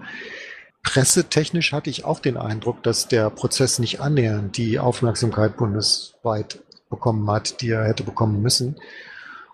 Pressetechnisch 0.83 1.73
hatte 1.73 1.91
ich 1.91 2.05
auch 2.05 2.21
den 2.21 2.37
Eindruck, 2.37 2.83
dass 2.83 3.09
der 3.09 3.31
Prozess 3.31 3.79
nicht 3.79 4.01
annähernd 4.01 4.57
die 4.57 4.79
Aufmerksamkeit 4.79 5.57
bundesweit 5.57 6.61
bekommen 6.91 7.31
hat, 7.31 7.61
die 7.61 7.71
er 7.71 7.85
hätte 7.85 8.03
bekommen 8.03 8.43
müssen. 8.43 8.77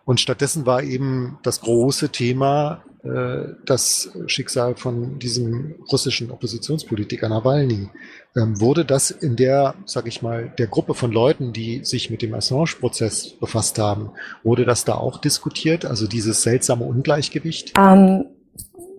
Und 0.04 0.20
stattdessen 0.20 0.64
war 0.64 0.82
eben 0.82 1.38
das 1.42 1.60
große 1.60 2.08
Thema 2.08 2.82
äh, 3.04 3.54
das 3.64 4.10
Schicksal 4.26 4.74
von 4.74 5.18
diesem 5.18 5.76
russischen 5.92 6.30
Oppositionspolitiker 6.30 7.28
Nawalny. 7.28 7.90
Ähm, 8.34 8.60
wurde 8.60 8.84
das 8.84 9.10
in 9.10 9.36
der, 9.36 9.74
sag 9.84 10.08
ich 10.08 10.22
mal, 10.22 10.52
der 10.58 10.66
Gruppe 10.66 10.94
von 10.94 11.12
Leuten, 11.12 11.52
die 11.52 11.84
sich 11.84 12.10
mit 12.10 12.22
dem 12.22 12.34
Assange-Prozess 12.34 13.38
befasst 13.38 13.78
haben, 13.78 14.10
wurde 14.42 14.64
das 14.64 14.84
da 14.84 14.94
auch 14.94 15.18
diskutiert? 15.18 15.84
Also 15.84 16.06
dieses 16.06 16.42
seltsame 16.42 16.84
Ungleichgewicht? 16.84 17.78
Um 17.78 18.26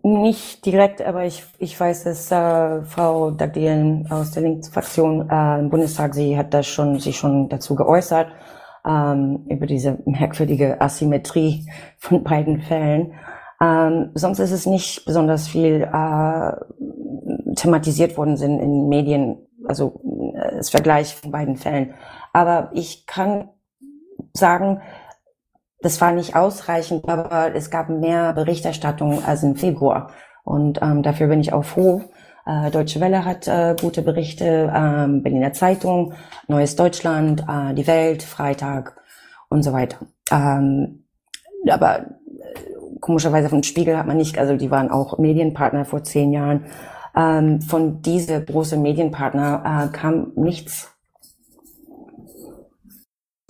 nicht 0.03 0.65
direkt, 0.65 1.01
aber 1.01 1.25
ich, 1.25 1.43
ich 1.57 1.79
weiß, 1.79 2.03
dass 2.05 2.31
äh, 2.31 2.83
Frau 2.83 3.31
Dagdien 3.31 4.07
aus 4.09 4.31
der 4.31 4.43
Linksfraktion 4.43 5.29
äh, 5.29 5.59
im 5.59 5.69
Bundestag, 5.69 6.13
sie 6.13 6.37
hat 6.37 6.53
das 6.53 6.67
schon, 6.67 6.99
sich 6.99 7.17
schon 7.17 7.49
dazu 7.49 7.75
geäußert, 7.75 8.27
ähm, 8.85 9.45
über 9.49 9.65
diese 9.65 9.99
merkwürdige 10.05 10.79
Asymmetrie 10.81 11.67
von 11.97 12.23
beiden 12.23 12.61
Fällen. 12.61 13.13
Ähm, 13.61 14.11
sonst 14.13 14.39
ist 14.39 14.51
es 14.51 14.65
nicht 14.65 15.05
besonders 15.05 15.47
viel 15.47 15.83
äh, 15.83 16.51
thematisiert 17.55 18.17
worden 18.17 18.37
sind 18.37 18.59
in 18.59 18.87
Medien, 18.87 19.37
also 19.67 20.01
äh, 20.35 20.57
das 20.57 20.69
Vergleich 20.69 21.15
von 21.15 21.31
beiden 21.31 21.57
Fällen. 21.57 21.93
Aber 22.31 22.69
ich 22.73 23.05
kann 23.05 23.49
sagen, 24.33 24.81
das 25.81 26.01
war 26.01 26.11
nicht 26.11 26.35
ausreichend, 26.35 27.07
aber 27.07 27.55
es 27.55 27.69
gab 27.69 27.89
mehr 27.89 28.33
Berichterstattung 28.33 29.23
als 29.23 29.43
im 29.43 29.55
Februar. 29.55 30.11
Und 30.43 30.81
ähm, 30.81 31.03
dafür 31.03 31.27
bin 31.27 31.39
ich 31.39 31.53
auch 31.53 31.63
froh. 31.63 32.01
Äh, 32.45 32.71
Deutsche 32.71 32.99
Welle 32.99 33.23
hat 33.25 33.47
äh, 33.47 33.75
gute 33.79 34.01
Berichte, 34.01 34.71
ähm, 34.75 35.23
Berliner 35.23 35.53
Zeitung, 35.53 36.13
Neues 36.47 36.75
Deutschland, 36.75 37.45
äh, 37.47 37.73
Die 37.73 37.87
Welt, 37.87 38.23
Freitag 38.23 38.97
und 39.49 39.63
so 39.63 39.71
weiter. 39.71 39.97
Ähm, 40.31 41.05
aber 41.69 42.05
komischerweise 42.99 43.49
von 43.49 43.63
Spiegel 43.63 43.97
hat 43.97 44.07
man 44.07 44.17
nicht, 44.17 44.37
also 44.37 44.55
die 44.55 44.71
waren 44.71 44.91
auch 44.91 45.17
Medienpartner 45.17 45.85
vor 45.85 46.03
zehn 46.03 46.31
Jahren. 46.31 46.65
Ähm, 47.15 47.61
von 47.61 48.01
diese 48.01 48.43
großen 48.43 48.81
Medienpartner 48.81 49.89
äh, 49.91 49.95
kam 49.95 50.31
nichts. 50.35 50.91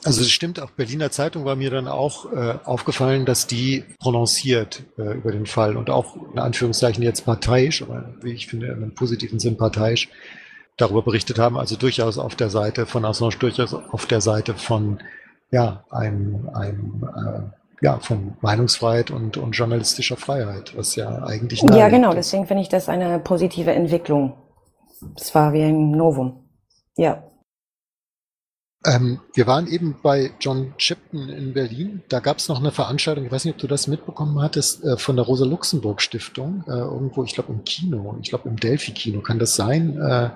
Also 0.04 0.22
es 0.22 0.32
stimmt, 0.32 0.62
auch 0.62 0.72
Berliner 0.72 1.12
Zeitung 1.12 1.46
war 1.46 1.56
mir 1.56 1.70
dann 1.70 1.88
auch 1.88 2.32
äh, 2.32 2.56
aufgefallen, 2.64 3.26
dass 3.26 3.48
die 3.48 3.84
prononciert 4.00 4.84
äh, 4.98 5.14
über 5.16 5.32
den 5.32 5.46
Fall 5.46 5.76
und 5.76 5.90
auch 5.90 6.16
in 6.34 6.40
Anführungszeichen 6.40 7.04
jetzt 7.04 7.26
parteiisch, 7.26 7.82
aber 7.82 8.14
wie 8.22 8.32
ich 8.32 8.48
finde, 8.48 8.68
in 8.68 8.74
einem 8.74 8.94
positiven 8.94 9.40
Sinn 9.40 9.58
parteiisch 9.58 10.10
darüber 10.78 11.02
berichtet 11.02 11.40
haben, 11.40 11.58
also 11.58 11.76
durchaus 11.76 12.18
auf 12.18 12.36
der 12.36 12.50
Seite 12.50 12.86
von 12.86 13.04
Assange, 13.04 13.36
durchaus 13.40 13.74
auf 13.74 14.06
der 14.06 14.22
Seite 14.22 14.54
von 14.54 15.00
ja, 15.52 15.84
einem, 15.90 16.50
einem 16.54 17.04
äh, 17.04 17.60
ja, 17.82 18.00
von 18.00 18.36
Meinungsfreiheit 18.42 19.12
und, 19.12 19.38
und 19.38 19.52
journalistischer 19.52 20.18
Freiheit, 20.18 20.76
was 20.76 20.96
ja 20.96 21.24
eigentlich. 21.24 21.62
Ja, 21.62 21.90
genau, 21.90 22.14
deswegen 22.14 22.46
finde 22.46 22.64
ich 22.64 22.70
das 22.70 22.90
eine 22.90 23.20
positive 23.20 23.72
Entwicklung. 23.72 24.34
Es 25.16 25.34
war 25.34 25.54
wie 25.54 25.64
ein 25.64 25.92
Novum. 25.92 26.50
Ja. 26.98 27.24
Ähm, 28.86 29.20
wir 29.34 29.46
waren 29.46 29.68
eben 29.68 29.98
bei 30.02 30.32
John 30.40 30.74
Chipton 30.78 31.28
in 31.28 31.54
Berlin. 31.54 32.02
Da 32.08 32.22
gab 32.22 32.38
es 32.38 32.48
noch 32.48 32.60
eine 32.60 32.72
Veranstaltung, 32.72 33.26
ich 33.26 33.32
weiß 33.32 33.44
nicht, 33.44 33.56
ob 33.56 33.60
du 33.60 33.68
das 33.68 33.88
mitbekommen 33.88 34.42
hattest, 34.42 34.86
äh, 34.86 34.96
von 34.96 35.18
der 35.18 35.26
Rosa-Luxemburg-Stiftung, 35.26 36.64
äh, 36.66 36.72
irgendwo, 36.72 37.26
ich 37.26 37.34
glaube 37.34 37.52
im 37.52 37.66
Kino, 37.66 38.18
ich 38.22 38.30
glaube 38.30 38.48
im 38.48 38.56
Delphi-Kino, 38.56 39.20
kann 39.20 39.38
das 39.38 39.56
sein? 39.56 40.00
Äh, 40.00 40.30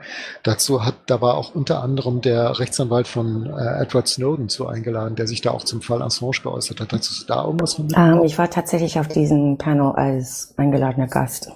dazu 0.44 0.84
hat, 0.84 0.96
da 1.06 1.22
war 1.22 1.38
auch 1.38 1.56
unter 1.56 1.82
anderem 1.82 2.20
der 2.20 2.60
Rechtsanwalt 2.60 3.08
von 3.08 3.46
äh, 3.46 3.82
Edward 3.82 4.10
Snowden 4.10 4.50
zu 4.50 4.68
eingeladen, 4.68 5.16
der 5.16 5.28
sich 5.28 5.40
da 5.40 5.52
auch 5.52 5.64
zum 5.64 5.82
Fall 5.82 6.02
Assange 6.02 6.42
geäußert 6.44 6.82
hat. 6.82 6.92
Hast 6.92 7.22
du 7.22 7.26
da 7.26 7.46
irgendwas 7.46 7.76
von 7.76 7.88
ähm, 7.96 8.24
Ich 8.26 8.38
war 8.38 8.50
tatsächlich 8.50 9.00
auf 9.00 9.08
diesem 9.08 9.58
Panel 9.58 9.94
als 9.94 10.54
eingeladener 10.58 11.08
Gast. 11.08 11.50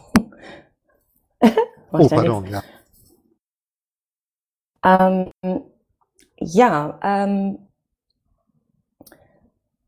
oh, 1.91 2.07
pardon, 2.07 2.45
ja. 2.45 2.63
Ähm, 4.85 5.31
ja, 6.39 6.99
ähm, 7.03 7.59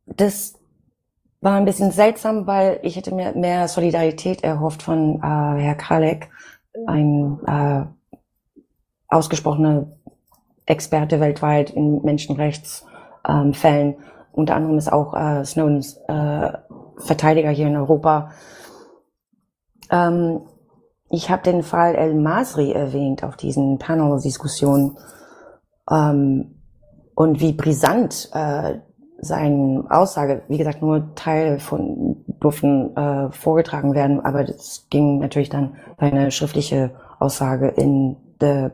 das 0.05 0.53
war 1.41 1.55
ein 1.55 1.65
bisschen 1.65 1.91
seltsam, 1.91 2.47
weil 2.47 2.79
ich 2.83 2.95
hätte 2.95 3.13
mir 3.13 3.33
mehr 3.33 3.67
Solidarität 3.67 4.43
erhofft 4.43 4.81
von 4.81 5.17
äh, 5.17 5.61
Herr 5.61 5.75
Kalek, 5.75 6.29
ein 6.85 7.39
äh, 7.45 7.85
ausgesprochener 9.07 9.87
Experte 10.65 11.19
weltweit 11.19 11.71
in 11.71 12.01
Menschenrechtsfällen. 12.03 13.93
Ähm, 13.93 13.95
Unter 14.31 14.55
anderem 14.55 14.77
ist 14.77 14.91
auch 14.91 15.13
äh, 15.13 15.43
Snowdens 15.45 15.97
äh, 16.07 16.51
Verteidiger 16.97 17.49
hier 17.49 17.67
in 17.67 17.77
Europa. 17.77 18.31
Ähm, 19.89 20.41
ich 21.09 21.31
habe 21.31 21.41
den 21.41 21.63
Fall 21.63 21.95
El 21.95 22.13
Masri 22.13 22.71
erwähnt 22.71 23.23
auf 23.23 23.35
diesen 23.35 23.79
Panel-Diskussionen 23.79 24.97
ähm, 25.89 26.55
und 27.15 27.39
wie 27.39 27.53
brisant 27.53 28.29
äh, 28.33 28.79
seine 29.21 29.85
Aussage, 29.89 30.43
wie 30.47 30.57
gesagt, 30.57 30.81
nur 30.81 31.13
Teil 31.15 31.59
von 31.59 32.23
durften 32.39 32.95
äh, 32.95 33.31
vorgetragen 33.31 33.93
werden, 33.93 34.23
aber 34.23 34.45
das 34.45 34.87
ging 34.89 35.19
natürlich 35.19 35.49
dann 35.49 35.75
bei 35.97 36.11
einer 36.11 36.31
schriftliche 36.31 36.91
Aussage 37.19 37.67
in 37.67 38.15
die 38.41 38.71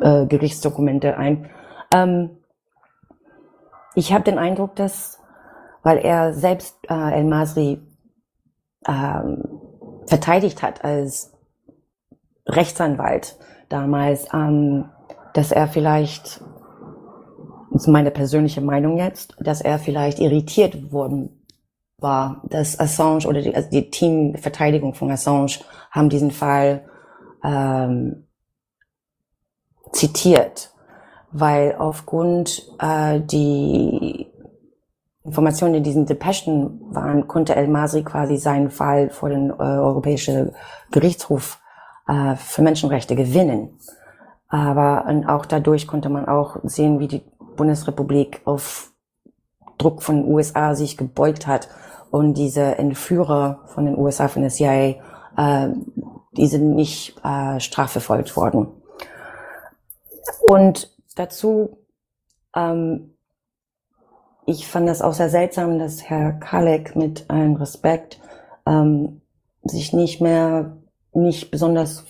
äh, 0.00 0.26
Gerichtsdokumente 0.26 1.16
ein. 1.16 1.48
Ähm, 1.94 2.30
ich 3.94 4.12
habe 4.12 4.24
den 4.24 4.38
Eindruck, 4.38 4.74
dass, 4.76 5.20
weil 5.82 5.98
er 5.98 6.32
selbst 6.32 6.76
äh, 6.88 7.18
El 7.18 7.24
Masri 7.24 7.80
ähm, 8.86 9.42
verteidigt 10.06 10.62
hat 10.62 10.84
als 10.84 11.32
Rechtsanwalt 12.46 13.38
damals, 13.68 14.28
ähm, 14.32 14.86
dass 15.38 15.52
er 15.52 15.68
vielleicht, 15.68 16.40
das 17.70 17.82
ist 17.82 17.86
meine 17.86 18.10
persönliche 18.10 18.60
Meinung 18.60 18.98
jetzt, 18.98 19.36
dass 19.38 19.60
er 19.60 19.78
vielleicht 19.78 20.18
irritiert 20.18 20.90
worden 20.90 21.46
war, 21.98 22.42
dass 22.48 22.80
Assange 22.80 23.24
oder 23.24 23.40
die, 23.40 23.54
also 23.54 23.70
die 23.70 23.88
Teamverteidigung 23.88 24.94
von 24.94 25.12
Assange 25.12 25.60
haben 25.92 26.08
diesen 26.08 26.32
Fall 26.32 26.86
ähm, 27.44 28.26
zitiert, 29.92 30.74
weil 31.30 31.76
aufgrund 31.78 32.68
äh, 32.80 33.20
die 33.20 34.26
Informationen 35.22 35.74
in 35.74 35.84
diesen 35.84 36.06
Depeschen 36.06 36.80
waren, 36.92 37.28
konnte 37.28 37.54
El 37.54 37.68
Masri 37.68 38.02
quasi 38.02 38.38
seinen 38.38 38.70
Fall 38.70 39.10
vor 39.10 39.28
den 39.28 39.50
äh, 39.50 39.62
Europäischen 39.62 40.50
Gerichtshof 40.90 41.60
äh, 42.08 42.34
für 42.34 42.62
Menschenrechte 42.62 43.14
gewinnen. 43.14 43.78
Aber 44.48 45.04
auch 45.26 45.44
dadurch 45.44 45.86
konnte 45.86 46.08
man 46.08 46.26
auch 46.26 46.56
sehen, 46.64 47.00
wie 47.00 47.08
die 47.08 47.22
Bundesrepublik 47.56 48.40
auf 48.44 48.92
Druck 49.76 50.02
von 50.02 50.22
den 50.22 50.32
USA 50.32 50.74
sich 50.74 50.96
gebeugt 50.96 51.46
hat 51.46 51.68
und 52.10 52.34
diese 52.34 52.78
Entführer 52.78 53.60
von 53.66 53.84
den 53.84 53.98
USA, 53.98 54.28
von 54.28 54.42
der 54.42 54.50
CIA, 54.50 54.96
äh, 55.36 55.68
die 56.32 56.46
sind 56.46 56.74
nicht 56.74 57.16
äh, 57.24 57.60
strafverfolgt 57.60 58.36
worden. 58.36 58.68
Und 60.46 60.96
dazu, 61.14 61.78
ähm, 62.56 63.14
ich 64.46 64.66
fand 64.66 64.88
das 64.88 65.02
auch 65.02 65.12
sehr 65.12 65.28
seltsam, 65.28 65.78
dass 65.78 66.08
Herr 66.08 66.32
Kalek 66.32 66.96
mit 66.96 67.28
allem 67.28 67.56
Respekt 67.56 68.18
ähm, 68.66 69.20
sich 69.62 69.92
nicht 69.92 70.20
mehr, 70.22 70.78
nicht 71.12 71.50
besonders 71.50 72.06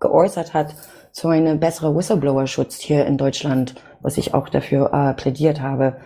geäußert 0.00 0.54
hat 0.54 0.74
zu 1.18 1.28
einem 1.28 1.58
besseren 1.58 1.96
Whistleblower-Schutz 1.96 2.78
hier 2.78 3.04
in 3.04 3.16
Deutschland, 3.16 3.74
was 4.00 4.18
ich 4.18 4.34
auch 4.34 4.48
dafür 4.48 4.92
äh, 4.92 5.14
plädiert 5.14 5.60
habe. 5.60 5.96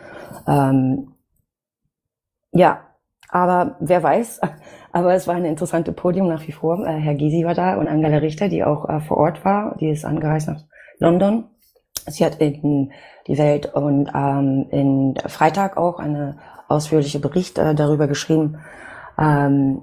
Ähm, 0.49 1.13
ja, 2.51 2.81
aber 3.29 3.77
wer 3.81 4.03
weiß. 4.03 4.41
Aber 4.95 5.15
es 5.15 5.27
war 5.27 5.37
ein 5.37 5.47
interessantes 5.47 5.95
Podium 5.95 6.29
nach 6.29 6.47
wie 6.47 6.53
vor. 6.53 6.87
Äh, 6.87 6.99
Herr 6.99 7.15
Gysi 7.15 7.47
war 7.47 7.55
da 7.55 7.77
und 7.77 7.89
Angela 7.89 8.19
Richter, 8.19 8.51
die 8.51 8.63
auch 8.63 8.87
äh, 8.91 9.01
vor 9.01 9.17
Ort 9.17 9.43
war. 9.43 9.75
Die 9.81 9.89
ist 9.89 10.05
angereist 10.05 10.49
nach 10.49 10.65
London. 10.99 11.45
Sie 12.07 12.27
hat 12.27 12.43
in 12.43 12.93
die 13.27 13.39
Welt 13.39 13.73
und 13.75 14.11
ähm, 14.15 14.67
in 14.71 15.15
Freitag 15.29 15.79
auch 15.79 15.99
eine 15.99 16.37
ausführliche 16.69 17.21
Bericht 17.21 17.57
äh, 17.57 17.75
darüber 17.75 18.07
geschrieben. 18.07 18.59
Ähm, 19.19 19.81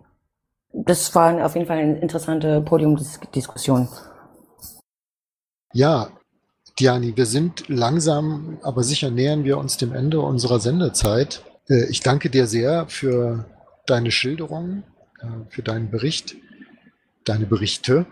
das 0.73 1.15
war 1.15 1.43
auf 1.43 1.55
jeden 1.55 1.65
Fall 1.65 1.80
eine 1.80 1.97
interessante 1.97 2.61
Podiumdiskussion. 2.61 3.88
Ja, 5.74 6.09
Diani, 6.80 7.15
wir 7.15 7.26
sind 7.26 7.67
langsam, 7.67 8.57
aber 8.63 8.84
sicher 8.84 9.11
nähern 9.11 9.43
wir 9.43 9.57
uns 9.57 9.78
dem 9.78 9.93
Ende 9.93 10.20
unserer 10.20 10.59
Sendezeit. 10.59 11.43
Äh, 11.70 11.86
ich 11.89 11.99
danke 11.99 12.30
dir 12.30 12.47
sehr 12.47 12.88
für 12.88 13.45
deine 13.86 14.11
Schilderung, 14.11 14.84
äh, 15.20 15.26
für 15.49 15.61
deinen 15.61 15.91
Bericht, 15.91 16.36
deine 17.26 17.45
Berichte. 17.45 18.05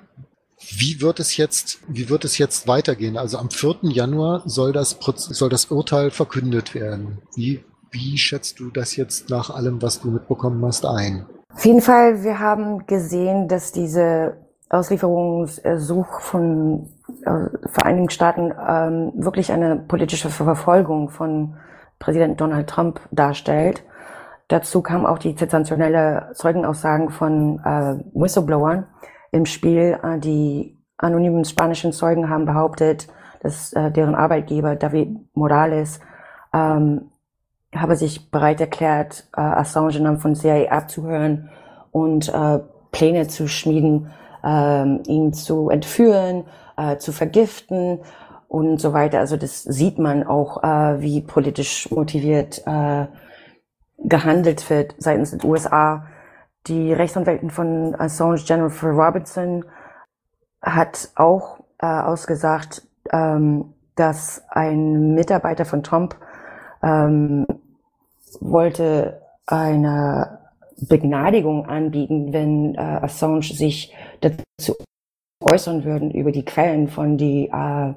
Wie 0.59 1.01
wird 1.01 1.19
es 1.19 1.37
jetzt, 1.37 1.79
wie 1.87 2.09
wird 2.09 2.25
es 2.25 2.37
jetzt 2.37 2.67
weitergehen? 2.67 3.17
Also 3.17 3.37
am 3.37 3.49
4. 3.49 3.77
Januar 3.83 4.43
soll 4.45 4.71
das, 4.73 4.97
soll 5.15 5.49
das 5.49 5.65
Urteil 5.65 6.11
verkündet 6.11 6.75
werden. 6.75 7.19
Wie, 7.35 7.63
wie 7.91 8.17
schätzt 8.17 8.59
du 8.59 8.69
das 8.69 8.95
jetzt 8.95 9.29
nach 9.29 9.49
allem, 9.49 9.81
was 9.81 10.01
du 10.01 10.09
mitbekommen 10.09 10.63
hast, 10.65 10.85
ein? 10.85 11.25
Auf 11.53 11.65
jeden 11.65 11.81
Fall, 11.81 12.23
wir 12.23 12.39
haben 12.39 12.85
gesehen, 12.85 13.47
dass 13.47 13.71
diese 13.71 14.37
Auslieferungssuch 14.69 16.19
von 16.19 16.89
äh, 17.25 17.67
Vereinigten 17.67 18.09
Staaten 18.09 18.53
ähm, 18.67 19.13
wirklich 19.15 19.51
eine 19.51 19.77
politische 19.77 20.29
Verfolgung 20.29 21.09
von 21.09 21.55
Präsident 21.99 22.39
Donald 22.41 22.69
Trump 22.69 22.99
darstellt. 23.11 23.83
Dazu 24.49 24.81
kam 24.81 25.05
auch 25.05 25.19
die 25.19 25.35
sensationelle 25.37 26.31
Zeugenaussagen 26.33 27.09
von 27.09 27.59
äh, 27.59 27.95
Whistleblowern 28.13 28.85
im 29.31 29.45
Spiel. 29.45 29.99
Äh, 30.03 30.19
die 30.19 30.77
anonymen 30.97 31.45
spanischen 31.45 31.93
Zeugen 31.93 32.29
haben 32.29 32.45
behauptet, 32.45 33.07
dass 33.41 33.73
äh, 33.73 33.91
deren 33.91 34.15
Arbeitgeber 34.15 34.75
David 34.75 35.35
Morales 35.35 35.99
ähm, 36.53 37.11
habe 37.75 37.95
sich 37.95 38.31
bereit 38.31 38.61
erklärt, 38.61 39.27
äh, 39.35 39.41
Assange 39.41 39.97
im 39.97 40.03
Namen 40.03 40.19
von 40.19 40.35
CIA 40.35 40.71
abzuhören 40.71 41.49
und 41.91 42.33
äh, 42.33 42.59
Pläne 42.91 43.27
zu 43.27 43.47
schmieden, 43.47 44.11
ähm, 44.47 45.03
ihn 45.07 45.33
zu 45.33 45.69
entführen, 45.69 46.45
äh, 46.77 46.97
zu 46.97 47.11
vergiften 47.11 47.99
und 48.47 48.79
so 48.79 48.93
weiter. 48.93 49.19
Also 49.19 49.35
das 49.35 49.63
sieht 49.63 49.99
man 49.99 50.25
auch, 50.25 50.63
äh, 50.63 51.01
wie 51.01 51.21
politisch 51.21 51.91
motiviert 51.91 52.63
äh, 52.65 53.07
gehandelt 53.97 54.69
wird 54.69 54.95
seitens 54.97 55.31
der 55.31 55.43
USA. 55.43 56.05
Die 56.67 56.93
Rechtsanwältin 56.93 57.49
von 57.49 57.95
Assange, 57.99 58.37
Jennifer 58.45 58.89
Robinson, 58.89 59.65
hat 60.61 61.09
auch 61.15 61.59
äh, 61.79 61.85
ausgesagt, 61.85 62.83
ähm, 63.11 63.73
dass 63.95 64.43
ein 64.49 65.13
Mitarbeiter 65.13 65.65
von 65.65 65.83
Trump 65.83 66.15
ähm, 66.83 67.45
wollte 68.39 69.21
eine 69.45 70.46
Begnadigung 70.79 71.65
anbieten, 71.65 72.33
wenn 72.33 72.75
äh, 72.75 72.79
Assange 72.79 73.43
sich 73.43 73.93
dazu 74.21 74.75
äußern 75.41 75.83
würden 75.83 76.11
über 76.11 76.31
die 76.31 76.45
Quellen 76.45 76.87
von 76.87 77.17
die 77.17 77.49
äh, 77.51 77.93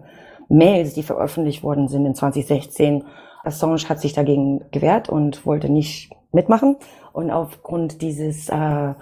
Mails, 0.49 0.95
die 0.95 1.03
veröffentlicht 1.03 1.63
worden 1.63 1.89
sind 1.89 2.07
in 2.07 2.15
2016. 2.15 3.05
Assange 3.45 3.89
hat 3.89 4.01
sich 4.01 4.13
dagegen 4.13 4.65
gewehrt 4.71 5.09
und 5.09 5.47
wollte 5.47 5.71
nicht 5.71 6.11
mitmachen. 6.33 6.77
Und 7.13 7.31
aufgrund 7.31 8.03
dieses 8.03 8.49
äh, 8.49 8.95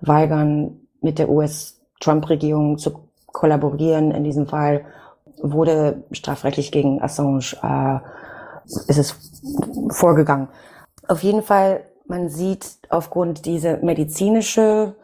Weigern 0.00 0.80
mit 1.00 1.18
der 1.18 1.28
US-Trump-Regierung 1.28 2.78
zu 2.78 3.08
kollaborieren 3.26 4.10
in 4.12 4.24
diesem 4.24 4.46
Fall 4.46 4.84
wurde 5.42 6.04
strafrechtlich 6.12 6.72
gegen 6.72 7.02
Assange 7.02 7.56
äh, 7.62 7.98
ist 8.88 8.98
es 8.98 9.14
vorgegangen. 9.90 10.48
Auf 11.06 11.22
jeden 11.22 11.42
Fall, 11.42 11.84
man 12.08 12.28
sieht 12.28 12.78
aufgrund 12.88 13.46
dieser 13.46 13.78
medizinische 13.78 14.96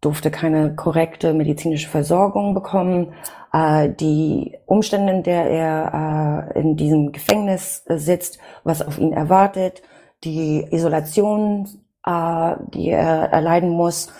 durfte 0.00 0.30
keine 0.30 0.74
korrekte 0.74 1.34
medizinische 1.34 1.88
Versorgung 1.88 2.54
bekommen. 2.54 3.12
Äh, 3.52 3.90
die 3.90 4.56
Umstände, 4.66 5.12
in 5.12 5.22
der 5.22 5.50
er 5.50 6.52
äh, 6.54 6.60
in 6.60 6.76
diesem 6.76 7.12
Gefängnis 7.12 7.84
sitzt, 7.86 8.38
was 8.64 8.82
auf 8.82 8.98
ihn 8.98 9.12
erwartet, 9.12 9.82
die 10.24 10.66
Isolation, 10.70 11.68
äh, 12.06 12.54
die 12.74 12.90
er 12.90 13.30
erleiden 13.30 13.70
muss, 13.70 14.12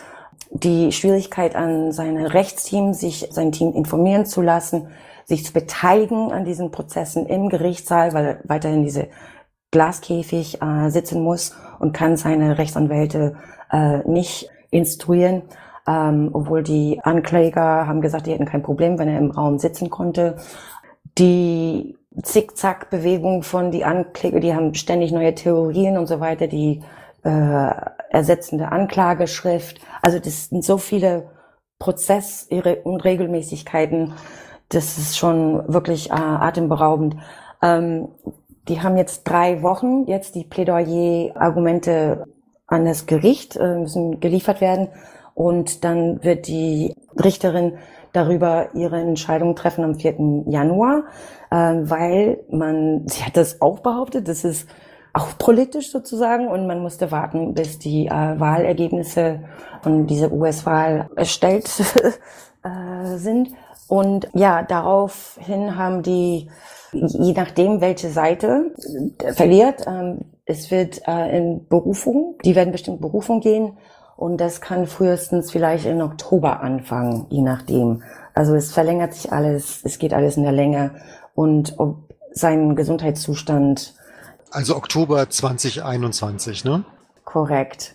die 0.51 0.93
Schwierigkeit 0.93 1.55
an 1.55 1.93
seine 1.93 2.35
Rechtsteam, 2.35 2.93
sich 2.93 3.29
sein 3.31 3.53
Team 3.53 3.73
informieren 3.73 4.27
zu 4.27 4.43
lassen, 4.43 4.89
sich 5.25 5.45
zu 5.47 5.53
beteiligen 5.53 6.33
an 6.33 6.45
diesen 6.45 6.73
Prozessen 6.73 7.27
im 7.27 7.49
Gerichtssaal, 7.49 8.12
weil 8.12 8.25
er 8.27 8.39
weiterhin 8.45 8.83
diese 8.83 9.09
Glaskäfig 9.71 10.62
äh, 10.62 10.91
sitzen 10.91 11.23
muss 11.23 11.55
und 11.79 11.93
kann 11.93 12.16
seine 12.16 12.59
Rechtsanwälte 12.59 13.37
äh, 13.71 13.99
nicht 14.09 14.49
instruieren 14.71 15.43
ähm, 15.87 16.31
obwohl 16.33 16.62
die 16.62 17.01
Ankläger 17.03 17.87
haben 17.87 18.01
gesagt, 18.01 18.27
die 18.27 18.33
hätten 18.33 18.47
kein 18.47 18.62
Problem, 18.62 18.99
wenn 18.99 19.09
er 19.09 19.18
im 19.18 19.33
Raum 19.33 19.59
sitzen 19.59 19.91
konnte. 19.91 20.37
Die 21.18 21.99
Zickzack-Bewegung 22.23 23.43
von 23.43 23.71
die 23.71 23.85
Ankläger, 23.85 24.41
die 24.41 24.55
haben 24.55 24.73
ständig 24.75 25.12
neue 25.12 25.35
Theorien 25.35 25.99
und 25.99 26.07
so 26.07 26.21
weiter, 26.21 26.47
die 26.47 26.83
äh, 27.25 27.71
ersetzende 28.11 28.73
Anklageschrift. 28.73 29.81
Also 30.03 30.18
das 30.18 30.49
sind 30.49 30.64
so 30.64 30.79
viele 30.79 31.31
Prozessunregelmäßigkeiten, 31.79 34.14
das 34.68 34.99
ist 34.99 35.18
schon 35.18 35.73
wirklich 35.73 36.11
äh, 36.11 36.14
atemberaubend. 36.14 37.16
Ähm, 37.62 38.09
die 38.68 38.80
haben 38.82 38.96
jetzt 38.96 39.24
drei 39.24 39.62
Wochen, 39.62 40.06
jetzt 40.06 40.34
die 40.34 40.44
Plädoyer-Argumente 40.44 42.24
an 42.66 42.84
das 42.84 43.06
Gericht 43.06 43.56
äh, 43.56 43.78
müssen 43.78 44.20
geliefert 44.20 44.61
werden. 44.61 44.88
Und 45.34 45.84
dann 45.84 46.22
wird 46.22 46.46
die 46.46 46.94
Richterin 47.22 47.78
darüber 48.12 48.68
ihre 48.74 49.00
Entscheidung 49.00 49.56
treffen 49.56 49.84
am 49.84 49.94
4. 49.94 50.44
Januar, 50.46 51.04
äh, 51.50 51.56
weil 51.56 52.44
man, 52.50 53.04
sie 53.06 53.24
hat 53.24 53.36
das 53.36 53.61
auch 53.61 53.80
behauptet, 53.80 54.28
das 54.28 54.44
ist 54.44 54.68
auch 55.12 55.36
politisch 55.38 55.90
sozusagen 55.90 56.46
und 56.46 56.68
man 56.68 56.80
musste 56.80 57.11
warten, 57.11 57.54
bis 57.54 57.80
die 57.80 58.06
äh, 58.06 58.11
Wahlergebnisse 58.11 59.40
von 59.82 60.06
dieser 60.06 60.30
US-Wahl 60.30 61.11
erstellt 61.16 61.66
sind. 63.16 63.48
Und 63.88 64.28
ja, 64.34 64.62
daraufhin 64.62 65.76
haben 65.76 66.02
die, 66.02 66.48
je 66.93 67.32
nachdem, 67.32 67.80
welche 67.80 68.11
Seite 68.11 68.72
verliert, 69.34 69.84
ähm, 69.86 70.20
es 70.45 70.70
wird 70.70 71.03
äh, 71.07 71.36
in 71.36 71.66
Berufung, 71.68 72.36
die 72.45 72.57
werden 72.57 72.72
bestimmt 72.72 73.01
Berufung 73.01 73.41
gehen 73.41 73.76
und 74.16 74.38
das 74.38 74.61
kann 74.61 74.86
frühestens 74.86 75.51
vielleicht 75.51 75.86
in 75.86 76.03
Oktober 76.03 76.61
anfangen, 76.61 77.26
je 77.30 77.43
nachdem. 77.43 78.03
Also 78.34 78.55
es 78.55 78.72
verlängert 78.72 79.14
sich 79.14 79.32
alles, 79.32 79.80
es 79.84 79.99
geht 79.99 80.12
alles 80.12 80.36
in 80.36 80.43
der 80.43 80.53
Länge 80.53 80.93
und 81.34 81.74
ob 81.78 82.11
sein 82.32 82.76
Gesundheitszustand. 82.76 83.95
Also 84.51 84.76
Oktober 84.76 85.30
2021, 85.30 86.64
ne? 86.64 86.84
Korrekt. 87.24 87.95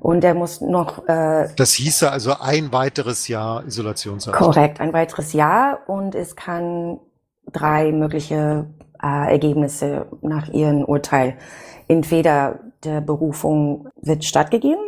Und 0.00 0.22
er 0.22 0.34
muss 0.34 0.60
noch. 0.60 1.06
Äh, 1.08 1.48
das 1.56 1.72
hieße 1.72 2.10
also 2.10 2.34
ein 2.38 2.72
weiteres 2.72 3.28
Jahr 3.28 3.64
Isolationshaft. 3.64 4.36
Korrekt, 4.36 4.80
ein 4.80 4.92
weiteres 4.92 5.32
Jahr 5.32 5.78
und 5.86 6.14
es 6.14 6.36
kann 6.36 6.98
drei 7.54 7.92
mögliche 7.92 8.66
äh, 9.02 9.32
Ergebnisse 9.32 10.06
nach 10.20 10.48
ihrem 10.50 10.84
Urteil. 10.84 11.36
Entweder 11.88 12.60
der 12.84 13.00
Berufung 13.00 13.88
wird 14.02 14.24
stattgegeben 14.24 14.84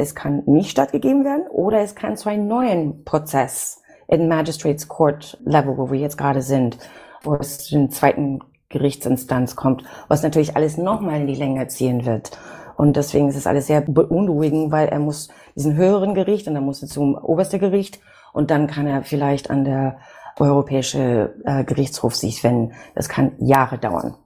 es 0.00 0.14
kann 0.14 0.42
nicht 0.46 0.70
stattgegeben 0.70 1.24
werden 1.24 1.46
oder 1.50 1.80
es 1.80 1.94
kann 1.94 2.16
zu 2.16 2.30
einem 2.30 2.48
neuen 2.48 3.04
Prozess 3.04 3.82
in 4.08 4.28
Magistrates 4.28 4.88
Court 4.88 5.38
Level, 5.44 5.76
wo 5.76 5.90
wir 5.90 6.00
jetzt 6.00 6.16
gerade 6.16 6.40
sind, 6.40 6.78
wo 7.22 7.34
es 7.34 7.58
zu 7.58 7.74
den 7.74 7.90
zweiten 7.90 8.40
Gerichtsinstanz 8.70 9.56
kommt, 9.56 9.84
was 10.08 10.22
natürlich 10.22 10.56
alles 10.56 10.78
nochmal 10.78 11.20
in 11.20 11.26
die 11.26 11.34
Länge 11.34 11.66
ziehen 11.68 12.06
wird. 12.06 12.30
Und 12.76 12.96
deswegen 12.96 13.28
ist 13.28 13.36
es 13.36 13.46
alles 13.46 13.66
sehr 13.66 13.82
beunruhigend, 13.82 14.72
weil 14.72 14.88
er 14.88 15.00
muss 15.00 15.28
diesen 15.54 15.76
höheren 15.76 16.14
Gericht 16.14 16.48
und 16.48 16.54
dann 16.54 16.64
muss 16.64 16.80
er 16.80 16.88
zum 16.88 17.14
obersten 17.14 17.58
Gericht 17.58 18.00
und 18.32 18.50
dann 18.50 18.68
kann 18.68 18.86
er 18.86 19.02
vielleicht 19.02 19.50
an 19.50 19.64
der 19.64 19.98
Europäische 20.38 21.34
äh, 21.44 21.64
Gerichtshof 21.64 22.14
sich 22.14 22.42
wenden. 22.44 22.74
Das 22.94 23.08
kann 23.08 23.32
Jahre 23.38 23.78
dauern, 23.78 24.16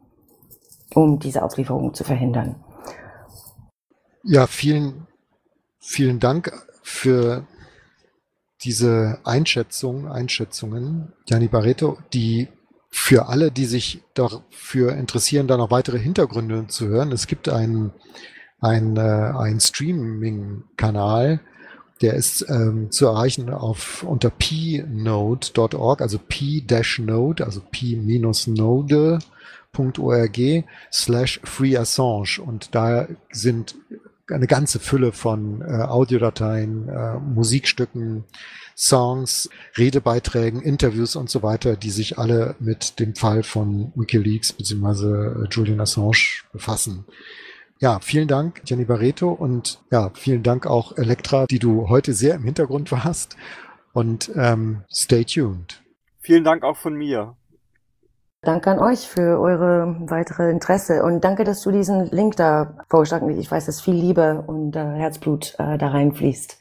um 0.94 1.18
diese 1.18 1.42
Auslieferung 1.42 1.94
zu 1.94 2.04
verhindern. 2.04 2.56
Ja, 4.22 4.46
vielen 4.46 5.06
Vielen 5.86 6.18
Dank 6.18 6.50
für 6.82 7.46
diese 8.62 9.18
Einschätzung, 9.22 10.08
Einschätzungen, 10.08 11.12
Gianni 11.26 11.48
Barreto, 11.48 11.98
die 12.14 12.48
für 12.90 13.28
alle, 13.28 13.52
die 13.52 13.66
sich 13.66 14.00
dafür 14.14 14.94
interessieren, 14.94 15.46
da 15.46 15.58
noch 15.58 15.70
weitere 15.70 15.98
Hintergründe 15.98 16.68
zu 16.68 16.88
hören. 16.88 17.12
Es 17.12 17.26
gibt 17.26 17.50
einen, 17.50 17.92
einen, 18.60 18.96
äh, 18.96 19.00
einen 19.00 19.60
Streaming-Kanal, 19.60 21.40
der 22.04 22.14
ist 22.14 22.44
ähm, 22.50 22.90
zu 22.90 23.06
erreichen 23.06 23.48
auf 23.48 24.02
unter 24.02 24.28
pnode.org, 24.28 26.02
also 26.02 26.18
p-node, 26.18 27.42
also 27.42 27.62
p-node.org 27.70 29.08
slash 30.92 31.40
free 31.44 31.78
Assange. 31.78 32.40
Und 32.44 32.74
da 32.74 33.08
sind 33.30 33.74
eine 34.30 34.46
ganze 34.46 34.80
Fülle 34.80 35.12
von 35.12 35.62
äh, 35.62 35.82
Audiodateien, 35.82 36.90
äh, 36.90 37.18
Musikstücken, 37.20 38.24
Songs, 38.76 39.48
Redebeiträgen, 39.78 40.60
Interviews 40.60 41.16
und 41.16 41.30
so 41.30 41.42
weiter, 41.42 41.74
die 41.74 41.90
sich 41.90 42.18
alle 42.18 42.54
mit 42.60 43.00
dem 43.00 43.14
Fall 43.14 43.44
von 43.44 43.92
WikiLeaks 43.94 44.52
bzw. 44.52 45.44
Äh, 45.44 45.48
Julian 45.50 45.80
Assange 45.80 46.42
befassen. 46.52 47.06
Ja, 47.80 47.98
vielen 48.00 48.28
Dank, 48.28 48.62
Jenny 48.64 48.84
Barreto 48.84 49.30
und 49.30 49.82
ja, 49.90 50.10
vielen 50.14 50.42
Dank 50.42 50.66
auch 50.66 50.96
Elektra, 50.96 51.46
die 51.46 51.58
du 51.58 51.88
heute 51.88 52.12
sehr 52.12 52.36
im 52.36 52.44
Hintergrund 52.44 52.90
warst 52.92 53.36
und 53.92 54.30
ähm, 54.36 54.84
stay 54.90 55.24
tuned. 55.24 55.82
Vielen 56.20 56.44
Dank 56.44 56.62
auch 56.62 56.76
von 56.76 56.94
mir. 56.94 57.36
Danke 58.42 58.70
an 58.70 58.78
euch 58.78 59.08
für 59.08 59.40
eure 59.40 59.96
weitere 60.00 60.50
Interesse 60.50 61.02
und 61.02 61.24
danke, 61.24 61.44
dass 61.44 61.62
du 61.62 61.70
diesen 61.70 62.10
Link 62.10 62.36
da 62.36 62.76
vorgeschlagen 62.88 63.28
hast. 63.30 63.38
Ich 63.38 63.50
weiß, 63.50 63.64
dass 63.64 63.80
viel 63.80 63.94
Liebe 63.94 64.44
und 64.46 64.76
äh, 64.76 64.80
Herzblut 64.80 65.54
äh, 65.58 65.78
da 65.78 65.88
reinfließt. 65.88 66.60